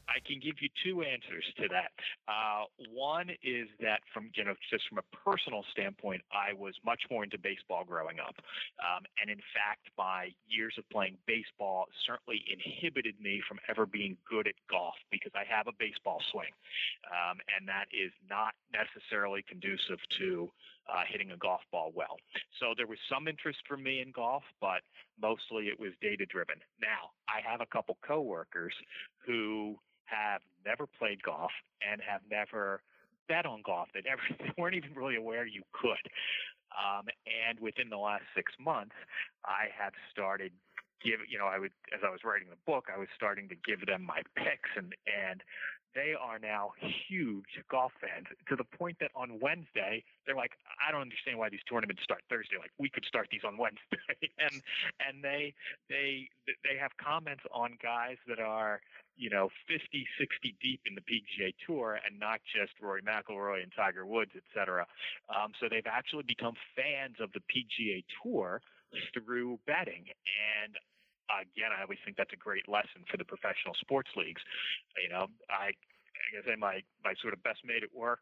I 0.09 0.25
can 0.25 0.41
give 0.41 0.57
you 0.61 0.69
two 0.83 1.03
answers 1.03 1.45
to 1.61 1.69
that. 1.69 1.93
Uh, 2.27 2.65
one 2.93 3.31
is 3.43 3.69
that 3.81 4.01
from 4.13 4.31
you 4.35 4.45
know 4.45 4.55
just 4.71 4.89
from 4.89 4.99
a 4.99 5.07
personal 5.13 5.65
standpoint, 5.73 6.23
I 6.33 6.53
was 6.57 6.75
much 6.85 7.03
more 7.11 7.25
into 7.25 7.39
baseball 7.39 7.85
growing 7.85 8.19
up, 8.19 8.35
um, 8.81 9.05
and 9.21 9.31
in 9.31 9.41
fact, 9.53 9.93
my 9.97 10.33
years 10.49 10.75
of 10.79 10.89
playing 10.91 11.17
baseball 11.27 11.87
certainly 12.07 12.43
inhibited 12.49 13.21
me 13.21 13.43
from 13.47 13.59
ever 13.69 13.87
being 13.87 14.17
good 14.29 14.49
at 14.49 14.55
golf 14.71 14.95
because 15.11 15.33
I 15.35 15.45
have 15.45 15.67
a 15.69 15.77
baseball 15.79 16.21
swing, 16.33 16.51
um, 17.13 17.39
and 17.53 17.69
that 17.69 17.87
is 17.93 18.13
not 18.29 18.55
necessarily 18.73 19.45
conducive 19.47 20.01
to 20.19 20.51
uh, 20.89 21.05
hitting 21.09 21.33
a 21.33 21.37
golf 21.37 21.61
ball 21.71 21.93
well. 21.95 22.17
So 22.61 22.73
there 22.77 22.87
was 22.87 22.99
some 23.11 23.29
interest 23.29 23.59
for 23.69 23.77
me 23.77 24.01
in 24.01 24.11
golf, 24.11 24.43
but 24.61 24.81
mostly 25.21 25.69
it 25.69 25.79
was 25.79 25.93
data 26.01 26.25
driven. 26.25 26.57
Now 26.81 27.13
I 27.29 27.45
have 27.49 27.61
a 27.61 27.67
couple 27.67 27.99
coworkers 28.07 28.73
who 29.27 29.77
have 30.11 30.41
never 30.65 30.87
played 30.87 31.23
golf 31.23 31.51
and 31.81 32.01
have 32.01 32.21
never 32.31 32.83
bet 33.29 33.47
on 33.47 33.63
golf. 33.65 33.89
They 33.93 34.01
they 34.39 34.53
weren't 34.57 34.75
even 34.75 34.95
really 34.95 35.17
aware 35.17 35.47
you 35.47 35.63
could. 35.73 36.05
Um, 36.73 37.07
and 37.27 37.59
within 37.61 37.89
the 37.89 37.97
last 37.97 38.25
six 38.35 38.53
months, 38.59 38.95
I 39.45 39.69
have 39.77 39.93
started 40.13 40.53
give 41.03 41.21
you 41.29 41.39
know 41.39 41.47
I 41.47 41.59
would 41.59 41.73
as 41.95 42.01
I 42.07 42.11
was 42.11 42.21
writing 42.25 42.49
the 42.51 42.61
book, 42.67 42.87
I 42.95 42.99
was 42.99 43.09
starting 43.15 43.49
to 43.49 43.55
give 43.55 43.87
them 43.87 44.03
my 44.03 44.23
picks 44.35 44.71
and 44.77 44.95
and 45.07 45.43
they 45.95 46.15
are 46.19 46.39
now 46.39 46.73
huge 47.09 47.59
golf 47.71 47.93
fans 48.01 48.27
to 48.49 48.57
the 48.57 48.65
point 48.65 48.97
that 49.01 49.11
on 49.15 49.41
Wednesday 49.41 50.05
they're 50.27 50.37
like, 50.37 50.53
I 50.87 50.93
don't 50.93 51.01
understand 51.03 51.39
why 51.39 51.49
these 51.49 51.65
tournaments 51.69 52.03
start 52.03 52.23
Thursday. 52.29 52.57
Like 52.59 52.73
we 52.79 52.89
could 52.89 53.05
start 53.05 53.29
these 53.31 53.45
on 53.47 53.57
Wednesday, 53.57 54.05
and 54.39 54.63
and 55.01 55.25
they 55.25 55.55
they 55.89 56.29
they 56.65 56.77
have 56.79 56.93
comments 57.03 57.43
on 57.53 57.77
guys 57.83 58.17
that 58.29 58.39
are 58.39 58.81
you 59.17 59.31
know 59.31 59.49
50, 59.67 60.07
60 60.19 60.55
deep 60.63 60.81
in 60.87 60.95
the 60.95 61.03
PGA 61.03 61.55
Tour, 61.67 61.99
and 62.05 62.19
not 62.19 62.41
just 62.45 62.73
Rory 62.81 63.03
McIlroy 63.03 63.63
and 63.63 63.73
Tiger 63.75 64.07
Woods, 64.07 64.33
et 64.37 64.45
cetera. 64.55 64.87
Um, 65.29 65.53
so 65.61 65.67
they've 65.71 65.91
actually 65.91 66.25
become 66.25 66.55
fans 66.77 67.17
of 67.21 67.33
the 67.33 67.41
PGA 67.49 68.05
Tour 68.23 68.61
through 69.13 69.59
betting, 69.67 70.07
and 70.65 70.77
again, 71.37 71.71
I 71.77 71.83
always 71.83 71.99
think 72.05 72.17
that's 72.17 72.33
a 72.33 72.41
great 72.41 72.69
lesson 72.69 73.05
for 73.11 73.17
the 73.17 73.25
professional 73.25 73.75
sports 73.81 74.11
leagues. 74.17 74.43
You 75.03 75.09
know, 75.09 75.27
I 75.51 75.77
I 76.19 76.27
gotta 76.35 76.55
say 76.55 76.57
my 76.57 76.83
my 77.05 77.15
sort 77.21 77.33
of 77.35 77.43
best 77.43 77.61
mate 77.65 77.83
at 77.83 77.95
work 77.95 78.21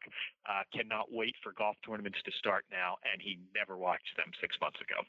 uh, 0.49 0.63
cannot 0.75 1.07
wait 1.11 1.35
for 1.43 1.53
golf 1.53 1.77
tournaments 1.85 2.19
to 2.25 2.33
start 2.39 2.65
now, 2.71 2.97
and 3.11 3.21
he 3.23 3.39
never 3.55 3.77
watched 3.77 4.17
them 4.17 4.31
six 4.41 4.57
months 4.61 4.79
ago. 4.81 5.03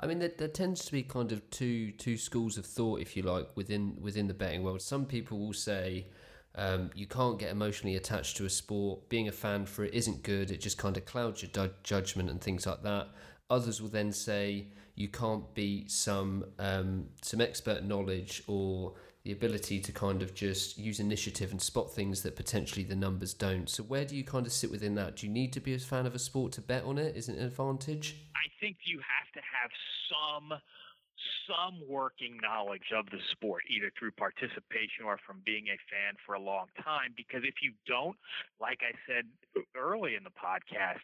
I 0.00 0.06
mean, 0.06 0.20
there, 0.20 0.30
there 0.36 0.48
tends 0.48 0.84
to 0.84 0.92
be 0.92 1.02
kind 1.02 1.32
of 1.32 1.48
two 1.50 1.92
two 1.92 2.16
schools 2.16 2.58
of 2.58 2.66
thought, 2.66 3.00
if 3.00 3.16
you 3.16 3.22
like, 3.22 3.56
within 3.56 3.96
within 4.00 4.28
the 4.28 4.34
betting 4.34 4.62
world. 4.62 4.82
Some 4.82 5.06
people 5.06 5.38
will 5.38 5.52
say. 5.54 6.06
Um, 6.54 6.90
you 6.92 7.06
can't 7.06 7.38
get 7.38 7.52
emotionally 7.52 7.94
attached 7.94 8.36
to 8.38 8.44
a 8.44 8.50
sport. 8.50 9.08
Being 9.08 9.28
a 9.28 9.32
fan 9.32 9.64
for 9.64 9.84
it 9.84 9.94
isn't 9.94 10.24
good. 10.24 10.50
It 10.50 10.60
just 10.60 10.76
kind 10.76 10.96
of 10.96 11.04
clouds 11.04 11.40
your 11.40 11.70
judgment 11.84 12.30
and 12.30 12.40
things 12.40 12.66
like 12.66 12.82
that. 12.82 13.08
Others 13.50 13.80
will 13.80 13.88
then 13.88 14.12
say 14.12 14.66
you 14.94 15.08
can't 15.08 15.54
beat 15.54 15.90
some 15.90 16.44
um, 16.58 17.06
some 17.22 17.40
expert 17.40 17.84
knowledge 17.84 18.42
or 18.46 18.94
the 19.24 19.32
ability 19.32 19.80
to 19.80 19.92
kind 19.92 20.22
of 20.22 20.34
just 20.34 20.78
use 20.78 21.00
initiative 21.00 21.50
and 21.50 21.60
spot 21.60 21.92
things 21.92 22.22
that 22.22 22.36
potentially 22.36 22.84
the 22.84 22.96
numbers 22.96 23.34
don't. 23.34 23.68
So 23.68 23.82
where 23.82 24.04
do 24.04 24.16
you 24.16 24.24
kind 24.24 24.46
of 24.46 24.52
sit 24.52 24.70
within 24.70 24.94
that? 24.94 25.16
Do 25.16 25.26
you 25.26 25.32
need 25.32 25.52
to 25.52 25.60
be 25.60 25.74
a 25.74 25.78
fan 25.78 26.06
of 26.06 26.14
a 26.14 26.18
sport 26.18 26.52
to 26.52 26.60
bet 26.60 26.84
on 26.84 26.98
it? 26.98 27.16
Is 27.16 27.28
it 27.28 27.36
an 27.36 27.44
advantage? 27.44 28.16
I 28.34 28.48
think 28.60 28.78
you 28.84 28.98
have 28.98 29.32
to 29.34 29.40
have 29.40 29.70
some 30.08 30.60
some 31.48 31.80
working 31.88 32.36
knowledge 32.42 32.92
of 32.94 33.06
the 33.06 33.18
sport, 33.32 33.62
either 33.70 33.90
through 33.98 34.12
participation 34.12 35.04
or 35.04 35.18
from 35.26 35.40
being 35.44 35.68
a 35.68 35.78
fan 35.88 36.14
for 36.24 36.34
a 36.34 36.40
long 36.40 36.66
time. 36.84 37.14
Because 37.16 37.42
if 37.42 37.62
you 37.62 37.72
don't, 37.86 38.16
like 38.60 38.80
I 38.84 38.92
said 39.08 39.24
early 39.74 40.14
in 40.14 40.24
the 40.24 40.36
podcast, 40.36 41.00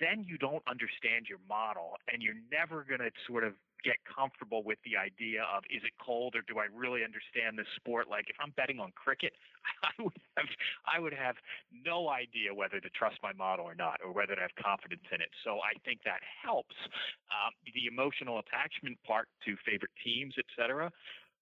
then 0.00 0.24
you 0.26 0.38
don't 0.38 0.62
understand 0.66 1.28
your 1.28 1.38
model 1.48 1.96
and 2.12 2.22
you're 2.22 2.40
never 2.50 2.84
going 2.84 3.00
to 3.00 3.10
sort 3.28 3.44
of 3.44 3.54
get 3.84 3.96
comfortable 4.04 4.62
with 4.62 4.76
the 4.84 4.96
idea 4.96 5.44
of 5.48 5.64
is 5.72 5.80
it 5.84 5.92
cold 6.00 6.36
or 6.36 6.44
do 6.44 6.60
I 6.60 6.68
really 6.72 7.04
understand 7.04 7.56
this 7.56 7.68
sport? 7.76 8.08
Like 8.08 8.28
if 8.28 8.36
I'm 8.40 8.52
betting 8.56 8.80
on 8.80 8.92
cricket, 8.92 9.32
I 9.84 9.92
would 10.02 10.20
have 10.36 10.48
I 10.84 10.96
would 11.00 11.14
have 11.14 11.36
no 11.72 12.08
idea 12.08 12.52
whether 12.52 12.80
to 12.80 12.90
trust 12.90 13.16
my 13.22 13.32
model 13.32 13.64
or 13.64 13.74
not, 13.74 14.00
or 14.04 14.12
whether 14.12 14.34
to 14.34 14.40
have 14.40 14.54
confidence 14.60 15.04
in 15.12 15.20
it. 15.20 15.32
So 15.44 15.60
I 15.60 15.76
think 15.84 16.00
that 16.04 16.20
helps. 16.24 16.76
Um, 17.32 17.52
the 17.72 17.86
emotional 17.88 18.40
attachment 18.40 18.98
part 19.06 19.28
to 19.44 19.56
favorite 19.64 19.94
teams, 20.04 20.34
etc., 20.36 20.92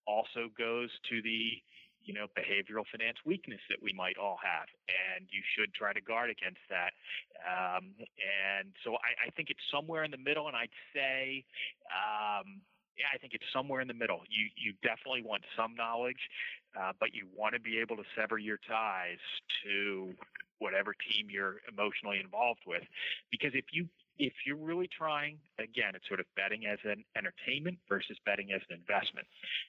also 0.07 0.49
goes 0.57 0.89
to 1.11 1.21
the 1.23 1.61
you 2.09 2.15
know, 2.15 2.25
behavioral 2.33 2.89
finance 2.91 3.19
weakness 3.27 3.61
that 3.69 3.77
we 3.83 3.93
might 3.93 4.17
all 4.17 4.39
have, 4.43 4.67
and 4.89 5.29
you 5.29 5.45
should 5.53 5.75
try 5.75 5.93
to 5.93 6.01
guard 6.01 6.31
against 6.31 6.65
that. 6.73 6.97
Um, 7.45 7.93
and 8.01 8.73
so 8.83 8.97
I, 8.97 9.29
I, 9.29 9.31
think 9.37 9.51
it's 9.51 9.61
somewhere 9.71 10.05
in 10.05 10.11
the 10.11 10.17
middle, 10.17 10.49
and 10.49 10.57
I'd 10.57 10.73
say, 10.97 11.45
um, 11.93 12.65
yeah, 12.97 13.13
I 13.13 13.19
think 13.19 13.35
it's 13.35 13.45
somewhere 13.53 13.83
in 13.83 13.89
the 13.89 13.95
middle. 13.95 14.23
You 14.31 14.49
you 14.57 14.73
definitely 14.83 15.21
want 15.21 15.45
some 15.55 15.77
knowledge, 15.77 16.33
uh, 16.73 16.97
but 16.99 17.13
you 17.13 17.29
want 17.37 17.55
to 17.55 17.61
be 17.61 17.79
able 17.79 17.97
to 18.01 18.09
sever 18.17 18.39
your 18.39 18.59
ties 18.67 19.21
to 19.65 20.15
whatever 20.59 20.97
team 21.13 21.29
you're 21.29 21.61
emotionally 21.69 22.19
involved 22.25 22.65
with, 22.67 22.83
because 23.31 23.53
if 23.53 23.67
you 23.71 23.87
if 24.19 24.33
you're 24.47 24.57
really 24.59 24.89
trying, 24.91 25.39
again, 25.59 25.95
it's 25.95 26.07
sort 26.09 26.21
of 26.21 26.27
betting 26.35 26.67
as 26.67 26.79
an 26.85 27.05
entertainment 27.17 27.79
versus 27.89 28.19
betting 28.27 28.53
as 28.53 28.61
an 28.69 28.77
investment. 28.77 29.27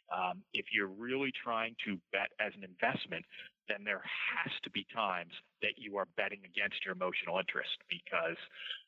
Um, 0.10 0.42
if 0.54 0.66
you're 0.74 0.90
really 0.90 1.32
trying 1.32 1.76
to 1.86 1.98
bet 2.12 2.34
as 2.40 2.54
an 2.58 2.64
investment, 2.64 3.26
then 3.70 3.86
there 3.86 4.02
has 4.02 4.52
to 4.66 4.70
be 4.74 4.86
times 4.90 5.32
that 5.62 5.78
you 5.78 5.96
are 5.98 6.10
betting 6.18 6.42
against 6.42 6.82
your 6.84 6.98
emotional 6.98 7.38
interest 7.38 7.78
because 7.86 8.38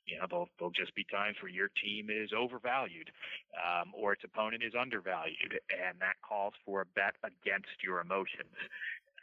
you 0.09 0.17
know 0.17 0.25
there'll, 0.27 0.49
there'll 0.57 0.73
just 0.73 0.95
be 0.97 1.05
times 1.13 1.37
where 1.39 1.53
your 1.53 1.69
team 1.77 2.09
is 2.09 2.33
overvalued 2.33 3.13
um, 3.53 3.93
or 3.93 4.13
its 4.17 4.25
opponent 4.25 4.65
is 4.65 4.73
undervalued, 4.73 5.61
and 5.69 6.01
that 6.01 6.17
calls 6.25 6.57
for 6.65 6.81
a 6.81 6.89
bet 6.97 7.13
against 7.21 7.77
your 7.85 8.01
emotions. 8.01 8.57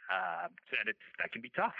Uh, 0.07 0.47
and 0.79 0.87
it's, 0.87 1.05
that 1.19 1.31
can 1.31 1.41
be 1.41 1.51
tough. 1.53 1.75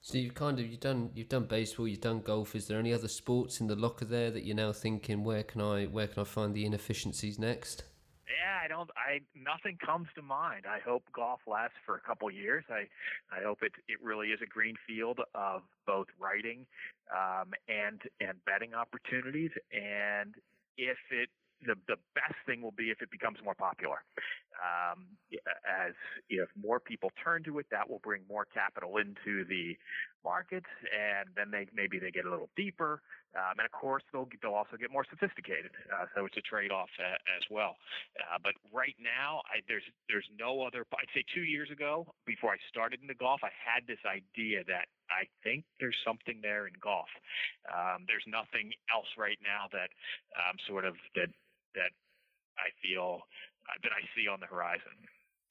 So 0.00 0.16
you've 0.16 0.34
kind 0.34 0.58
of 0.58 0.66
you've 0.66 0.80
done 0.80 1.10
you've 1.14 1.28
done 1.28 1.44
baseball, 1.44 1.88
you've 1.88 2.00
done 2.00 2.20
golf. 2.20 2.54
Is 2.54 2.66
there 2.66 2.78
any 2.78 2.92
other 2.92 3.08
sports 3.08 3.60
in 3.60 3.66
the 3.66 3.76
locker 3.76 4.04
there 4.04 4.30
that 4.30 4.44
you're 4.44 4.56
now 4.56 4.72
thinking 4.72 5.24
where 5.24 5.42
can 5.42 5.60
I 5.60 5.86
where 5.86 6.06
can 6.06 6.22
I 6.22 6.24
find 6.24 6.54
the 6.54 6.64
inefficiencies 6.64 7.38
next? 7.38 7.84
Yeah, 8.28 8.58
I 8.62 8.68
don't. 8.68 8.90
I 8.96 9.20
nothing 9.34 9.78
comes 9.84 10.08
to 10.14 10.22
mind. 10.22 10.64
I 10.68 10.78
hope 10.78 11.04
golf 11.14 11.40
lasts 11.46 11.76
for 11.84 11.96
a 11.96 12.00
couple 12.00 12.30
years. 12.30 12.64
I 12.70 12.86
I 13.34 13.42
hope 13.42 13.62
it 13.62 13.72
it 13.88 13.98
really 14.02 14.28
is 14.28 14.40
a 14.42 14.46
green 14.46 14.76
field 14.86 15.20
of 15.34 15.62
both 15.86 16.06
writing 16.18 16.66
um, 17.12 17.52
and 17.68 18.00
and 18.20 18.38
betting 18.44 18.74
opportunities. 18.74 19.50
And 19.72 20.34
if 20.76 20.98
it 21.10 21.30
the 21.66 21.74
the 21.86 21.96
best 22.14 22.36
thing 22.46 22.62
will 22.62 22.76
be 22.76 22.90
if 22.90 23.02
it 23.02 23.10
becomes 23.10 23.38
more 23.42 23.54
popular. 23.54 24.04
Um, 24.58 25.06
as 25.62 25.94
if 26.28 26.48
more 26.60 26.80
people 26.80 27.10
turn 27.22 27.44
to 27.44 27.58
it, 27.58 27.66
that 27.70 27.88
will 27.88 28.00
bring 28.00 28.22
more 28.28 28.44
capital 28.44 28.96
into 28.98 29.44
the 29.46 29.76
markets, 30.24 30.66
and 30.90 31.30
then 31.36 31.50
they 31.50 31.66
maybe 31.72 31.98
they 31.98 32.10
get 32.10 32.26
a 32.26 32.30
little 32.30 32.50
deeper, 32.56 33.00
um, 33.36 33.58
and 33.58 33.66
of 33.66 33.72
course 33.72 34.02
they'll 34.12 34.28
they'll 34.42 34.58
also 34.58 34.76
get 34.76 34.90
more 34.90 35.06
sophisticated. 35.08 35.70
Uh, 35.92 36.06
so 36.14 36.26
it's 36.26 36.36
a 36.36 36.42
trade 36.42 36.72
off 36.72 36.90
uh, 36.98 37.18
as 37.38 37.44
well. 37.50 37.76
Uh, 38.18 38.38
but 38.42 38.54
right 38.74 38.96
now, 38.98 39.42
I, 39.46 39.62
there's 39.68 39.86
there's 40.08 40.26
no 40.38 40.62
other. 40.62 40.84
I'd 40.92 41.12
say 41.14 41.22
two 41.34 41.46
years 41.46 41.70
ago, 41.70 42.06
before 42.26 42.50
I 42.50 42.58
started 42.68 43.00
into 43.00 43.14
golf, 43.14 43.40
I 43.44 43.54
had 43.54 43.86
this 43.86 44.02
idea 44.02 44.64
that 44.66 44.90
I 45.10 45.30
think 45.44 45.64
there's 45.78 45.96
something 46.04 46.40
there 46.42 46.66
in 46.66 46.74
golf. 46.82 47.08
Um, 47.70 48.04
there's 48.06 48.26
nothing 48.26 48.72
else 48.90 49.08
right 49.16 49.38
now 49.40 49.70
that 49.72 49.90
um, 50.34 50.58
sort 50.66 50.84
of 50.84 50.94
that 51.14 51.30
that 51.74 51.92
I 52.58 52.74
feel 52.82 53.22
that 53.82 53.92
I 53.92 54.02
see 54.16 54.28
on 54.28 54.40
the 54.40 54.46
horizon. 54.46 54.92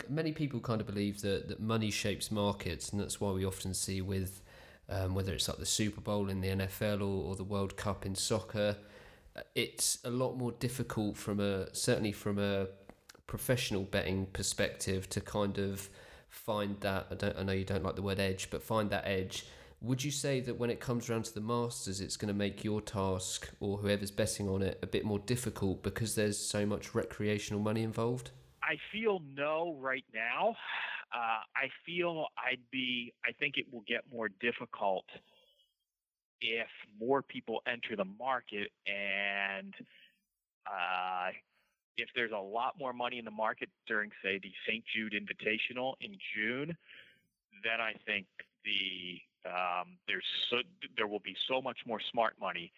Many 0.09 0.31
people 0.31 0.59
kind 0.59 0.79
of 0.79 0.87
believe 0.87 1.21
that, 1.21 1.47
that 1.47 1.59
money 1.59 1.91
shapes 1.91 2.31
markets, 2.31 2.89
and 2.89 3.01
that's 3.01 3.19
why 3.19 3.31
we 3.31 3.45
often 3.45 3.73
see 3.73 4.01
with 4.01 4.41
um, 4.89 5.15
whether 5.15 5.33
it's 5.33 5.47
like 5.47 5.57
the 5.57 5.65
Super 5.65 6.01
Bowl 6.01 6.29
in 6.29 6.41
the 6.41 6.49
NFL 6.49 7.01
or, 7.01 7.29
or 7.29 7.35
the 7.35 7.43
World 7.43 7.75
Cup 7.75 8.05
in 8.05 8.15
soccer, 8.15 8.77
uh, 9.35 9.41
it's 9.55 9.99
a 10.03 10.09
lot 10.09 10.37
more 10.37 10.51
difficult 10.53 11.17
from 11.17 11.39
a 11.39 11.73
certainly 11.75 12.11
from 12.11 12.39
a 12.39 12.67
professional 13.25 13.83
betting 13.83 14.27
perspective 14.27 15.09
to 15.09 15.21
kind 15.21 15.57
of 15.57 15.89
find 16.29 16.79
that. 16.81 17.07
I 17.11 17.15
don't. 17.15 17.37
I 17.37 17.43
know 17.43 17.53
you 17.53 17.65
don't 17.65 17.83
like 17.83 17.95
the 17.95 18.01
word 18.01 18.19
edge, 18.19 18.49
but 18.49 18.63
find 18.63 18.89
that 18.91 19.05
edge. 19.05 19.45
Would 19.81 20.03
you 20.03 20.09
say 20.09 20.39
that 20.39 20.57
when 20.57 20.71
it 20.71 20.79
comes 20.79 21.09
around 21.09 21.25
to 21.25 21.33
the 21.33 21.41
Masters, 21.41 22.01
it's 22.01 22.17
going 22.17 22.29
to 22.29 22.33
make 22.33 22.63
your 22.63 22.81
task 22.81 23.49
or 23.59 23.77
whoever's 23.77 24.09
betting 24.09 24.49
on 24.49 24.63
it 24.63 24.79
a 24.81 24.87
bit 24.87 25.05
more 25.05 25.19
difficult 25.19 25.83
because 25.83 26.15
there's 26.15 26.37
so 26.37 26.65
much 26.65 26.95
recreational 26.95 27.61
money 27.61 27.83
involved? 27.83 28.31
I 28.63 28.77
feel 28.91 29.21
no 29.35 29.77
right 29.79 30.05
now. 30.13 30.55
Uh, 31.13 31.41
I 31.55 31.69
feel 31.85 32.25
I'd 32.37 32.59
be. 32.71 33.13
I 33.23 33.31
think 33.33 33.57
it 33.57 33.65
will 33.71 33.83
get 33.87 34.01
more 34.11 34.29
difficult 34.41 35.05
if 36.41 36.67
more 36.99 37.21
people 37.21 37.61
enter 37.67 37.95
the 37.95 38.05
market 38.05 38.71
and 38.85 39.73
uh, 40.65 41.29
if 41.97 42.09
there's 42.15 42.31
a 42.31 42.37
lot 42.37 42.75
more 42.77 42.93
money 42.93 43.19
in 43.19 43.25
the 43.25 43.31
market 43.31 43.69
during, 43.87 44.11
say, 44.23 44.39
the 44.41 44.51
St. 44.67 44.83
Jude 44.93 45.13
Invitational 45.13 45.93
in 46.01 46.17
June, 46.35 46.77
then 47.63 47.81
I 47.81 47.93
think 48.05 48.27
the 48.63 49.19
um, 49.47 49.97
there's 50.07 50.25
so, 50.49 50.57
there 50.95 51.07
will 51.07 51.23
be 51.23 51.35
so 51.47 51.61
much 51.61 51.79
more 51.85 51.99
smart 52.11 52.35
money 52.39 52.71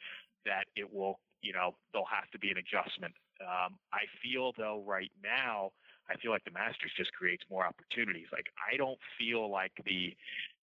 that 0.46 0.66
it 0.76 0.92
will, 0.92 1.20
you 1.42 1.54
know, 1.54 1.76
there'll 1.92 2.08
have 2.08 2.30
to 2.32 2.40
be 2.40 2.52
an 2.52 2.58
adjustment. 2.58 3.14
Um, 3.42 3.76
I 3.94 4.06
feel 4.22 4.54
though 4.58 4.84
right 4.86 5.12
now, 5.24 5.72
I 6.10 6.18
feel 6.18 6.32
like 6.32 6.44
the 6.44 6.52
Masters 6.52 6.92
just 6.98 7.14
creates 7.14 7.44
more 7.50 7.66
opportunities. 7.66 8.28
Like 8.32 8.48
I 8.58 8.78
don't 8.78 9.00
feel 9.18 9.50
like 9.50 9.72
the 9.86 10.16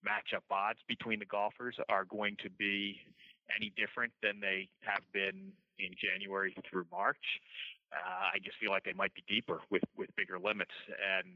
matchup 0.05 0.43
odds 0.51 0.81
between 0.89 1.19
the 1.19 1.27
golfers 1.27 1.77
are 1.89 2.05
going 2.05 2.37
to 2.43 2.51
be 2.51 2.99
any 3.55 3.73
different 3.77 4.13
than 4.23 4.41
they 4.41 4.69
have 4.81 5.03
been 5.13 5.53
in 5.79 5.95
January 5.95 6.55
through 6.69 6.87
March. 6.91 7.23
Uh, 7.93 8.35
I 8.35 8.39
just 8.43 8.59
feel 8.59 8.71
like 8.71 8.83
they 8.83 8.93
might 8.93 9.15
be 9.15 9.23
deeper 9.29 9.61
with, 9.71 9.85
with 9.97 10.11
bigger 10.17 10.39
limits, 10.39 10.75
and 10.91 11.29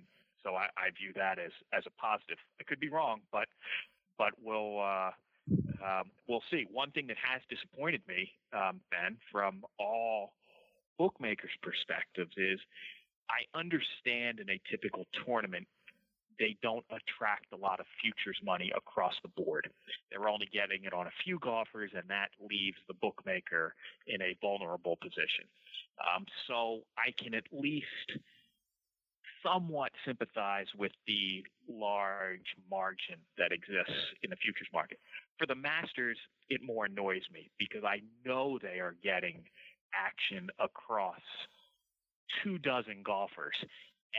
so 0.43 0.57
I, 0.57 0.67
I 0.77 0.91
view 0.91 1.13
that 1.15 1.39
as 1.39 1.53
as 1.73 1.85
a 1.87 1.95
positive. 2.01 2.39
I 2.61 2.65
could 2.65 2.81
be 2.81 2.89
wrong, 2.89 3.21
but 3.31 3.47
but 4.21 4.35
we'll 4.45 4.79
uh, 4.79 5.11
um, 5.83 6.11
we'll 6.29 6.43
see. 6.51 6.67
One 6.71 6.91
thing 6.91 7.07
that 7.07 7.17
has 7.17 7.41
disappointed 7.49 8.03
me, 8.07 8.31
um, 8.53 8.81
Ben, 8.91 9.17
from 9.33 9.65
all 9.79 10.35
bookmakers' 10.99 11.57
perspectives, 11.63 12.33
is 12.37 12.61
I 13.31 13.59
understand 13.59 14.39
in 14.39 14.51
a 14.51 14.61
typical 14.71 15.07
tournament 15.25 15.67
they 16.39 16.57
don't 16.63 16.85
attract 16.91 17.53
a 17.53 17.57
lot 17.57 17.81
of 17.81 17.87
futures 18.01 18.37
money 18.45 18.71
across 18.77 19.15
the 19.23 19.43
board. 19.43 19.71
They're 20.11 20.29
only 20.29 20.49
getting 20.53 20.85
it 20.85 20.93
on 20.93 21.07
a 21.07 21.13
few 21.25 21.39
golfers, 21.39 21.91
and 21.95 22.05
that 22.09 22.29
leaves 22.41 22.79
the 22.89 22.95
bookmaker 22.95 23.75
in 24.07 24.21
a 24.21 24.37
vulnerable 24.43 24.97
position. 24.97 25.49
Um, 26.01 26.27
so 26.47 26.81
I 26.99 27.13
can 27.17 27.35
at 27.35 27.45
least 27.53 28.21
somewhat 29.43 29.93
sympathize 30.05 30.67
with 30.79 30.93
the 31.07 31.45
large 31.69 32.55
margin 32.71 33.17
that 33.39 33.53
exists 33.53 33.93
in 34.23 34.31
the 34.31 34.37
futures 34.37 34.69
market. 34.73 34.99
For 35.39 35.47
the 35.47 35.55
Masters, 35.55 36.19
it 36.49 36.61
more 36.63 36.87
annoys 36.87 37.23
me 37.33 37.51
because 37.59 37.85
I 37.85 38.03
know 38.25 38.59
they 38.61 38.81
are 38.81 38.97
getting 39.03 39.45
action 39.95 40.49
across 40.59 41.21
two 42.43 42.59
dozen 42.59 43.03
golfers 43.05 43.57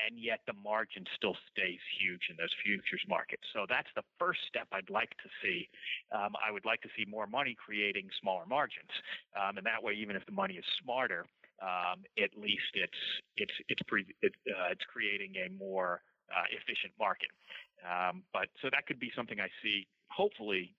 and 0.07 0.17
yet 0.19 0.39
the 0.47 0.53
margin 0.53 1.03
still 1.15 1.35
stays 1.51 1.79
huge 1.99 2.31
in 2.31 2.35
those 2.37 2.53
futures 2.63 3.03
markets. 3.07 3.43
So 3.53 3.65
that's 3.67 3.89
the 3.95 4.03
first 4.19 4.39
step 4.47 4.67
I'd 4.71 4.89
like 4.89 5.11
to 5.19 5.29
see. 5.43 5.67
Um, 6.15 6.33
I 6.39 6.51
would 6.51 6.65
like 6.65 6.81
to 6.81 6.91
see 6.95 7.05
more 7.05 7.27
money 7.27 7.55
creating 7.55 8.07
smaller 8.21 8.45
margins, 8.47 8.91
um, 9.35 9.57
and 9.57 9.65
that 9.65 9.83
way, 9.83 9.93
even 9.93 10.15
if 10.15 10.25
the 10.25 10.31
money 10.31 10.55
is 10.55 10.65
smarter, 10.81 11.25
um, 11.61 12.03
at 12.17 12.31
least 12.37 12.73
it's 12.73 13.01
it's 13.37 13.53
it's 13.69 13.81
pre, 13.87 14.05
it, 14.21 14.33
uh, 14.49 14.71
it's 14.71 14.83
creating 14.91 15.35
a 15.45 15.49
more 15.57 16.01
uh, 16.29 16.47
efficient 16.51 16.93
market. 16.99 17.29
Um, 17.81 18.23
but 18.33 18.49
so 18.61 18.69
that 18.71 18.85
could 18.87 18.99
be 18.99 19.11
something 19.15 19.39
I 19.39 19.49
see, 19.63 19.87
hopefully, 20.09 20.73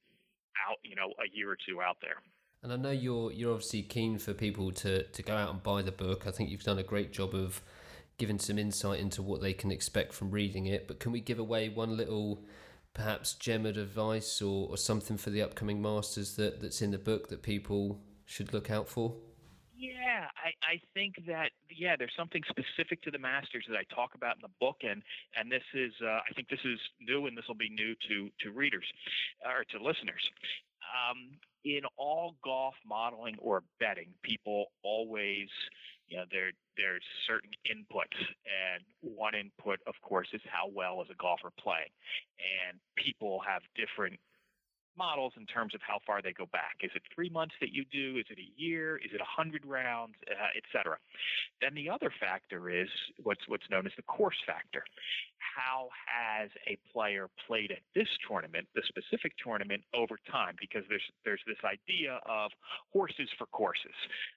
out 0.69 0.79
you 0.83 0.97
know 0.97 1.15
a 1.23 1.29
year 1.33 1.51
or 1.51 1.57
two 1.57 1.81
out 1.81 1.97
there. 2.01 2.17
And 2.63 2.73
I 2.73 2.77
know 2.77 2.91
you're 2.91 3.33
you're 3.33 3.53
obviously 3.53 3.83
keen 3.83 4.19
for 4.19 4.35
people 4.35 4.73
to 4.73 5.05
to 5.05 5.23
go 5.23 5.37
out 5.37 5.51
and 5.51 5.63
buy 5.63 5.83
the 5.83 5.93
book. 5.93 6.27
I 6.27 6.31
think 6.31 6.51
you've 6.51 6.65
done 6.65 6.79
a 6.79 6.85
great 6.85 7.13
job 7.13 7.35
of 7.35 7.63
giving 8.19 8.39
some 8.39 8.59
insight 8.59 9.01
into 9.01 9.23
what 9.23 9.41
they 9.41 9.53
can 9.53 9.73
expect 9.73 10.13
from 10.13 10.31
reading 10.31 10.67
it. 10.67 10.87
But 10.87 11.01
can 11.01 11.13
we 11.13 11.21
give 11.21 11.39
away 11.39 11.69
one 11.69 11.97
little, 11.97 12.45
perhaps, 12.95 13.35
gem 13.35 13.67
of 13.67 13.77
advice 13.77 14.41
or, 14.43 14.69
or 14.69 14.77
something 14.77 15.17
for 15.17 15.31
the 15.31 15.43
upcoming 15.43 15.83
masters 15.83 16.37
that, 16.37 16.61
that's 16.61 16.83
in 16.83 16.91
the 16.91 16.99
book 16.99 17.29
that 17.31 17.43
people 17.43 18.01
should 18.25 18.53
look 18.53 18.71
out 18.71 18.89
for? 18.89 19.17
Yeah, 19.83 20.31
I, 20.39 20.55
I 20.63 20.81
think 20.95 21.17
that 21.27 21.51
yeah, 21.69 21.97
there's 21.99 22.15
something 22.17 22.43
specific 22.49 23.03
to 23.03 23.11
the 23.11 23.19
masters 23.19 23.65
that 23.69 23.75
I 23.77 23.83
talk 23.93 24.15
about 24.15 24.37
in 24.37 24.43
the 24.43 24.55
book, 24.61 24.77
and 24.87 25.03
and 25.35 25.51
this 25.51 25.65
is 25.75 25.93
uh, 26.01 26.23
I 26.23 26.31
think 26.37 26.49
this 26.49 26.63
is 26.65 26.79
new, 27.01 27.27
and 27.27 27.37
this 27.37 27.45
will 27.49 27.59
be 27.59 27.69
new 27.69 27.95
to 28.09 28.31
to 28.47 28.53
readers 28.53 28.87
or 29.45 29.65
to 29.75 29.83
listeners. 29.83 30.23
Um, 30.87 31.35
in 31.65 31.83
all 31.99 32.37
golf 32.45 32.75
modeling 32.87 33.35
or 33.41 33.65
betting, 33.81 34.15
people 34.23 34.67
always 34.85 35.49
you 36.09 36.17
know, 36.19 36.25
there 36.31 36.53
there's 36.77 37.03
certain 37.27 37.51
inputs, 37.67 38.15
and 38.47 38.85
one 39.01 39.35
input, 39.35 39.81
of 39.87 39.95
course, 40.03 40.29
is 40.33 40.43
how 40.47 40.69
well 40.73 41.03
is 41.03 41.09
a 41.11 41.17
golfer 41.21 41.51
playing, 41.59 41.91
and 42.71 42.79
people 42.97 43.41
have 43.47 43.63
different 43.75 44.19
models 44.97 45.33
in 45.37 45.47
terms 45.47 45.75
of 45.75 45.81
how 45.87 45.99
far 46.07 46.23
they 46.23 46.33
go 46.33 46.47
back. 46.53 46.77
Is 46.83 46.91
it 46.95 47.03
three 47.15 47.29
months 47.29 47.55
that 47.61 47.73
you 47.73 47.85
do? 47.91 48.19
Is 48.19 48.27
it 48.31 48.39
a 48.39 48.51
year? 48.61 48.97
Is 48.99 49.11
it 49.13 49.21
a 49.21 49.29
hundred 49.29 49.65
rounds, 49.65 50.15
uh, 50.31 50.53
et 50.57 50.65
cetera? 50.73 50.97
Then 51.61 51.75
the 51.75 51.89
other 51.91 52.13
factor 52.21 52.71
is 52.71 52.89
what's 53.23 53.47
what's 53.49 53.69
known 53.71 53.87
as 53.87 53.93
the 53.97 54.03
course 54.03 54.39
factor. 54.47 54.83
How 55.39 55.89
has 56.07 56.51
a 56.67 56.79
player 56.93 57.29
played 57.47 57.73
at 57.73 57.85
this 57.95 58.09
tournament, 58.27 58.67
the 58.75 58.83
specific 58.89 59.33
tournament, 59.43 59.83
over 59.93 60.19
time? 60.31 60.57
Because 60.61 60.85
there's 60.89 61.05
there's 61.25 61.45
this 61.47 61.61
idea 61.65 62.21
of 62.27 62.51
horses 62.93 63.29
for 63.39 63.47
courses. 63.47 63.97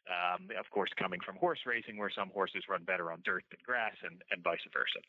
Um, 0.09 0.49
of 0.59 0.69
course, 0.71 0.89
coming 0.97 1.19
from 1.25 1.35
horse 1.37 1.59
racing, 1.65 1.97
where 1.97 2.11
some 2.11 2.29
horses 2.33 2.63
run 2.69 2.83
better 2.83 3.11
on 3.11 3.21
dirt 3.23 3.43
than 3.49 3.59
grass, 3.65 3.95
and 4.03 4.21
and 4.31 4.43
vice 4.43 4.63
versa. 4.73 4.99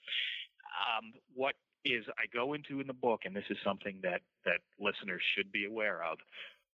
Um, 0.76 1.12
what 1.34 1.55
is 1.93 2.05
I 2.18 2.26
go 2.32 2.55
into 2.55 2.80
in 2.80 2.87
the 2.87 2.93
book, 2.93 3.22
and 3.24 3.34
this 3.34 3.45
is 3.51 3.57
something 3.64 3.99
that 4.03 4.20
that 4.45 4.61
listeners 4.78 5.22
should 5.37 5.51
be 5.53 5.66
aware 5.66 6.03
of. 6.03 6.18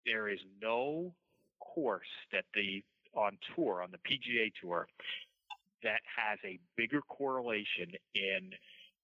There 0.07 0.29
is 0.29 0.39
no 0.61 1.15
course 1.61 2.09
that 2.33 2.45
the 2.55 2.83
on 3.15 3.39
tour 3.55 3.83
on 3.83 3.91
the 3.91 3.99
PGA 3.99 4.53
tour 4.61 4.87
that 5.83 6.01
has 6.07 6.39
a 6.45 6.59
bigger 6.77 7.01
correlation 7.09 7.93
in 8.15 8.51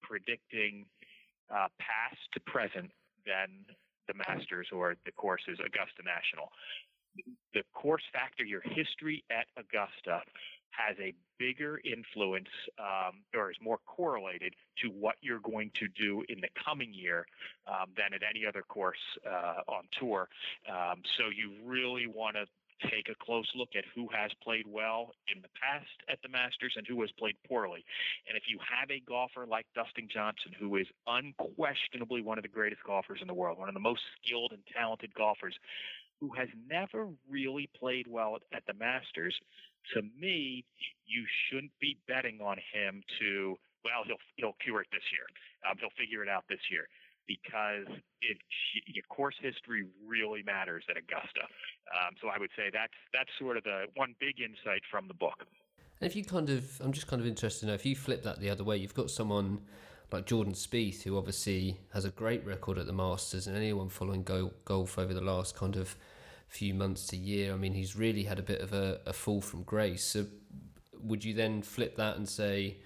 predicting 0.03 0.85
uh, 1.51 1.69
past 1.79 2.21
to 2.33 2.41
present 2.41 2.91
than 3.27 3.65
the 4.09 4.15
Masters 4.29 4.69
or 4.73 4.97
the 5.07 5.13
courses 5.13 5.59
Augusta 5.61 6.03
National. 6.05 6.51
The 7.55 7.63
course 7.73 8.03
factor, 8.13 8.45
your 8.45 8.61
history 8.61 9.25
at 9.31 9.47
Augusta, 9.57 10.21
has 10.77 10.97
a 10.99 11.15
bigger 11.39 11.81
influence 11.85 12.49
um, 12.79 13.23
or 13.35 13.51
is 13.51 13.57
more 13.61 13.79
correlated 13.87 14.55
to 14.77 14.89
what 14.89 15.17
you're 15.21 15.41
going 15.41 15.71
to 15.75 15.89
do 15.89 16.23
in 16.29 16.41
the 16.41 16.49
coming 16.65 16.93
year 16.93 17.27
um, 17.67 17.91
than 17.97 18.15
at 18.15 18.23
any 18.29 18.47
other 18.47 18.63
course 18.63 18.99
uh, 19.27 19.61
on 19.69 19.85
tour. 19.93 20.29
Um, 20.69 21.03
so 21.17 21.25
you 21.35 21.53
really 21.65 22.07
want 22.07 22.37
to 22.37 22.47
take 22.89 23.09
a 23.09 23.15
close 23.25 23.49
look 23.55 23.71
at 23.77 23.85
who 23.95 24.09
has 24.13 24.31
played 24.43 24.67
well 24.67 25.13
in 25.35 25.41
the 25.43 25.49
past 25.61 25.87
at 26.09 26.19
the 26.23 26.29
Masters 26.29 26.75
and 26.77 26.87
who 26.87 27.01
has 27.03 27.11
played 27.13 27.37
poorly. 27.49 27.85
And 28.29 28.37
if 28.37 28.45
you 28.49 28.59
have 28.59 28.91
a 28.91 29.01
golfer 29.01 29.47
like 29.47 29.67
Dustin 29.75 30.09
Johnson, 30.13 30.53
who 30.59 30.77
is 30.77 30.87
unquestionably 31.07 32.21
one 32.23 32.39
of 32.39 32.43
the 32.43 32.49
greatest 32.49 32.83
golfers 32.85 33.21
in 33.21 33.29
the 33.29 33.35
world, 33.35 33.59
one 33.59 33.69
of 33.69 33.75
the 33.75 33.81
most 33.81 34.03
skilled 34.21 34.53
and 34.53 34.63
talented 34.75 35.15
golfers, 35.15 35.55
who 36.21 36.31
has 36.37 36.49
never 36.69 37.09
really 37.29 37.69
played 37.79 38.07
well 38.07 38.37
at, 38.37 38.43
at 38.57 38.67
the 38.67 38.75
Masters, 38.75 39.35
to 39.93 40.03
me, 40.19 40.65
you 41.05 41.25
shouldn't 41.47 41.73
be 41.81 41.99
betting 42.09 42.41
on 42.41 42.57
him 42.73 43.03
to, 43.21 43.57
well, 43.85 44.03
he'll, 44.07 44.23
he'll 44.37 44.57
cure 44.65 44.81
it 44.81 44.89
this 44.91 45.05
year. 45.13 45.29
Um, 45.69 45.77
he'll 45.79 45.95
figure 45.99 46.23
it 46.23 46.29
out 46.29 46.45
this 46.49 46.61
year 46.71 46.89
because 47.27 47.89
it, 48.21 48.37
course 49.15 49.35
history 49.41 49.87
really 50.07 50.43
matters 50.43 50.85
at 50.91 50.97
Augusta. 50.97 51.43
Um, 51.95 52.15
so 52.21 52.29
I 52.29 52.39
would 52.39 52.51
say 52.57 52.71
that's, 52.73 52.93
that's 53.13 53.31
sort 53.39 53.57
of 53.57 53.65
the 53.65 53.85
one 53.95 54.15
big 54.19 54.41
insight 54.41 54.83
from 54.91 55.07
the 55.09 55.15
book. 55.15 55.47
And 56.01 56.11
if 56.11 56.17
you 56.17 56.25
kind 56.25 56.51
of, 56.51 56.81
I'm 56.83 56.93
just 56.93 57.07
kind 57.07 57.23
of 57.23 57.29
interested 57.29 57.61
to 57.61 57.67
know 57.67 57.75
if 57.75 57.87
you 57.87 57.95
flip 57.95 58.23
that 58.25 58.41
the 58.41 58.51
other 58.51 58.65
way, 58.65 58.77
you've 58.77 58.95
got 58.95 59.11
someone 59.11 59.61
like 60.11 60.27
Jordan 60.27 60.53
Spieth, 60.53 61.03
who 61.03 61.17
obviously 61.17 61.79
has 61.93 62.05
a 62.05 62.11
great 62.11 62.45
record 62.45 62.79
at 62.79 62.87
the 62.87 62.93
Masters, 62.93 63.47
and 63.47 63.57
anyone 63.57 63.89
following 63.89 64.23
go- 64.23 64.53
golf 64.65 64.99
over 64.99 65.15
the 65.15 65.21
last 65.21 65.57
kind 65.57 65.77
of 65.77 65.97
few 66.49 66.75
months 66.75 67.07
to 67.09 67.17
year. 67.17 67.53
I 67.53 67.57
mean, 67.57 67.75
he's 67.75 67.97
really 67.97 68.25
had 68.25 68.39
a 68.39 68.43
bit 68.43 68.61
of 68.61 68.73
a, 68.73 69.01
a 69.07 69.13
fall 69.13 69.41
from 69.41 69.63
grace. 69.63 70.05
So, 70.05 70.27
would 71.01 71.25
you 71.25 71.35
then 71.35 71.63
flip 71.63 71.97
that 71.97 72.17
and 72.17 72.29
say, 72.29 72.79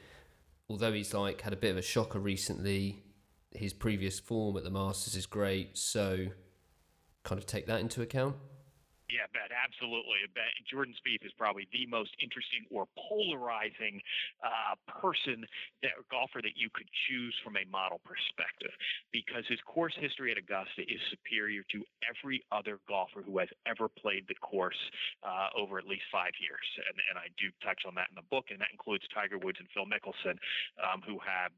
although 0.68 0.92
he's 0.92 1.14
like 1.14 1.42
had 1.42 1.52
a 1.52 1.56
bit 1.56 1.70
of 1.70 1.76
a 1.76 1.82
shocker 1.82 2.18
recently, 2.18 3.02
his 3.52 3.72
previous 3.72 4.18
form 4.18 4.56
at 4.56 4.64
the 4.64 4.70
Masters 4.70 5.14
is 5.14 5.26
great, 5.26 5.78
so 5.78 6.26
kind 7.24 7.38
of 7.38 7.46
take 7.46 7.66
that 7.66 7.80
into 7.80 8.02
account? 8.02 8.36
Yeah, 9.08 9.24
Ben, 9.32 9.48
absolutely. 9.48 10.20
Ben, 10.36 10.52
Jordan 10.68 10.92
Spieth 11.00 11.24
is 11.24 11.32
probably 11.40 11.64
the 11.72 11.88
most 11.88 12.12
interesting 12.20 12.68
or 12.68 12.84
polarizing 12.92 14.04
uh, 14.44 14.76
person, 14.84 15.48
that 15.80 15.96
golfer 16.12 16.44
that 16.44 16.60
you 16.60 16.68
could 16.68 16.88
choose 17.08 17.32
from 17.40 17.56
a 17.56 17.64
model 17.72 18.04
perspective, 18.04 18.68
because 19.08 19.48
his 19.48 19.64
course 19.64 19.96
history 19.96 20.28
at 20.28 20.36
Augusta 20.36 20.84
is 20.84 21.00
superior 21.08 21.64
to 21.72 21.80
every 22.04 22.44
other 22.52 22.84
golfer 22.84 23.24
who 23.24 23.40
has 23.40 23.48
ever 23.64 23.88
played 23.88 24.28
the 24.28 24.36
course 24.44 24.78
uh, 25.24 25.48
over 25.56 25.80
at 25.80 25.88
least 25.88 26.04
five 26.12 26.36
years, 26.36 26.68
and, 26.84 27.00
and 27.08 27.16
I 27.16 27.32
do 27.40 27.48
touch 27.64 27.88
on 27.88 27.96
that 27.96 28.12
in 28.12 28.16
the 28.20 28.28
book, 28.28 28.52
and 28.52 28.60
that 28.60 28.68
includes 28.76 29.08
Tiger 29.08 29.40
Woods 29.40 29.56
and 29.56 29.72
Phil 29.72 29.88
Mickelson, 29.88 30.36
um, 30.84 31.00
who 31.00 31.16
have 31.24 31.48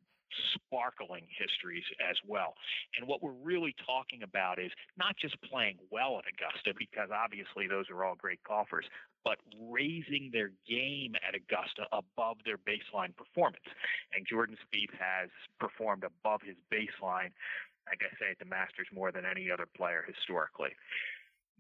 sparkling 0.55 1.26
histories 1.31 1.85
as 2.01 2.16
well. 2.26 2.55
And 2.97 3.07
what 3.07 3.22
we're 3.22 3.39
really 3.43 3.74
talking 3.87 4.22
about 4.22 4.59
is 4.59 4.70
not 4.97 5.16
just 5.16 5.41
playing 5.43 5.76
well 5.91 6.18
at 6.18 6.24
Augusta, 6.28 6.74
because 6.76 7.11
obviously 7.12 7.66
those 7.66 7.87
are 7.91 8.05
all 8.05 8.14
great 8.14 8.43
golfers, 8.47 8.85
but 9.24 9.39
raising 9.59 10.31
their 10.33 10.53
game 10.68 11.14
at 11.26 11.35
Augusta 11.35 11.87
above 11.93 12.39
their 12.45 12.59
baseline 12.59 13.14
performance. 13.16 13.66
And 14.14 14.26
Jordan 14.26 14.57
Spieth 14.64 14.95
has 14.99 15.31
performed 15.59 16.05
above 16.05 16.41
his 16.43 16.57
baseline, 16.72 17.33
like 17.87 18.01
I 18.01 18.11
say, 18.18 18.31
at 18.31 18.39
the 18.39 18.45
Masters 18.47 18.89
more 18.95 19.12
than 19.12 19.24
any 19.24 19.51
other 19.51 19.66
player 19.66 20.05
historically. 20.07 20.70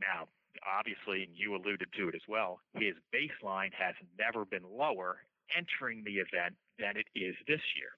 Now, 0.00 0.28
obviously, 0.66 1.24
and 1.24 1.32
you 1.34 1.54
alluded 1.54 1.88
to 1.96 2.08
it 2.08 2.14
as 2.14 2.26
well, 2.28 2.60
his 2.74 2.94
baseline 3.12 3.72
has 3.74 3.94
never 4.18 4.44
been 4.44 4.64
lower 4.64 5.18
entering 5.56 6.02
the 6.04 6.22
event 6.22 6.54
than 6.78 6.96
it 6.96 7.06
is 7.14 7.34
this 7.46 7.62
year. 7.76 7.92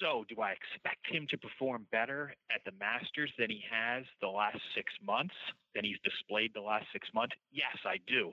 So, 0.00 0.24
do 0.28 0.40
I 0.40 0.52
expect 0.52 1.06
him 1.06 1.26
to 1.30 1.38
perform 1.38 1.86
better 1.92 2.34
at 2.50 2.60
the 2.64 2.72
Masters 2.78 3.30
than 3.38 3.50
he 3.50 3.62
has 3.70 4.04
the 4.20 4.28
last 4.28 4.58
six 4.74 4.92
months, 5.04 5.34
than 5.74 5.84
he's 5.84 5.98
displayed 6.02 6.52
the 6.54 6.60
last 6.60 6.86
six 6.92 7.08
months? 7.14 7.34
Yes, 7.52 7.76
I 7.84 7.96
do. 8.06 8.32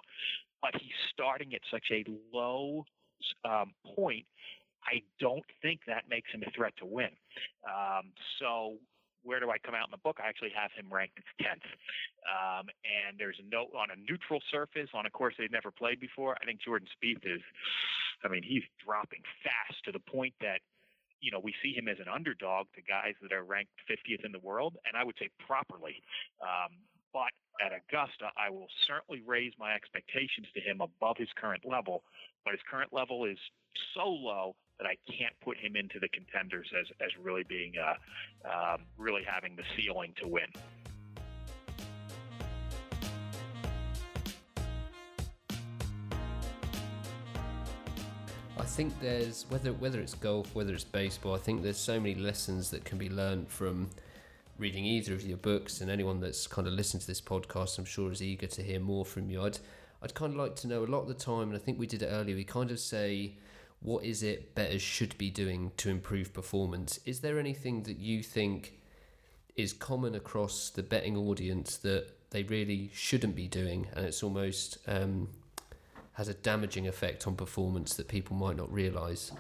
But 0.62 0.72
he's 0.80 0.98
starting 1.14 1.54
at 1.54 1.62
such 1.70 1.86
a 1.92 2.06
low 2.34 2.86
um, 3.46 3.74
point. 3.96 4.26
I 4.84 5.02
don't 5.20 5.46
think 5.62 5.82
that 5.88 6.06
makes 6.10 6.32
him 6.32 6.44
a 6.46 6.52
threat 6.52 6.74
to 6.80 6.86
win. 6.86 7.10
Um, 7.66 8.12
so, 8.40 8.78
where 9.24 9.40
do 9.40 9.52
I 9.52 9.58
come 9.60 9.76
out 9.76 9.86
in 9.86 9.92
the 9.92 10.02
book? 10.02 10.18
I 10.24 10.28
actually 10.28 10.52
have 10.58 10.72
him 10.74 10.92
ranked 10.92 11.20
10th. 11.42 11.70
Um, 12.26 12.66
and 12.82 13.18
there's 13.20 13.38
note 13.52 13.70
on 13.78 13.90
a 13.92 13.98
neutral 14.10 14.42
surface 14.50 14.90
on 14.94 15.06
a 15.06 15.10
course 15.10 15.36
they've 15.38 15.52
never 15.52 15.72
played 15.72 16.00
before. 16.00 16.36
I 16.42 16.46
think 16.46 16.62
Jordan 16.62 16.88
Spieth 16.90 17.26
is, 17.26 17.42
I 18.24 18.28
mean, 18.28 18.42
he's 18.44 18.64
dropping 18.84 19.22
fast 19.44 19.84
to 19.86 19.92
the 19.92 20.00
point 20.00 20.34
that 20.42 20.62
you 21.22 21.32
know, 21.32 21.40
we 21.40 21.54
see 21.64 21.74
him 21.74 21.88
as 21.88 21.98
an 22.00 22.08
underdog 22.14 22.68
to 22.76 22.82
guys 22.82 23.14
that 23.22 23.32
are 23.32 23.44
ranked 23.44 23.72
50th 23.90 24.26
in 24.26 24.32
the 24.32 24.40
world, 24.40 24.78
and 24.86 24.98
I 24.98 25.04
would 25.04 25.16
say 25.20 25.30
properly. 25.46 26.02
Um, 26.42 26.74
but 27.14 27.32
at 27.64 27.72
Augusta, 27.72 28.32
I 28.38 28.50
will 28.50 28.68
certainly 28.88 29.22
raise 29.26 29.54
my 29.60 29.74
expectations 29.74 30.48
to 30.56 30.62
him 30.62 30.82
above 30.82 31.18
his 31.18 31.30
current 31.36 31.64
level. 31.66 32.04
But 32.44 32.54
his 32.54 32.62
current 32.70 32.92
level 32.92 33.26
is 33.26 33.38
so 33.94 34.10
low 34.10 34.56
that 34.80 34.88
I 34.88 34.98
can't 35.06 35.34
put 35.44 35.58
him 35.58 35.76
into 35.76 36.00
the 36.00 36.10
contenders 36.10 36.68
as, 36.80 36.88
as 37.02 37.12
really 37.22 37.44
being, 37.44 37.74
uh, 37.78 38.74
um, 38.74 38.82
really 38.98 39.24
having 39.24 39.56
the 39.56 39.64
ceiling 39.78 40.14
to 40.22 40.28
win. 40.28 40.48
Think 48.72 48.98
there's 49.02 49.46
whether 49.50 49.74
whether 49.74 50.00
it's 50.00 50.14
golf, 50.14 50.56
whether 50.56 50.74
it's 50.74 50.86
baseball. 50.86 51.36
I 51.36 51.40
think 51.40 51.62
there's 51.62 51.78
so 51.78 52.00
many 52.00 52.16
lessons 52.16 52.70
that 52.72 52.86
can 52.86 52.98
be 52.98 53.10
learned 53.10 53.50
from 53.50 53.90
reading 54.58 54.86
either 54.86 55.14
of 55.14 55.24
your 55.24 55.38
books. 55.38 55.82
And 55.82 55.92
anyone 55.92 56.22
that's 56.22 56.48
kind 56.48 56.68
of 56.68 56.74
listened 56.74 57.02
to 57.02 57.08
this 57.08 57.20
podcast, 57.20 57.78
I'm 57.78 57.86
sure 57.86 58.12
is 58.12 58.24
eager 58.24 58.48
to 58.48 58.64
hear 58.64 58.80
more 58.80 59.04
from 59.04 59.30
you. 59.30 59.44
I'd 59.44 59.60
I'd 60.02 60.14
kind 60.14 60.32
of 60.32 60.40
like 60.40 60.56
to 60.58 60.68
know 60.68 60.84
a 60.84 60.86
lot 60.86 61.02
of 61.02 61.10
the 61.10 61.14
time, 61.14 61.50
and 61.50 61.56
I 61.56 61.60
think 61.60 61.80
we 61.80 61.86
did 61.86 62.02
it 62.02 62.08
earlier. 62.08 62.36
We 62.36 62.46
kind 62.46 62.72
of 62.72 62.80
say, 62.80 63.34
what 63.82 64.06
is 64.06 64.24
it 64.24 64.56
bettors 64.56 64.82
should 64.82 65.18
be 65.18 65.30
doing 65.30 65.74
to 65.78 65.90
improve 65.90 66.34
performance? 66.34 67.00
Is 67.06 67.20
there 67.20 67.38
anything 67.38 67.84
that 67.84 67.98
you 67.98 68.24
think 68.24 68.80
is 69.58 69.74
common 69.74 70.16
across 70.16 70.70
the 70.70 70.82
betting 70.82 71.18
audience 71.18 71.78
that 71.78 72.08
they 72.32 72.44
really 72.44 72.90
shouldn't 72.94 73.36
be 73.36 73.48
doing, 73.50 73.88
and 73.94 74.06
it's 74.06 74.24
almost 74.24 74.78
um, 74.88 75.28
has 76.22 76.30
a 76.30 76.36
damaging 76.36 76.88
effect 76.88 77.26
on 77.26 77.34
performance 77.34 77.96
that 77.96 78.08
people 78.08 78.36
might 78.36 78.56
not 78.56 78.72
realize? 78.72 79.32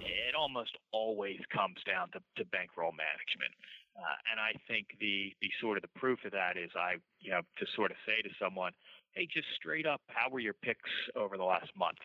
It 0.00 0.34
almost 0.34 0.72
always 0.90 1.36
comes 1.52 1.76
down 1.84 2.08
to, 2.12 2.20
to 2.40 2.48
bankroll 2.48 2.96
management. 2.96 3.52
Uh, 3.92 4.16
and 4.32 4.40
I 4.40 4.56
think 4.66 4.96
the, 5.04 5.36
the 5.42 5.52
sort 5.60 5.76
of 5.76 5.82
the 5.82 5.92
proof 6.00 6.24
of 6.24 6.32
that 6.32 6.56
is 6.56 6.70
I, 6.74 6.96
you 7.20 7.30
know, 7.30 7.42
to 7.60 7.66
sort 7.76 7.90
of 7.90 7.98
say 8.08 8.22
to 8.24 8.32
someone, 8.40 8.72
hey, 9.12 9.28
just 9.28 9.48
straight 9.54 9.84
up, 9.84 10.00
how 10.08 10.30
were 10.30 10.40
your 10.40 10.56
picks 10.64 10.88
over 11.14 11.36
the 11.36 11.44
last 11.44 11.68
month? 11.76 12.00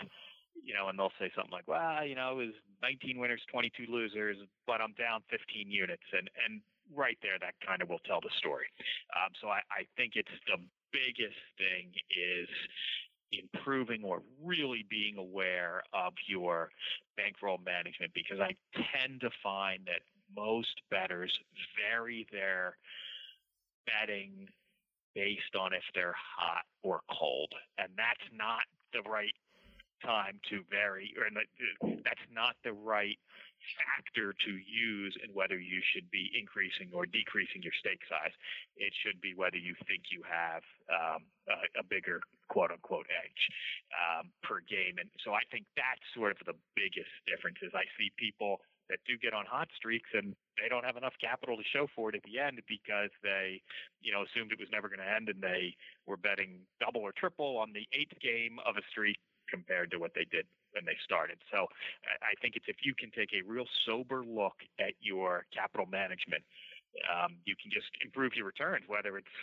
You 0.51 0.73
know, 0.73 0.89
and 0.89 0.99
they'll 0.99 1.15
say 1.15 1.31
something 1.31 1.55
like, 1.55 1.71
well, 1.71 2.03
you 2.03 2.15
know, 2.15 2.35
it 2.35 2.51
was 2.51 2.55
19 2.83 3.19
winners, 3.23 3.39
22 3.49 3.87
losers, 3.87 4.35
but 4.67 4.81
I'm 4.81 4.99
down 4.99 5.23
15 5.31 5.71
units. 5.71 6.03
And, 6.11 6.27
and 6.43 6.59
right 6.91 7.17
there, 7.23 7.39
that 7.39 7.55
kind 7.65 7.81
of 7.81 7.87
will 7.87 8.03
tell 8.03 8.19
the 8.19 8.35
story. 8.35 8.67
Um, 9.15 9.31
so 9.39 9.47
I, 9.47 9.63
I 9.71 9.87
think 9.95 10.19
it's 10.19 10.35
the 10.51 10.59
biggest 10.91 11.39
thing 11.55 11.95
is 12.11 12.51
improving 13.31 14.03
or 14.03 14.21
really 14.43 14.85
being 14.89 15.17
aware 15.17 15.83
of 15.93 16.13
your 16.27 16.69
bankroll 17.17 17.59
management 17.65 18.11
because 18.13 18.39
I 18.39 18.55
tend 18.73 19.21
to 19.21 19.29
find 19.43 19.81
that 19.85 20.01
most 20.35 20.81
bettors 20.89 21.37
vary 21.77 22.27
their 22.31 22.77
betting 23.85 24.47
based 25.15 25.55
on 25.59 25.73
if 25.73 25.83
they're 25.93 26.15
hot 26.37 26.63
or 26.83 27.01
cold. 27.11 27.51
And 27.77 27.89
that's 27.97 28.29
not 28.33 28.61
the 28.93 29.07
right 29.09 29.33
time 30.03 30.39
to 30.49 30.61
vary, 30.69 31.13
or 31.17 31.27
that's 32.03 32.27
not 32.33 32.55
the 32.63 32.73
right 32.73 33.17
factor 33.75 34.33
to 34.45 34.51
use 34.55 35.13
in 35.23 35.33
whether 35.33 35.59
you 35.59 35.81
should 35.93 36.09
be 36.11 36.31
increasing 36.31 36.89
or 36.93 37.05
decreasing 37.05 37.61
your 37.61 37.75
stake 37.79 38.01
size. 38.07 38.33
It 38.77 38.93
should 39.03 39.19
be 39.21 39.35
whether 39.35 39.59
you 39.59 39.75
think 39.87 40.09
you 40.11 40.23
have 40.23 40.63
um, 40.87 41.27
a, 41.47 41.83
a, 41.83 41.83
bigger 41.83 42.21
quote 42.47 42.71
unquote 42.71 43.07
edge 43.11 43.43
um, 43.91 44.31
per 44.43 44.63
game. 44.63 44.97
And 44.97 45.09
so 45.23 45.33
I 45.35 45.43
think 45.51 45.65
that's 45.75 46.03
sort 46.15 46.31
of 46.31 46.39
the 46.45 46.55
biggest 46.75 47.11
difference 47.27 47.59
is 47.61 47.75
I 47.75 47.85
see 47.99 48.11
people 48.15 48.63
that 48.89 48.99
do 49.05 49.17
get 49.21 49.37
on 49.37 49.45
hot 49.45 49.69
streaks 49.77 50.09
and 50.17 50.33
they 50.57 50.67
don't 50.67 50.83
have 50.83 50.97
enough 50.97 51.13
capital 51.21 51.55
to 51.55 51.63
show 51.71 51.85
for 51.95 52.09
it 52.09 52.15
at 52.15 52.25
the 52.25 52.41
end 52.41 52.59
because 52.67 53.13
they, 53.21 53.61
you 54.01 54.11
know, 54.11 54.25
assumed 54.25 54.51
it 54.51 54.59
was 54.59 54.71
never 54.73 54.89
going 54.89 54.99
to 54.99 55.05
end 55.07 55.29
and 55.29 55.41
they 55.41 55.77
were 56.07 56.17
betting 56.17 56.65
double 56.81 57.01
or 57.01 57.13
triple 57.13 57.57
on 57.57 57.69
the 57.71 57.85
eighth 57.93 58.17
game 58.19 58.57
of 58.65 58.75
a 58.77 58.83
streak 58.89 59.17
compared 59.49 59.91
to 59.91 59.97
what 59.97 60.13
they 60.13 60.25
did 60.29 60.45
when 60.71 60.85
they 60.85 60.97
started. 61.03 61.37
So 61.51 61.65
I 62.21 62.33
think 62.41 62.55
it's 62.55 62.65
if 62.67 62.77
you 62.83 62.93
can 62.93 63.11
take 63.11 63.29
a 63.33 63.41
real 63.47 63.65
sober 63.85 64.23
look 64.23 64.55
at 64.79 64.93
your 65.01 65.45
capital 65.53 65.85
management, 65.85 66.43
um, 67.09 67.37
you 67.45 67.55
can 67.61 67.71
just 67.71 67.89
improve 68.03 68.33
your 68.35 68.45
returns, 68.45 68.85
whether 68.87 69.17
it's 69.17 69.35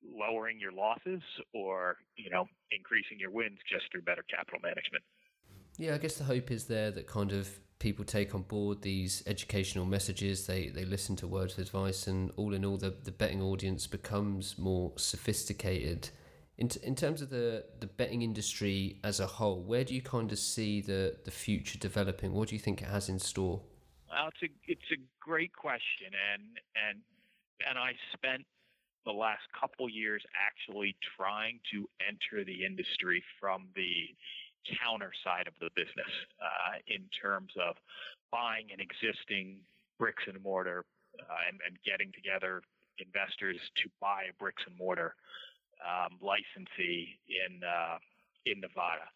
lowering 0.00 0.58
your 0.58 0.72
losses 0.72 1.20
or 1.52 1.96
you 2.16 2.30
know 2.30 2.46
increasing 2.72 3.18
your 3.18 3.30
wins 3.30 3.58
just 3.68 3.84
through 3.92 4.02
better 4.02 4.24
capital 4.28 4.60
management. 4.62 5.04
Yeah, 5.76 5.94
I 5.94 5.98
guess 5.98 6.16
the 6.16 6.24
hope 6.24 6.50
is 6.50 6.66
there 6.66 6.90
that 6.90 7.06
kind 7.06 7.32
of 7.32 7.48
people 7.78 8.04
take 8.04 8.34
on 8.34 8.42
board 8.42 8.82
these 8.82 9.22
educational 9.26 9.84
messages. 9.84 10.46
They 10.46 10.68
they 10.68 10.84
listen 10.84 11.16
to 11.16 11.26
words 11.26 11.54
of 11.54 11.60
advice, 11.60 12.06
and 12.06 12.30
all 12.36 12.54
in 12.54 12.64
all, 12.64 12.76
the 12.76 12.94
the 13.04 13.12
betting 13.12 13.42
audience 13.42 13.86
becomes 13.86 14.58
more 14.58 14.92
sophisticated 14.96 16.10
in, 16.60 16.68
t- 16.68 16.80
in 16.82 16.94
terms 16.94 17.22
of 17.22 17.30
the, 17.30 17.64
the 17.80 17.86
betting 17.86 18.20
industry 18.20 18.98
as 19.02 19.18
a 19.18 19.26
whole, 19.26 19.62
where 19.62 19.82
do 19.82 19.94
you 19.94 20.02
kind 20.02 20.30
of 20.30 20.38
see 20.38 20.82
the, 20.82 21.16
the 21.24 21.30
future 21.30 21.78
developing? 21.78 22.32
What 22.32 22.48
do 22.48 22.54
you 22.54 22.60
think 22.60 22.82
it 22.82 22.88
has 22.88 23.08
in 23.08 23.18
store? 23.18 23.62
Well, 24.10 24.28
it's 24.28 24.42
a 24.42 24.50
it's 24.66 24.90
a 24.92 25.00
great 25.20 25.54
question, 25.54 26.10
and 26.34 26.42
and 26.74 26.98
and 27.66 27.78
I 27.78 27.92
spent 28.12 28.44
the 29.06 29.12
last 29.12 29.42
couple 29.58 29.88
years 29.88 30.22
actually 30.34 30.96
trying 31.16 31.60
to 31.72 31.88
enter 32.06 32.44
the 32.44 32.66
industry 32.66 33.22
from 33.40 33.68
the 33.74 34.12
counter 34.82 35.12
side 35.24 35.46
of 35.46 35.54
the 35.60 35.70
business 35.74 36.12
uh, 36.42 36.76
in 36.88 37.04
terms 37.22 37.52
of 37.56 37.76
buying 38.30 38.66
an 38.74 38.80
existing 38.80 39.56
bricks 39.98 40.24
and 40.26 40.42
mortar 40.42 40.84
uh, 41.18 41.48
and, 41.48 41.60
and 41.66 41.78
getting 41.86 42.12
together 42.12 42.62
investors 42.98 43.56
to 43.76 43.88
buy 44.00 44.24
a 44.28 44.34
bricks 44.38 44.62
and 44.66 44.76
mortar 44.76 45.14
um, 45.82 46.18
licensee 46.20 47.18
in 47.28 47.60
uh, 47.64 47.98
in 48.46 48.60
Nevada. 48.60 49.08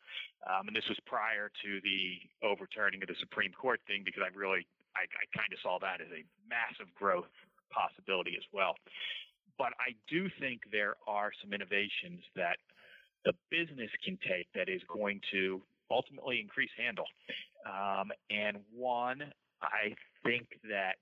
Um, 0.44 0.68
and 0.68 0.76
this 0.76 0.84
was 0.88 0.98
prior 1.06 1.48
to 1.64 1.70
the 1.80 2.20
overturning 2.44 3.00
of 3.00 3.08
the 3.08 3.16
Supreme 3.20 3.52
Court 3.52 3.80
thing 3.86 4.02
because 4.04 4.22
I 4.24 4.30
really 4.36 4.66
I, 4.96 5.08
I 5.08 5.24
kind 5.32 5.50
of 5.52 5.58
saw 5.62 5.78
that 5.80 6.00
as 6.00 6.10
a 6.12 6.22
massive 6.44 6.92
growth 6.94 7.30
possibility 7.72 8.36
as 8.36 8.44
well. 8.52 8.76
But 9.56 9.72
I 9.78 9.94
do 10.10 10.28
think 10.40 10.62
there 10.70 10.96
are 11.06 11.30
some 11.40 11.52
innovations 11.52 12.20
that 12.36 12.58
the 13.24 13.32
business 13.50 13.90
can 14.04 14.18
take 14.26 14.46
that 14.54 14.68
is 14.68 14.82
going 14.88 15.20
to 15.32 15.62
ultimately 15.90 16.40
increase 16.40 16.70
handle. 16.76 17.06
Um, 17.64 18.10
and 18.30 18.58
one, 18.74 19.32
I 19.62 19.94
think 20.24 20.46
that 20.68 20.98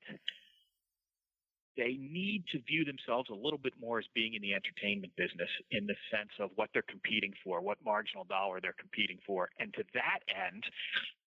they 1.77 1.97
need 1.99 2.45
to 2.53 2.61
view 2.61 2.85
themselves 2.85 3.31
a 3.31 3.35
little 3.35 3.59
bit 3.59 3.73
more 3.81 3.99
as 3.99 4.05
being 4.15 4.35
in 4.35 4.43
the 4.43 4.55
entertainment 4.55 5.13
business 5.17 5.49
in 5.71 5.87
the 5.87 5.97
sense 6.11 6.31
of 6.39 6.51
what 6.57 6.69
they're 6.73 6.83
competing 6.89 7.33
for, 7.43 7.61
what 7.61 7.79
marginal 7.85 8.25
dollar 8.25 8.61
they're 8.61 8.75
competing 8.79 9.19
for. 9.27 9.49
And 9.59 9.73
to 9.75 9.85
that 9.95 10.21
end, 10.29 10.65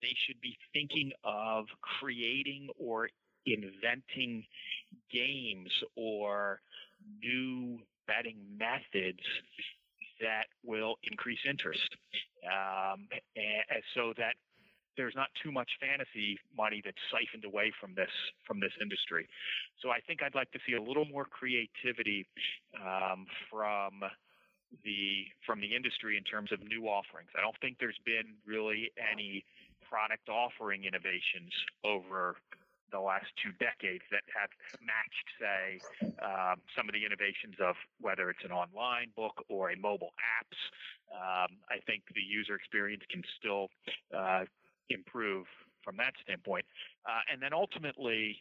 they 0.02 0.16
should 0.28 0.39
be 0.41 0.58
thinking 0.74 1.12
of 1.24 1.66
creating 2.00 2.70
or 2.78 3.10
inventing 3.46 4.46
games 5.12 5.70
or 5.96 6.62
new 7.22 7.80
betting 8.08 8.38
methods 8.58 9.24
that 10.22 10.46
will 10.64 10.96
increase 11.04 11.39
interest 11.48 11.89
um, 12.46 13.08
and, 13.36 13.84
so 13.93 14.14
that 14.18 14.36
there's 14.98 15.16
not 15.16 15.28
too 15.41 15.52
much 15.52 15.70
fantasy 15.80 16.39
money 16.56 16.82
that's 16.84 16.98
siphoned 17.12 17.46
away 17.46 17.72
from 17.80 17.93
this 17.96 18.12
from 18.46 18.60
this 18.60 18.74
industry. 18.82 19.28
So 19.82 19.89
I 19.89 20.00
think 20.00 20.24
I'd 20.24 20.36
like 20.36 20.52
to 20.52 20.60
see 20.68 20.74
a 20.74 20.82
little 20.82 21.06
more 21.06 21.26
creativity 21.26 22.26
um, 22.80 23.26
from 23.50 24.04
the 24.84 25.26
from 25.46 25.62
the 25.62 25.76
industry 25.76 26.18
in 26.18 26.24
terms 26.24 26.52
of 26.52 26.64
new 26.64 26.88
offerings. 26.88 27.30
I 27.38 27.41
don't 27.41 27.58
think 27.62 27.78
there's 27.80 28.00
been 28.06 28.36
really 28.46 28.91
any 29.00 29.46
product 29.88 30.30
offering 30.30 30.84
innovations 30.86 31.54
over 31.84 32.36
the 32.91 33.00
last 33.00 33.28
two 33.41 33.52
decades 33.60 34.04
that 34.12 34.24
have 34.32 34.50
matched, 34.80 35.28
say, 35.41 35.82
um, 36.24 36.62
some 36.78 36.88
of 36.88 36.93
the 36.93 37.04
innovations 37.04 37.56
of 37.60 37.76
whether 38.00 38.30
it's 38.30 38.43
an 38.46 38.52
online 38.52 39.12
book 39.16 39.43
or 39.50 39.72
a 39.72 39.78
mobile 39.78 40.14
apps. 40.22 40.60
Um, 41.12 41.58
I 41.70 41.82
think 41.86 42.04
the 42.14 42.22
user 42.22 42.56
experience 42.56 43.04
can 43.10 43.22
still 43.38 43.70
uh, 44.16 44.46
improve 44.89 45.45
from 45.83 45.97
that 45.97 46.13
standpoint. 46.23 46.65
Uh, 47.05 47.21
and 47.31 47.41
then 47.41 47.53
ultimately, 47.53 48.38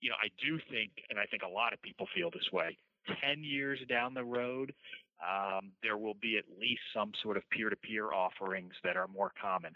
you 0.00 0.10
know, 0.10 0.16
I 0.22 0.28
do 0.42 0.58
think, 0.70 0.90
and 1.10 1.18
I 1.18 1.26
think 1.26 1.42
a 1.42 1.48
lot 1.48 1.72
of 1.72 1.82
people 1.82 2.06
feel 2.14 2.30
this 2.30 2.50
way, 2.52 2.76
10 3.22 3.42
years 3.42 3.78
down 3.88 4.14
the 4.14 4.24
road, 4.24 4.72
um, 5.20 5.72
there 5.82 5.98
will 5.98 6.14
be 6.14 6.38
at 6.38 6.44
least 6.58 6.80
some 6.94 7.12
sort 7.22 7.36
of 7.36 7.42
peer-to-peer 7.50 8.12
offerings 8.12 8.72
that 8.82 8.96
are 8.96 9.06
more 9.06 9.32
common 9.40 9.72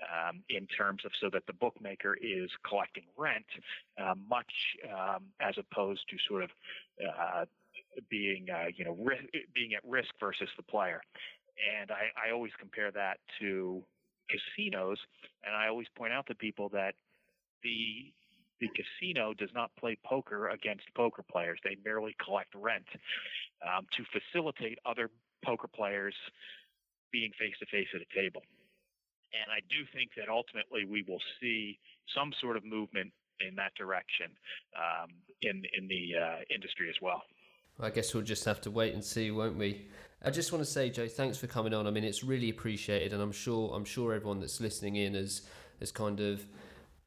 um, 0.00 0.42
in 0.48 0.66
terms 0.66 1.02
of 1.04 1.12
so 1.20 1.28
that 1.32 1.42
the 1.46 1.52
bookmaker 1.52 2.16
is 2.22 2.50
collecting 2.66 3.04
rent 3.16 3.44
uh, 4.02 4.14
much 4.28 4.52
um, 4.86 5.24
as 5.40 5.54
opposed 5.58 6.00
to 6.08 6.16
sort 6.26 6.44
of 6.44 6.50
uh, 7.06 7.44
being 8.08 8.46
uh, 8.50 8.68
you 8.74 8.84
know 8.84 8.96
ri- 8.98 9.28
being 9.54 9.74
at 9.74 9.82
risk 9.84 10.10
versus 10.18 10.48
the 10.56 10.62
player. 10.62 11.02
And 11.80 11.90
I, 11.90 12.28
I 12.28 12.32
always 12.32 12.52
compare 12.58 12.90
that 12.92 13.18
to 13.40 13.82
casinos, 14.28 14.98
and 15.44 15.54
I 15.54 15.68
always 15.68 15.86
point 15.96 16.12
out 16.12 16.26
to 16.26 16.34
people 16.34 16.68
that 16.70 16.94
the 17.62 18.12
the 18.60 18.68
casino 18.74 19.34
does 19.34 19.50
not 19.54 19.70
play 19.78 19.96
poker 20.04 20.48
against 20.48 20.82
poker 20.96 21.22
players. 21.22 21.60
They 21.62 21.76
merely 21.84 22.16
collect 22.24 22.54
rent 22.56 22.86
um, 23.62 23.86
to 23.96 24.02
facilitate 24.10 24.78
other 24.84 25.10
poker 25.44 25.68
players 25.68 26.14
being 27.12 27.30
face 27.38 27.54
to 27.60 27.66
face 27.66 27.86
at 27.94 28.00
a 28.00 28.20
table. 28.20 28.42
And 29.32 29.52
I 29.52 29.60
do 29.70 29.86
think 29.94 30.10
that 30.16 30.28
ultimately 30.28 30.84
we 30.84 31.04
will 31.06 31.22
see 31.40 31.78
some 32.14 32.32
sort 32.40 32.56
of 32.56 32.64
movement 32.64 33.12
in 33.40 33.54
that 33.54 33.74
direction 33.76 34.26
um, 34.74 35.10
in 35.42 35.62
in 35.76 35.86
the 35.86 36.18
uh, 36.18 36.36
industry 36.52 36.88
as 36.88 36.96
well. 37.00 37.22
I 37.80 37.90
guess 37.90 38.12
we'll 38.12 38.24
just 38.24 38.44
have 38.44 38.60
to 38.62 38.70
wait 38.70 38.94
and 38.94 39.04
see, 39.04 39.30
won't 39.30 39.56
we? 39.56 39.86
I 40.22 40.30
just 40.30 40.52
want 40.52 40.64
to 40.64 40.70
say, 40.70 40.90
Joe, 40.90 41.06
thanks 41.06 41.38
for 41.38 41.46
coming 41.46 41.72
on. 41.72 41.86
I 41.86 41.90
mean, 41.90 42.02
it's 42.02 42.24
really 42.24 42.50
appreciated, 42.50 43.12
and 43.12 43.22
I'm 43.22 43.32
sure 43.32 43.72
I'm 43.74 43.84
sure 43.84 44.12
everyone 44.12 44.40
that's 44.40 44.60
listening 44.60 44.96
in 44.96 45.14
has 45.14 45.42
has 45.78 45.92
kind 45.92 46.18
of 46.18 46.44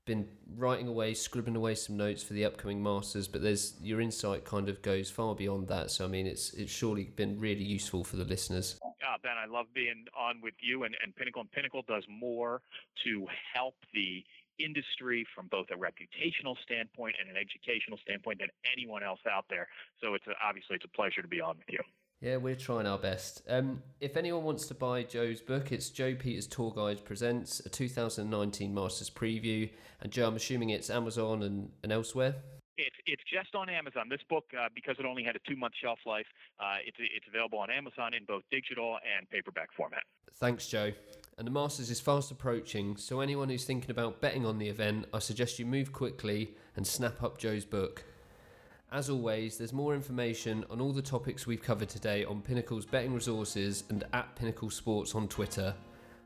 been 0.06 0.28
writing 0.56 0.88
away, 0.88 1.14
scribbling 1.14 1.56
away 1.56 1.76
some 1.76 1.98
notes 1.98 2.24
for 2.24 2.34
the 2.34 2.46
upcoming 2.46 2.82
masters. 2.82 3.28
But 3.28 3.42
there's 3.44 3.76
your 3.82 4.00
insight 4.00 4.46
kind 4.46 4.70
of 4.70 4.82
goes 4.82 5.12
far 5.12 5.36
beyond 5.36 5.68
that. 5.68 5.92
So 5.92 6.06
I 6.06 6.08
mean, 6.08 6.26
it's 6.26 6.54
it's 6.54 6.72
surely 6.72 7.04
been 7.04 7.38
really 7.38 7.66
useful 7.66 8.06
for 8.06 8.16
the 8.16 8.24
listeners. 8.24 8.80
Uh, 8.84 9.18
ben, 9.22 9.34
I 9.38 9.46
love 9.46 9.66
being 9.74 10.06
on 10.18 10.40
with 10.42 10.56
you, 10.62 10.84
and, 10.84 10.96
and 11.04 11.14
Pinnacle 11.14 11.42
and 11.42 11.52
Pinnacle 11.52 11.84
does 11.88 12.06
more 12.10 12.62
to 13.04 13.28
help 13.54 13.76
the 13.94 14.24
industry 14.58 15.26
from 15.36 15.48
both 15.48 15.68
a 15.72 15.76
reputational 15.76 16.56
standpoint 16.64 17.16
and 17.20 17.30
an 17.30 17.36
educational 17.36 17.98
standpoint 17.98 18.40
than 18.40 18.50
anyone 18.72 19.04
else 19.04 19.20
out 19.30 19.46
there. 19.50 19.68
So 20.02 20.14
it's 20.14 20.28
a, 20.28 20.34
obviously 20.42 20.78
it's 20.78 20.86
a 20.86 20.96
pleasure 20.96 21.22
to 21.22 21.28
be 21.28 21.42
on 21.42 21.58
with 21.58 21.68
you. 21.70 21.80
Yeah, 22.22 22.38
we're 22.38 22.56
trying 22.56 22.86
our 22.86 23.00
best. 23.00 23.42
Um, 23.50 23.82
if 24.00 24.16
anyone 24.16 24.44
wants 24.44 24.68
to 24.68 24.76
buy 24.76 25.02
Joe's 25.02 25.42
book, 25.42 25.72
it's 25.72 25.90
Joe 25.90 26.14
Peta's 26.14 26.46
Tour 26.46 26.72
Guide 26.72 27.04
Presents, 27.04 27.62
a 27.62 27.70
2019 27.70 28.72
Masters 28.72 29.10
Preview. 29.10 29.72
And 30.02 30.12
Joe, 30.12 30.28
I'm 30.28 30.36
assuming 30.36 30.70
it's 30.70 30.92
Amazon 30.92 31.42
and, 31.42 31.72
and 31.82 31.92
elsewhere? 31.92 32.36
It's, 32.78 32.96
it's 33.08 33.24
just 33.24 33.56
on 33.56 33.70
Amazon. 33.70 34.08
This 34.08 34.22
book, 34.30 34.46
uh, 34.56 34.70
because 34.76 34.98
it 35.00 35.06
only 35.06 35.24
had 35.24 35.36
a 35.36 35.40
two 35.50 35.56
month 35.56 35.74
shelf 35.82 35.98
life, 36.06 36.28
uh, 36.60 36.76
it's, 36.86 36.98
it's 37.00 37.26
available 37.28 37.58
on 37.58 37.72
Amazon 37.72 38.14
in 38.14 38.24
both 38.26 38.44
digital 38.52 39.00
and 39.18 39.28
paperback 39.32 39.70
format. 39.76 40.04
Thanks, 40.36 40.68
Joe. 40.68 40.92
And 41.40 41.48
the 41.48 41.52
Masters 41.52 41.90
is 41.90 42.00
fast 42.00 42.30
approaching, 42.30 42.98
so 42.98 43.20
anyone 43.20 43.50
who's 43.50 43.66
thinking 43.66 43.90
about 43.90 44.22
betting 44.22 44.46
on 44.46 44.60
the 44.60 44.70
event, 44.70 45.06
I 45.12 45.18
suggest 45.18 45.58
you 45.58 45.66
move 45.66 45.92
quickly 45.92 46.54
and 46.76 46.86
snap 46.86 47.24
up 47.24 47.40
Joe's 47.40 47.66
book. 47.66 48.04
As 48.94 49.10
always, 49.10 49.58
there's 49.58 49.72
more 49.72 49.96
information 49.96 50.66
on 50.70 50.82
all 50.82 50.92
the 50.92 51.02
topics 51.02 51.48
we've 51.48 51.64
covered 51.64 51.88
today 51.88 52.26
on 52.26 52.42
Pinnacle's 52.42 52.86
betting 52.86 53.14
resources 53.14 53.86
and 53.88 54.04
at 54.12 54.36
Pinnacle 54.36 54.70
Sports 54.70 55.16
on 55.16 55.30
Twitter. 55.30 55.74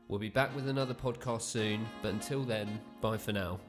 We'll 0.08 0.18
be 0.18 0.28
back 0.28 0.54
with 0.56 0.68
another 0.68 0.94
podcast 0.94 1.42
soon, 1.42 1.86
but 2.02 2.12
until 2.12 2.42
then, 2.42 2.80
bye 3.00 3.18
for 3.18 3.32
now. 3.32 3.60